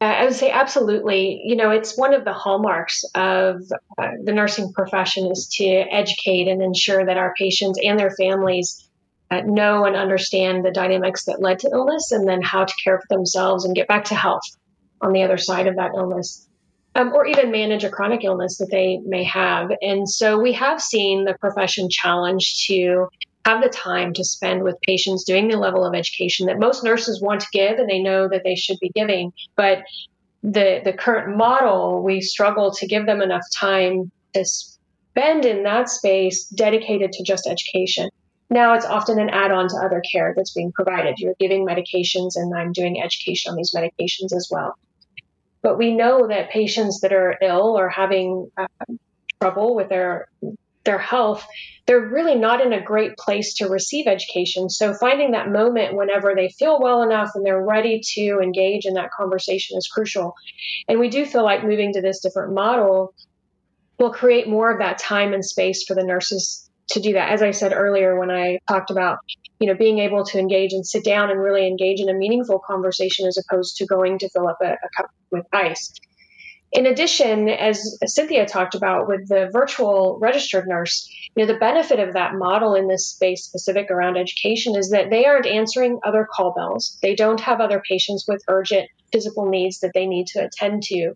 I 0.00 0.24
would 0.24 0.34
say 0.34 0.50
absolutely. 0.50 1.42
You 1.44 1.54
know, 1.54 1.70
it's 1.70 1.96
one 1.96 2.12
of 2.12 2.24
the 2.24 2.32
hallmarks 2.32 3.04
of 3.14 3.62
uh, 3.96 4.08
the 4.24 4.32
nursing 4.32 4.72
profession 4.72 5.30
is 5.30 5.48
to 5.58 5.64
educate 5.64 6.48
and 6.48 6.60
ensure 6.60 7.04
that 7.06 7.16
our 7.16 7.32
patients 7.38 7.78
and 7.82 7.98
their 7.98 8.10
families 8.10 8.88
uh, 9.30 9.42
know 9.42 9.84
and 9.84 9.94
understand 9.94 10.64
the 10.64 10.72
dynamics 10.72 11.24
that 11.26 11.40
led 11.40 11.60
to 11.60 11.70
illness 11.72 12.10
and 12.10 12.28
then 12.28 12.42
how 12.42 12.64
to 12.64 12.74
care 12.82 12.98
for 12.98 13.16
themselves 13.16 13.64
and 13.64 13.76
get 13.76 13.86
back 13.86 14.06
to 14.06 14.14
health 14.16 14.42
on 15.00 15.12
the 15.12 15.22
other 15.22 15.38
side 15.38 15.68
of 15.68 15.76
that 15.76 15.92
illness 15.96 16.48
um, 16.94 17.12
or 17.12 17.26
even 17.26 17.50
manage 17.50 17.84
a 17.84 17.90
chronic 17.90 18.24
illness 18.24 18.58
that 18.58 18.70
they 18.70 18.98
may 19.04 19.24
have. 19.24 19.70
And 19.80 20.08
so 20.08 20.38
we 20.38 20.52
have 20.52 20.80
seen 20.80 21.24
the 21.24 21.34
profession 21.34 21.88
challenged 21.90 22.66
to 22.66 23.08
have 23.44 23.62
the 23.62 23.68
time 23.68 24.12
to 24.14 24.24
spend 24.24 24.62
with 24.62 24.80
patients 24.82 25.24
doing 25.24 25.48
the 25.48 25.56
level 25.56 25.84
of 25.84 25.94
education 25.94 26.46
that 26.46 26.58
most 26.58 26.84
nurses 26.84 27.20
want 27.20 27.40
to 27.40 27.46
give 27.52 27.78
and 27.78 27.88
they 27.88 28.00
know 28.00 28.28
that 28.28 28.42
they 28.44 28.54
should 28.54 28.78
be 28.80 28.90
giving. 28.94 29.32
But 29.56 29.82
the, 30.42 30.80
the 30.84 30.92
current 30.92 31.36
model, 31.36 32.02
we 32.02 32.20
struggle 32.20 32.72
to 32.72 32.86
give 32.86 33.06
them 33.06 33.20
enough 33.20 33.44
time 33.54 34.10
to 34.34 34.44
spend 34.44 35.44
in 35.44 35.64
that 35.64 35.88
space 35.88 36.46
dedicated 36.46 37.12
to 37.12 37.24
just 37.24 37.46
education. 37.46 38.10
Now 38.50 38.74
it's 38.74 38.84
often 38.84 39.18
an 39.18 39.30
add 39.30 39.50
on 39.50 39.68
to 39.68 39.76
other 39.76 40.02
care 40.12 40.34
that's 40.36 40.52
being 40.52 40.72
provided. 40.72 41.18
You're 41.18 41.34
giving 41.40 41.66
medications, 41.66 42.32
and 42.34 42.54
I'm 42.54 42.72
doing 42.72 43.02
education 43.02 43.50
on 43.50 43.56
these 43.56 43.74
medications 43.74 44.34
as 44.36 44.48
well. 44.50 44.76
But 45.62 45.78
we 45.78 45.94
know 45.94 46.26
that 46.28 46.50
patients 46.50 47.00
that 47.00 47.12
are 47.12 47.38
ill 47.40 47.78
or 47.78 47.88
having 47.88 48.50
uh, 48.56 48.66
trouble 49.40 49.74
with 49.74 49.88
their 49.88 50.28
their 50.84 50.98
health, 50.98 51.46
they're 51.86 52.08
really 52.08 52.34
not 52.34 52.60
in 52.60 52.72
a 52.72 52.82
great 52.82 53.16
place 53.16 53.54
to 53.54 53.68
receive 53.68 54.08
education. 54.08 54.68
So 54.68 54.94
finding 54.94 55.30
that 55.30 55.48
moment 55.48 55.96
whenever 55.96 56.34
they 56.34 56.48
feel 56.48 56.80
well 56.80 57.02
enough 57.02 57.30
and 57.36 57.46
they're 57.46 57.64
ready 57.64 58.00
to 58.14 58.40
engage 58.42 58.84
in 58.84 58.94
that 58.94 59.12
conversation 59.12 59.78
is 59.78 59.86
crucial. 59.86 60.34
And 60.88 60.98
we 60.98 61.08
do 61.08 61.24
feel 61.24 61.44
like 61.44 61.64
moving 61.64 61.92
to 61.92 62.00
this 62.00 62.20
different 62.20 62.52
model 62.52 63.14
will 63.98 64.12
create 64.12 64.48
more 64.48 64.72
of 64.72 64.80
that 64.80 64.98
time 64.98 65.32
and 65.32 65.44
space 65.44 65.84
for 65.84 65.94
the 65.94 66.02
nurses 66.02 66.68
to 66.92 67.00
do 67.00 67.14
that. 67.14 67.30
As 67.30 67.42
I 67.42 67.50
said 67.50 67.72
earlier, 67.72 68.18
when 68.18 68.30
I 68.30 68.58
talked 68.68 68.90
about, 68.90 69.18
you 69.58 69.66
know, 69.66 69.74
being 69.74 69.98
able 69.98 70.24
to 70.26 70.38
engage 70.38 70.72
and 70.72 70.86
sit 70.86 71.04
down 71.04 71.30
and 71.30 71.40
really 71.40 71.66
engage 71.66 72.00
in 72.00 72.08
a 72.08 72.14
meaningful 72.14 72.58
conversation 72.58 73.26
as 73.26 73.38
opposed 73.38 73.76
to 73.76 73.86
going 73.86 74.18
to 74.20 74.28
fill 74.30 74.48
up 74.48 74.58
a, 74.62 74.72
a 74.72 74.88
cup 74.96 75.10
with 75.30 75.46
ice. 75.52 75.92
In 76.72 76.86
addition, 76.86 77.50
as 77.50 77.98
Cynthia 78.06 78.46
talked 78.46 78.74
about 78.74 79.06
with 79.06 79.28
the 79.28 79.50
virtual 79.52 80.18
registered 80.20 80.66
nurse, 80.66 81.06
you 81.36 81.44
know, 81.44 81.52
the 81.52 81.58
benefit 81.58 82.00
of 82.00 82.14
that 82.14 82.34
model 82.34 82.74
in 82.74 82.88
this 82.88 83.08
space 83.08 83.44
specific 83.44 83.90
around 83.90 84.16
education 84.16 84.74
is 84.74 84.90
that 84.90 85.10
they 85.10 85.26
aren't 85.26 85.46
answering 85.46 86.00
other 86.02 86.26
call 86.30 86.54
bells. 86.54 86.98
They 87.02 87.14
don't 87.14 87.40
have 87.40 87.60
other 87.60 87.82
patients 87.86 88.24
with 88.26 88.42
urgent 88.48 88.88
physical 89.12 89.50
needs 89.50 89.80
that 89.80 89.92
they 89.94 90.06
need 90.06 90.28
to 90.28 90.46
attend 90.46 90.82
to. 90.84 91.12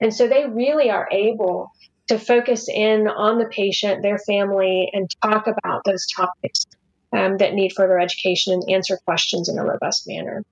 And 0.00 0.14
so 0.14 0.26
they 0.26 0.46
really 0.46 0.90
are 0.90 1.08
able 1.12 1.70
to 2.08 2.18
focus 2.18 2.68
in 2.68 3.08
on 3.08 3.38
the 3.38 3.46
patient, 3.46 4.02
their 4.02 4.18
family, 4.18 4.90
and 4.92 5.08
talk 5.22 5.46
about 5.46 5.82
those 5.84 6.06
topics 6.06 6.66
um, 7.12 7.38
that 7.38 7.54
need 7.54 7.72
further 7.72 7.98
education 7.98 8.52
and 8.52 8.70
answer 8.70 8.98
questions 9.04 9.48
in 9.48 9.58
a 9.58 9.64
robust 9.64 10.06
manner. 10.06 10.42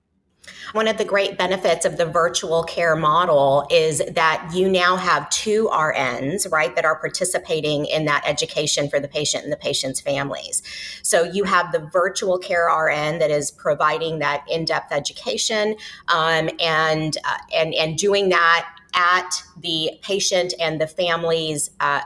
One 0.73 0.87
of 0.87 0.97
the 0.97 1.05
great 1.05 1.37
benefits 1.37 1.85
of 1.85 1.97
the 1.97 2.05
virtual 2.05 2.63
care 2.63 2.95
model 2.95 3.65
is 3.69 4.01
that 4.11 4.51
you 4.53 4.67
now 4.67 4.97
have 4.97 5.29
two 5.29 5.69
RNs, 5.71 6.51
right, 6.51 6.75
that 6.75 6.83
are 6.83 6.99
participating 6.99 7.85
in 7.85 8.05
that 8.05 8.23
education 8.25 8.89
for 8.89 8.99
the 8.99 9.07
patient 9.07 9.43
and 9.43 9.53
the 9.53 9.57
patient's 9.57 10.01
families. 10.01 10.61
So 11.01 11.23
you 11.23 11.45
have 11.45 11.71
the 11.71 11.79
virtual 11.93 12.37
care 12.37 12.65
RN 12.65 13.19
that 13.19 13.31
is 13.31 13.51
providing 13.51 14.19
that 14.19 14.43
in-depth 14.49 14.91
education 14.91 15.75
um, 16.07 16.49
and 16.59 17.15
uh, 17.23 17.37
and 17.55 17.73
and 17.73 17.97
doing 17.97 18.29
that 18.29 18.67
at 18.93 19.43
the 19.57 19.91
patient 20.01 20.53
and 20.59 20.79
the 20.79 20.87
family's 20.87 21.71
uh, 21.79 22.01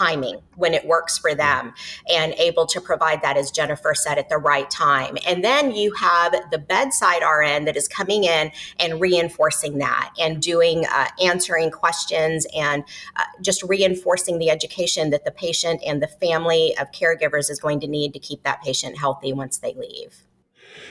timing 0.00 0.40
when 0.56 0.72
it 0.72 0.86
works 0.86 1.18
for 1.18 1.34
them 1.34 1.74
and 2.12 2.32
able 2.34 2.66
to 2.66 2.80
provide 2.80 3.20
that, 3.22 3.36
as 3.36 3.50
Jennifer 3.50 3.94
said, 3.94 4.18
at 4.18 4.28
the 4.28 4.38
right 4.38 4.70
time. 4.70 5.18
And 5.26 5.44
then 5.44 5.72
you 5.72 5.92
have 5.94 6.34
the 6.50 6.58
bedside 6.58 7.22
RN 7.22 7.64
that 7.64 7.76
is 7.76 7.88
coming 7.88 8.24
in 8.24 8.50
and 8.78 9.00
reinforcing 9.00 9.78
that 9.78 10.12
and 10.18 10.40
doing 10.40 10.86
uh, 10.86 11.08
answering 11.22 11.70
questions 11.70 12.46
and 12.56 12.84
uh, 13.16 13.24
just 13.42 13.62
reinforcing 13.64 14.38
the 14.38 14.50
education 14.50 15.10
that 15.10 15.24
the 15.24 15.32
patient 15.32 15.82
and 15.84 16.02
the 16.02 16.08
family 16.08 16.74
of 16.78 16.90
caregivers 16.92 17.50
is 17.50 17.58
going 17.58 17.80
to 17.80 17.86
need 17.86 18.12
to 18.12 18.18
keep 18.18 18.42
that 18.44 18.62
patient 18.62 18.96
healthy 18.96 19.32
once 19.32 19.58
they 19.58 19.74
leave. 19.74 20.24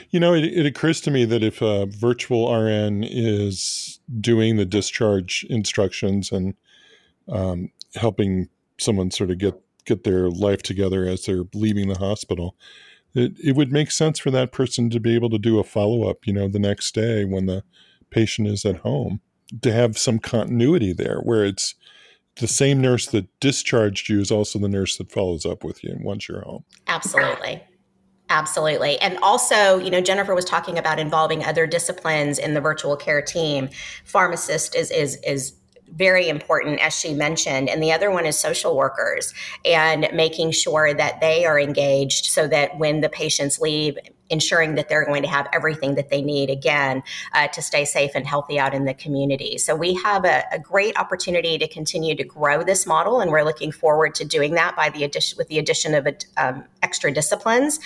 You 0.09 0.19
know, 0.19 0.34
it, 0.34 0.43
it 0.43 0.65
occurs 0.65 1.01
to 1.01 1.11
me 1.11 1.25
that 1.25 1.43
if 1.43 1.61
a 1.61 1.86
virtual 1.86 2.53
RN 2.53 3.03
is 3.03 3.99
doing 4.19 4.57
the 4.57 4.65
discharge 4.65 5.45
instructions 5.49 6.32
and 6.32 6.55
um, 7.27 7.71
helping 7.95 8.49
someone 8.80 9.11
sort 9.11 9.32
of 9.32 9.38
get 9.38 9.59
get 9.86 10.03
their 10.03 10.30
life 10.30 10.61
together 10.61 11.05
as 11.05 11.25
they're 11.25 11.45
leaving 11.53 11.88
the 11.88 11.97
hospital, 11.97 12.55
it, 13.15 13.34
it 13.43 13.55
would 13.55 13.71
make 13.71 13.91
sense 13.91 14.19
for 14.19 14.32
that 14.32 14.51
person 14.51 14.89
to 14.89 14.99
be 14.99 15.15
able 15.15 15.30
to 15.30 15.39
do 15.39 15.59
a 15.59 15.63
follow 15.63 16.07
up, 16.07 16.27
you 16.27 16.34
know, 16.34 16.47
the 16.47 16.59
next 16.59 16.93
day 16.93 17.25
when 17.25 17.45
the 17.45 17.63
patient 18.09 18.47
is 18.47 18.65
at 18.65 18.77
home, 18.77 19.19
to 19.61 19.71
have 19.71 19.97
some 19.97 20.19
continuity 20.19 20.93
there 20.93 21.19
where 21.19 21.43
it's 21.43 21.75
the 22.36 22.47
same 22.47 22.80
nurse 22.80 23.07
that 23.07 23.27
discharged 23.39 24.09
you 24.09 24.19
is 24.21 24.32
also 24.32 24.59
the 24.59 24.69
nurse 24.69 24.97
that 24.97 25.11
follows 25.11 25.45
up 25.45 25.63
with 25.63 25.84
you 25.84 25.97
once 26.01 26.27
you're 26.27 26.41
home. 26.41 26.63
Absolutely. 26.88 27.61
Absolutely. 28.30 28.99
And 28.99 29.17
also, 29.23 29.80
you 29.80 29.89
know, 29.89 30.01
Jennifer 30.01 30.36
was 30.36 30.45
talking 30.45 30.77
about 30.77 30.99
involving 30.99 31.43
other 31.43 31.65
disciplines 31.65 32.38
in 32.38 32.53
the 32.53 32.61
virtual 32.61 32.95
care 32.95 33.21
team. 33.21 33.69
Pharmacist 34.05 34.75
is 34.75 34.91
is 34.91 35.17
is 35.25 35.53
very 35.95 36.30
important, 36.30 36.80
as 36.80 36.95
she 36.95 37.13
mentioned. 37.15 37.67
And 37.67 37.82
the 37.82 37.91
other 37.91 38.11
one 38.11 38.27
is 38.27 38.38
social 38.38 38.77
workers 38.77 39.34
and 39.65 40.07
making 40.13 40.51
sure 40.51 40.93
that 40.93 41.19
they 41.19 41.45
are 41.45 41.59
engaged 41.59 42.25
so 42.25 42.47
that 42.47 42.77
when 42.77 43.01
the 43.01 43.09
patients 43.09 43.59
leave, 43.59 43.97
ensuring 44.30 44.75
that 44.75 44.89
they're 44.89 45.05
going 45.05 45.23
to 45.23 45.30
have 45.30 45.47
everything 45.53 45.95
that 45.95 46.09
they 46.09 46.21
need 46.21 46.49
again 46.49 47.03
uh, 47.34 47.47
to 47.47 47.61
stay 47.61 47.86
safe 47.86 48.11
and 48.15 48.27
healthy 48.27 48.59
out 48.59 48.73
in 48.73 48.86
the 48.86 48.93
community. 48.93 49.57
So 49.57 49.75
we 49.75 49.93
have 49.95 50.25
a, 50.25 50.43
a, 50.51 50.59
great 50.59 50.97
opportunity 50.99 51.57
to 51.57 51.67
continue 51.67 52.15
to 52.15 52.23
grow 52.23 52.63
this 52.63 52.86
model, 52.86 53.21
and 53.21 53.32
we're 53.32 53.43
looking 53.43 53.71
forward 53.71 54.13
to 54.15 54.25
doing 54.25 54.53
that 54.53 54.75
by 54.75 54.89
the 54.89 55.03
addition 55.03 55.38
with 55.38 55.47
the 55.47 55.57
addition 55.57 55.95
of 55.95 56.07
um, 56.38 56.63
extra 56.84 57.11
disciplines, 57.11 57.80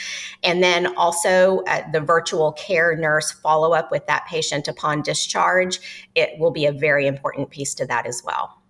and 0.43 0.61
then 0.61 0.95
also 0.97 1.63
uh, 1.67 1.89
the 1.91 2.01
virtual 2.01 2.51
care 2.53 2.95
nurse 2.95 3.31
follow 3.31 3.73
up 3.73 3.91
with 3.91 4.05
that 4.07 4.25
patient 4.27 4.67
upon 4.67 5.01
discharge. 5.01 5.79
It 6.15 6.37
will 6.39 6.51
be 6.51 6.65
a 6.65 6.71
very 6.71 7.07
important 7.07 7.49
piece 7.49 7.73
to 7.75 7.85
that 7.85 8.05
as 8.05 8.21
well. 8.25 8.62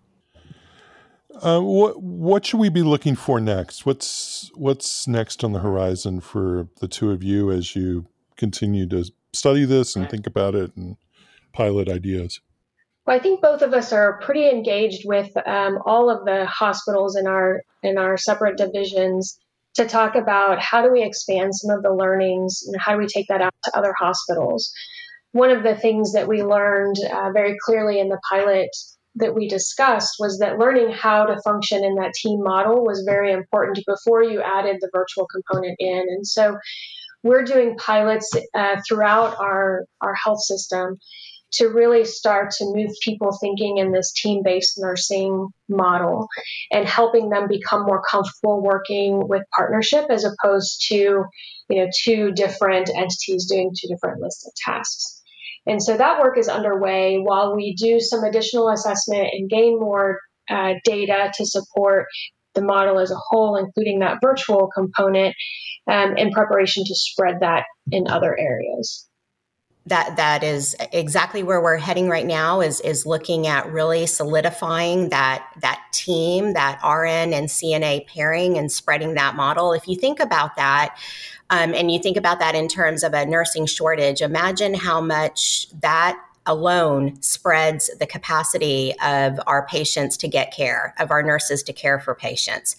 Uh, 1.42 1.60
what 1.60 2.02
what 2.02 2.46
should 2.46 2.60
we 2.60 2.70
be 2.70 2.84
looking 2.84 3.16
for 3.16 3.40
next? 3.40 3.86
What's 3.86 4.52
what's 4.54 5.08
next 5.08 5.44
on 5.44 5.52
the 5.52 5.60
horizon 5.60 6.22
for 6.22 6.68
the 6.80 6.88
two 6.88 7.12
of 7.12 7.24
you 7.24 7.52
as 7.52 7.76
you 7.76 8.06
continue 8.38 8.88
to 8.90 9.06
study 9.34 9.66
this 9.66 9.96
and 9.96 10.10
think 10.10 10.28
about 10.28 10.54
it 10.56 10.76
and 10.76 10.96
pilot 11.52 11.90
ideas? 11.90 12.40
Well, 13.06 13.16
I 13.16 13.20
think 13.20 13.42
both 13.42 13.62
of 13.62 13.74
us 13.74 13.92
are 13.92 14.20
pretty 14.20 14.50
engaged 14.50 15.04
with 15.06 15.36
um, 15.46 15.80
all 15.86 16.10
of 16.10 16.24
the 16.26 16.46
hospitals 16.46 17.16
in 17.16 17.28
our 17.28 17.62
in 17.82 17.98
our 17.98 18.16
separate 18.16 18.58
divisions 18.58 19.40
to 19.76 19.86
talk 19.86 20.16
about 20.16 20.60
how 20.60 20.84
do 20.84 20.92
we 20.92 21.04
expand 21.04 21.56
some 21.56 21.76
of 21.76 21.84
the 21.84 21.94
learnings 21.94 22.62
and 22.68 22.80
how 22.80 22.94
do 22.94 23.00
we 23.00 23.08
take 23.08 23.28
that 23.28 23.42
out 23.42 23.54
to 23.64 23.78
other 23.78 23.94
hospitals. 23.98 24.72
One 25.32 25.50
of 25.50 25.64
the 25.64 25.76
things 25.76 26.14
that 26.14 26.28
we 26.28 26.44
learned 26.44 26.96
uh, 27.12 27.32
very 27.32 27.56
clearly 27.66 28.00
in 28.00 28.10
the 28.10 28.20
pilot 28.30 28.70
that 29.16 29.36
we 29.36 29.48
discussed 29.48 30.16
was 30.20 30.40
that 30.40 30.58
learning 30.58 30.92
how 30.92 31.26
to 31.26 31.42
function 31.42 31.84
in 31.84 31.96
that 31.96 32.14
team 32.14 32.42
model 32.42 32.84
was 32.84 33.04
very 33.06 33.32
important 33.32 33.80
before 33.86 34.24
you 34.24 34.42
added 34.42 34.78
the 34.80 34.90
virtual 34.92 35.28
component 35.28 35.76
in. 35.80 36.06
And 36.10 36.26
so 36.26 36.58
we're 37.22 37.44
doing 37.44 37.78
pilots 37.78 38.36
uh, 38.54 38.78
throughout 38.88 39.40
our, 39.40 39.86
our 40.02 40.16
health 40.16 40.42
system 40.42 40.98
to 41.54 41.68
really 41.68 42.04
start 42.04 42.52
to 42.52 42.66
move 42.66 42.92
people 43.04 43.38
thinking 43.40 43.78
in 43.78 43.92
this 43.92 44.12
team 44.12 44.42
based 44.44 44.80
nursing 44.80 45.50
model 45.70 46.28
and 46.72 46.88
helping 46.88 47.30
them 47.30 47.48
become 47.48 47.84
more 47.86 48.02
comfortable 48.10 48.62
working 48.62 49.28
with 49.28 49.44
partnership 49.56 50.06
as 50.10 50.26
opposed 50.26 50.84
to 50.88 50.96
you 51.70 51.78
know 51.78 51.88
two 52.04 52.32
different 52.32 52.90
entities 52.90 53.48
doing 53.50 53.72
two 53.80 53.88
different 53.88 54.20
lists 54.20 54.48
of 54.48 54.54
tasks 54.56 55.23
and 55.66 55.82
so 55.82 55.96
that 55.96 56.20
work 56.22 56.38
is 56.38 56.50
underway 56.50 57.18
while 57.18 57.56
we 57.56 57.76
do 57.76 58.00
some 58.00 58.24
additional 58.24 58.70
assessment 58.70 59.30
and 59.32 59.50
gain 59.50 59.80
more 59.80 60.20
uh, 60.50 60.74
data 60.84 61.32
to 61.36 61.46
support 61.46 62.08
the 62.54 62.62
model 62.62 63.00
as 63.00 63.12
a 63.12 63.18
whole, 63.18 63.56
including 63.56 64.00
that 64.00 64.18
virtual 64.22 64.70
component, 64.76 65.36
um, 65.88 66.16
in 66.18 66.32
preparation 66.32 66.84
to 66.86 66.96
spread 66.96 67.36
that 67.42 67.64
in 67.92 68.08
other 68.08 68.38
areas. 68.38 69.08
That 69.88 70.16
that 70.16 70.44
is 70.44 70.78
exactly 70.94 71.44
where 71.44 71.62
we're 71.62 71.76
heading 71.76 72.08
right 72.08 72.26
now 72.26 72.62
is 72.62 72.80
is 72.80 73.06
looking 73.06 73.48
at 73.48 73.70
really 73.70 74.06
solidifying 74.06 75.10
that 75.10 75.46
that 75.60 75.82
team 75.92 76.54
that 76.54 76.80
RN 76.86 77.34
and 77.34 77.50
CNA 77.50 78.08
pairing 78.08 78.58
and 78.58 78.72
spreading 78.72 79.16
that 79.16 79.36
model. 79.36 79.74
If 79.74 79.86
you 79.90 79.98
think 79.98 80.22
about 80.22 80.56
that 80.56 80.98
um, 81.50 81.74
and 81.74 81.92
you 81.92 82.00
think 82.00 82.18
about 82.18 82.40
that 82.40 82.56
in 82.56 82.68
terms 82.68 83.04
of 83.04 83.14
a 83.14 83.26
nursing 83.26 83.66
shortage 83.66 84.22
imagine 84.22 84.74
how 84.74 85.02
much 85.02 85.68
that 85.82 86.20
alone 86.46 87.22
spreads 87.22 87.90
the 88.00 88.06
capacity 88.06 88.94
of 89.04 89.40
our 89.48 89.66
patients 89.68 90.18
to 90.18 90.28
get 90.28 90.54
care 90.54 90.94
of 91.00 91.12
our 91.12 91.24
nurses 91.24 91.64
to 91.64 91.74
care 91.74 92.00
for 92.00 92.14
patients. 92.14 92.76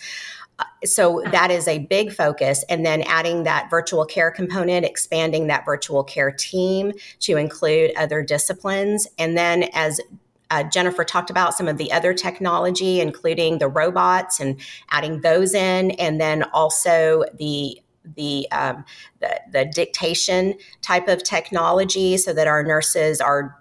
So 0.85 1.23
that 1.33 1.51
is 1.51 1.67
a 1.67 1.81
big 1.81 2.13
focus. 2.13 2.65
And 2.69 2.87
then 2.87 3.03
adding 3.03 3.43
that 3.43 3.71
virtual 3.71 4.05
care 4.05 4.31
component 4.31 4.85
expanding 4.85 5.49
that 5.49 5.65
virtual 5.65 6.05
care 6.05 6.31
team 6.31 6.93
to 7.21 7.37
include 7.37 7.93
other 7.97 8.23
disciplines. 8.23 9.09
And 9.19 9.37
then 9.37 9.65
as 9.73 10.01
uh, 10.51 10.63
Jennifer 10.65 11.03
talked 11.03 11.31
about 11.31 11.55
some 11.55 11.67
of 11.67 11.79
the 11.79 11.91
other 11.91 12.15
technology, 12.15 13.01
including 13.01 13.59
the 13.59 13.67
robots 13.67 14.39
and 14.39 14.61
adding 14.91 15.23
those 15.23 15.55
in, 15.55 15.91
and 15.93 16.21
then 16.21 16.45
also 16.53 17.25
the 17.39 17.81
the, 18.17 18.51
um, 18.53 18.85
the, 19.21 19.41
the 19.51 19.65
dictation 19.65 20.55
type 20.83 21.09
of 21.09 21.23
technology, 21.23 22.17
so 22.17 22.33
that 22.33 22.47
our 22.47 22.63
nurses 22.63 23.21
are 23.21 23.57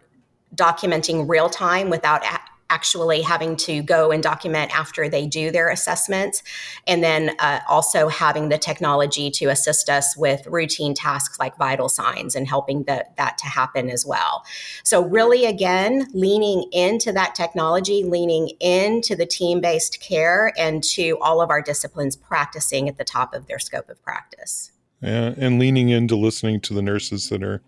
documenting 0.55 1.27
real 1.27 1.49
time 1.49 1.89
without 1.89 2.23
actually 2.70 3.22
having 3.22 3.55
to 3.55 3.82
go 3.84 4.11
and 4.11 4.24
document 4.24 4.76
after 4.76 5.07
they 5.07 5.26
do 5.26 5.51
their 5.51 5.70
assessments. 5.70 6.41
And 6.88 7.03
then 7.03 7.36
uh, 7.39 7.59
also 7.70 8.07
having 8.07 8.49
the 8.49 8.57
technology 8.57 9.30
to 9.32 9.45
assist 9.45 9.89
us 9.89 10.18
with 10.18 10.45
routine 10.47 10.93
tasks 10.93 11.39
like 11.39 11.57
vital 11.57 11.89
signs 11.89 12.36
and 12.36 12.47
helping 12.47 12.84
the, 12.84 13.05
that 13.18 13.38
to 13.39 13.45
happen 13.45 13.89
as 13.89 14.05
well. 14.05 14.43
So, 14.84 15.03
really, 15.03 15.45
again, 15.45 16.07
leaning 16.14 16.66
into 16.72 17.11
that 17.11 17.36
technology, 17.36 18.03
leaning 18.03 18.49
into 18.59 19.16
the 19.16 19.26
team 19.26 19.61
based 19.61 19.99
care 19.99 20.51
and 20.57 20.84
to 20.84 21.18
all 21.22 21.41
of 21.41 21.49
our 21.49 21.61
disciplines 21.61 22.16
practicing 22.16 22.89
at 22.89 22.97
the 22.97 23.03
top 23.03 23.34
of 23.34 23.47
their 23.47 23.59
scope 23.59 23.89
of 23.89 24.01
practice. 24.03 24.72
Yeah, 25.01 25.34
and 25.38 25.59
leaning 25.59 25.89
into 25.89 26.16
listening 26.16 26.61
to 26.61 26.74
the 26.74 26.82
nurses 26.82 27.30
that 27.30 27.43
are 27.43 27.61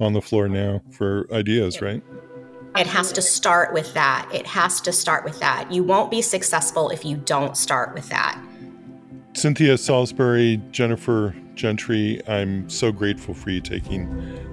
on 0.00 0.12
the 0.14 0.22
floor 0.22 0.48
now 0.48 0.82
for 0.90 1.28
ideas, 1.32 1.80
right? 1.80 2.02
It 2.76 2.86
has 2.86 3.12
to 3.12 3.22
start 3.22 3.72
with 3.72 3.92
that. 3.94 4.28
It 4.32 4.46
has 4.46 4.80
to 4.82 4.92
start 4.92 5.24
with 5.24 5.40
that. 5.40 5.70
You 5.72 5.82
won't 5.82 6.10
be 6.10 6.22
successful 6.22 6.90
if 6.90 7.04
you 7.04 7.16
don't 7.16 7.56
start 7.56 7.94
with 7.94 8.08
that. 8.10 8.40
Cynthia 9.32 9.76
Salisbury, 9.76 10.60
Jennifer 10.70 11.34
Gentry, 11.54 12.20
I'm 12.28 12.68
so 12.70 12.92
grateful 12.92 13.34
for 13.34 13.50
you 13.50 13.60
taking 13.60 14.08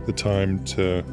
the 0.06 0.14
time 0.14 0.64
to 0.66 1.04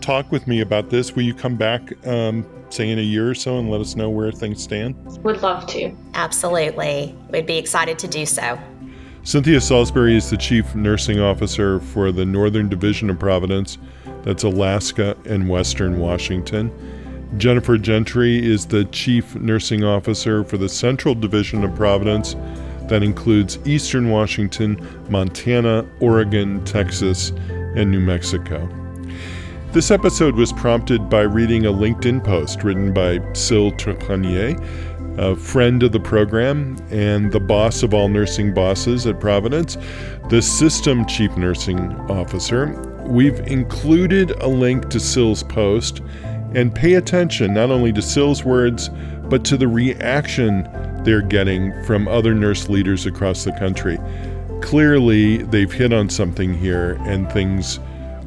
talk 0.00 0.30
with 0.32 0.46
me 0.46 0.60
about 0.60 0.90
this. 0.90 1.14
Will 1.14 1.22
you 1.22 1.34
come 1.34 1.56
back, 1.56 1.94
um, 2.06 2.46
say, 2.70 2.88
in 2.88 2.98
a 2.98 3.02
year 3.02 3.30
or 3.30 3.34
so 3.34 3.58
and 3.58 3.70
let 3.70 3.80
us 3.80 3.94
know 3.94 4.08
where 4.08 4.32
things 4.32 4.62
stand? 4.62 4.96
Would 5.22 5.42
love 5.42 5.66
to. 5.68 5.94
Absolutely. 6.14 7.16
We'd 7.30 7.46
be 7.46 7.58
excited 7.58 7.98
to 8.00 8.08
do 8.08 8.24
so. 8.24 8.58
Cynthia 9.22 9.60
Salisbury 9.60 10.16
is 10.16 10.30
the 10.30 10.38
Chief 10.38 10.74
Nursing 10.74 11.20
Officer 11.20 11.80
for 11.80 12.10
the 12.10 12.24
Northern 12.24 12.70
Division 12.70 13.10
of 13.10 13.18
Providence. 13.18 13.76
That's 14.22 14.42
Alaska 14.44 15.16
and 15.24 15.48
Western 15.48 15.98
Washington. 15.98 16.70
Jennifer 17.38 17.78
Gentry 17.78 18.44
is 18.44 18.66
the 18.66 18.84
Chief 18.86 19.34
Nursing 19.36 19.84
Officer 19.84 20.42
for 20.44 20.58
the 20.58 20.68
Central 20.68 21.14
Division 21.14 21.64
of 21.64 21.74
Providence. 21.74 22.34
That 22.88 23.02
includes 23.02 23.58
Eastern 23.64 24.10
Washington, 24.10 24.84
Montana, 25.08 25.88
Oregon, 26.00 26.64
Texas, 26.64 27.30
and 27.76 27.90
New 27.90 28.00
Mexico. 28.00 28.68
This 29.72 29.92
episode 29.92 30.34
was 30.34 30.52
prompted 30.52 31.08
by 31.08 31.22
reading 31.22 31.66
a 31.66 31.72
LinkedIn 31.72 32.24
post 32.24 32.64
written 32.64 32.92
by 32.92 33.20
Syl 33.34 33.70
Trepanier, 33.70 34.58
a 35.16 35.36
friend 35.36 35.84
of 35.84 35.92
the 35.92 36.00
program 36.00 36.76
and 36.90 37.30
the 37.30 37.38
boss 37.38 37.84
of 37.84 37.94
all 37.94 38.08
nursing 38.08 38.52
bosses 38.52 39.06
at 39.06 39.20
Providence, 39.20 39.76
the 40.28 40.42
System 40.42 41.06
Chief 41.06 41.36
Nursing 41.36 41.94
Officer, 42.10 42.74
We've 43.06 43.40
included 43.40 44.30
a 44.42 44.48
link 44.48 44.90
to 44.90 45.00
Syl's 45.00 45.42
post 45.42 46.00
and 46.54 46.74
pay 46.74 46.94
attention 46.94 47.54
not 47.54 47.70
only 47.70 47.92
to 47.92 48.02
Syl's 48.02 48.44
words, 48.44 48.90
but 49.28 49.44
to 49.46 49.56
the 49.56 49.68
reaction 49.68 50.68
they're 51.04 51.22
getting 51.22 51.72
from 51.84 52.08
other 52.08 52.34
nurse 52.34 52.68
leaders 52.68 53.06
across 53.06 53.44
the 53.44 53.52
country. 53.52 53.98
Clearly, 54.60 55.38
they've 55.38 55.72
hit 55.72 55.92
on 55.92 56.10
something 56.10 56.52
here, 56.52 56.98
and 57.02 57.30
things 57.32 57.78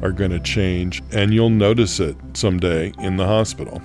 are 0.02 0.12
going 0.12 0.32
to 0.32 0.40
change, 0.40 1.02
and 1.12 1.32
you'll 1.32 1.50
notice 1.50 2.00
it 2.00 2.16
someday 2.34 2.92
in 2.98 3.16
the 3.16 3.26
hospital. 3.26 3.80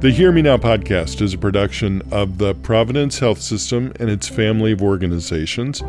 The 0.00 0.10
Hear 0.10 0.30
Me 0.30 0.42
Now 0.42 0.58
podcast 0.58 1.22
is 1.22 1.32
a 1.32 1.38
production 1.38 2.02
of 2.10 2.36
the 2.36 2.54
Providence 2.54 3.18
Health 3.18 3.40
System 3.40 3.94
and 3.98 4.10
its 4.10 4.28
family 4.28 4.72
of 4.72 4.82
organizations. 4.82 5.82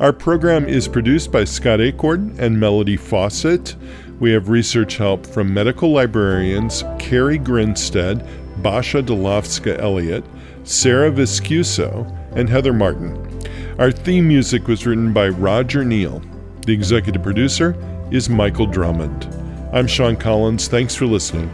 Our 0.00 0.12
program 0.14 0.64
is 0.64 0.88
produced 0.88 1.30
by 1.30 1.44
Scott 1.44 1.82
Acorn 1.82 2.34
and 2.38 2.58
Melody 2.58 2.96
Fawcett. 2.96 3.76
We 4.18 4.32
have 4.32 4.48
research 4.48 4.96
help 4.96 5.26
from 5.26 5.52
medical 5.52 5.92
librarians 5.92 6.84
Carrie 6.98 7.38
Grinstead, 7.38 8.26
Basha 8.62 9.02
Dolofska 9.02 9.78
Elliott, 9.78 10.24
Sarah 10.64 11.10
Viscuso, 11.10 12.10
and 12.34 12.48
Heather 12.48 12.72
Martin. 12.72 13.42
Our 13.78 13.92
theme 13.92 14.26
music 14.26 14.68
was 14.68 14.86
written 14.86 15.12
by 15.12 15.28
Roger 15.28 15.84
Neal. 15.84 16.22
The 16.64 16.72
executive 16.72 17.22
producer 17.22 17.76
is 18.10 18.30
Michael 18.30 18.66
Drummond. 18.66 19.28
I'm 19.72 19.86
Sean 19.86 20.16
Collins. 20.16 20.68
Thanks 20.68 20.94
for 20.94 21.06
listening. 21.06 21.50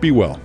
Be 0.00 0.10
well. 0.10 0.38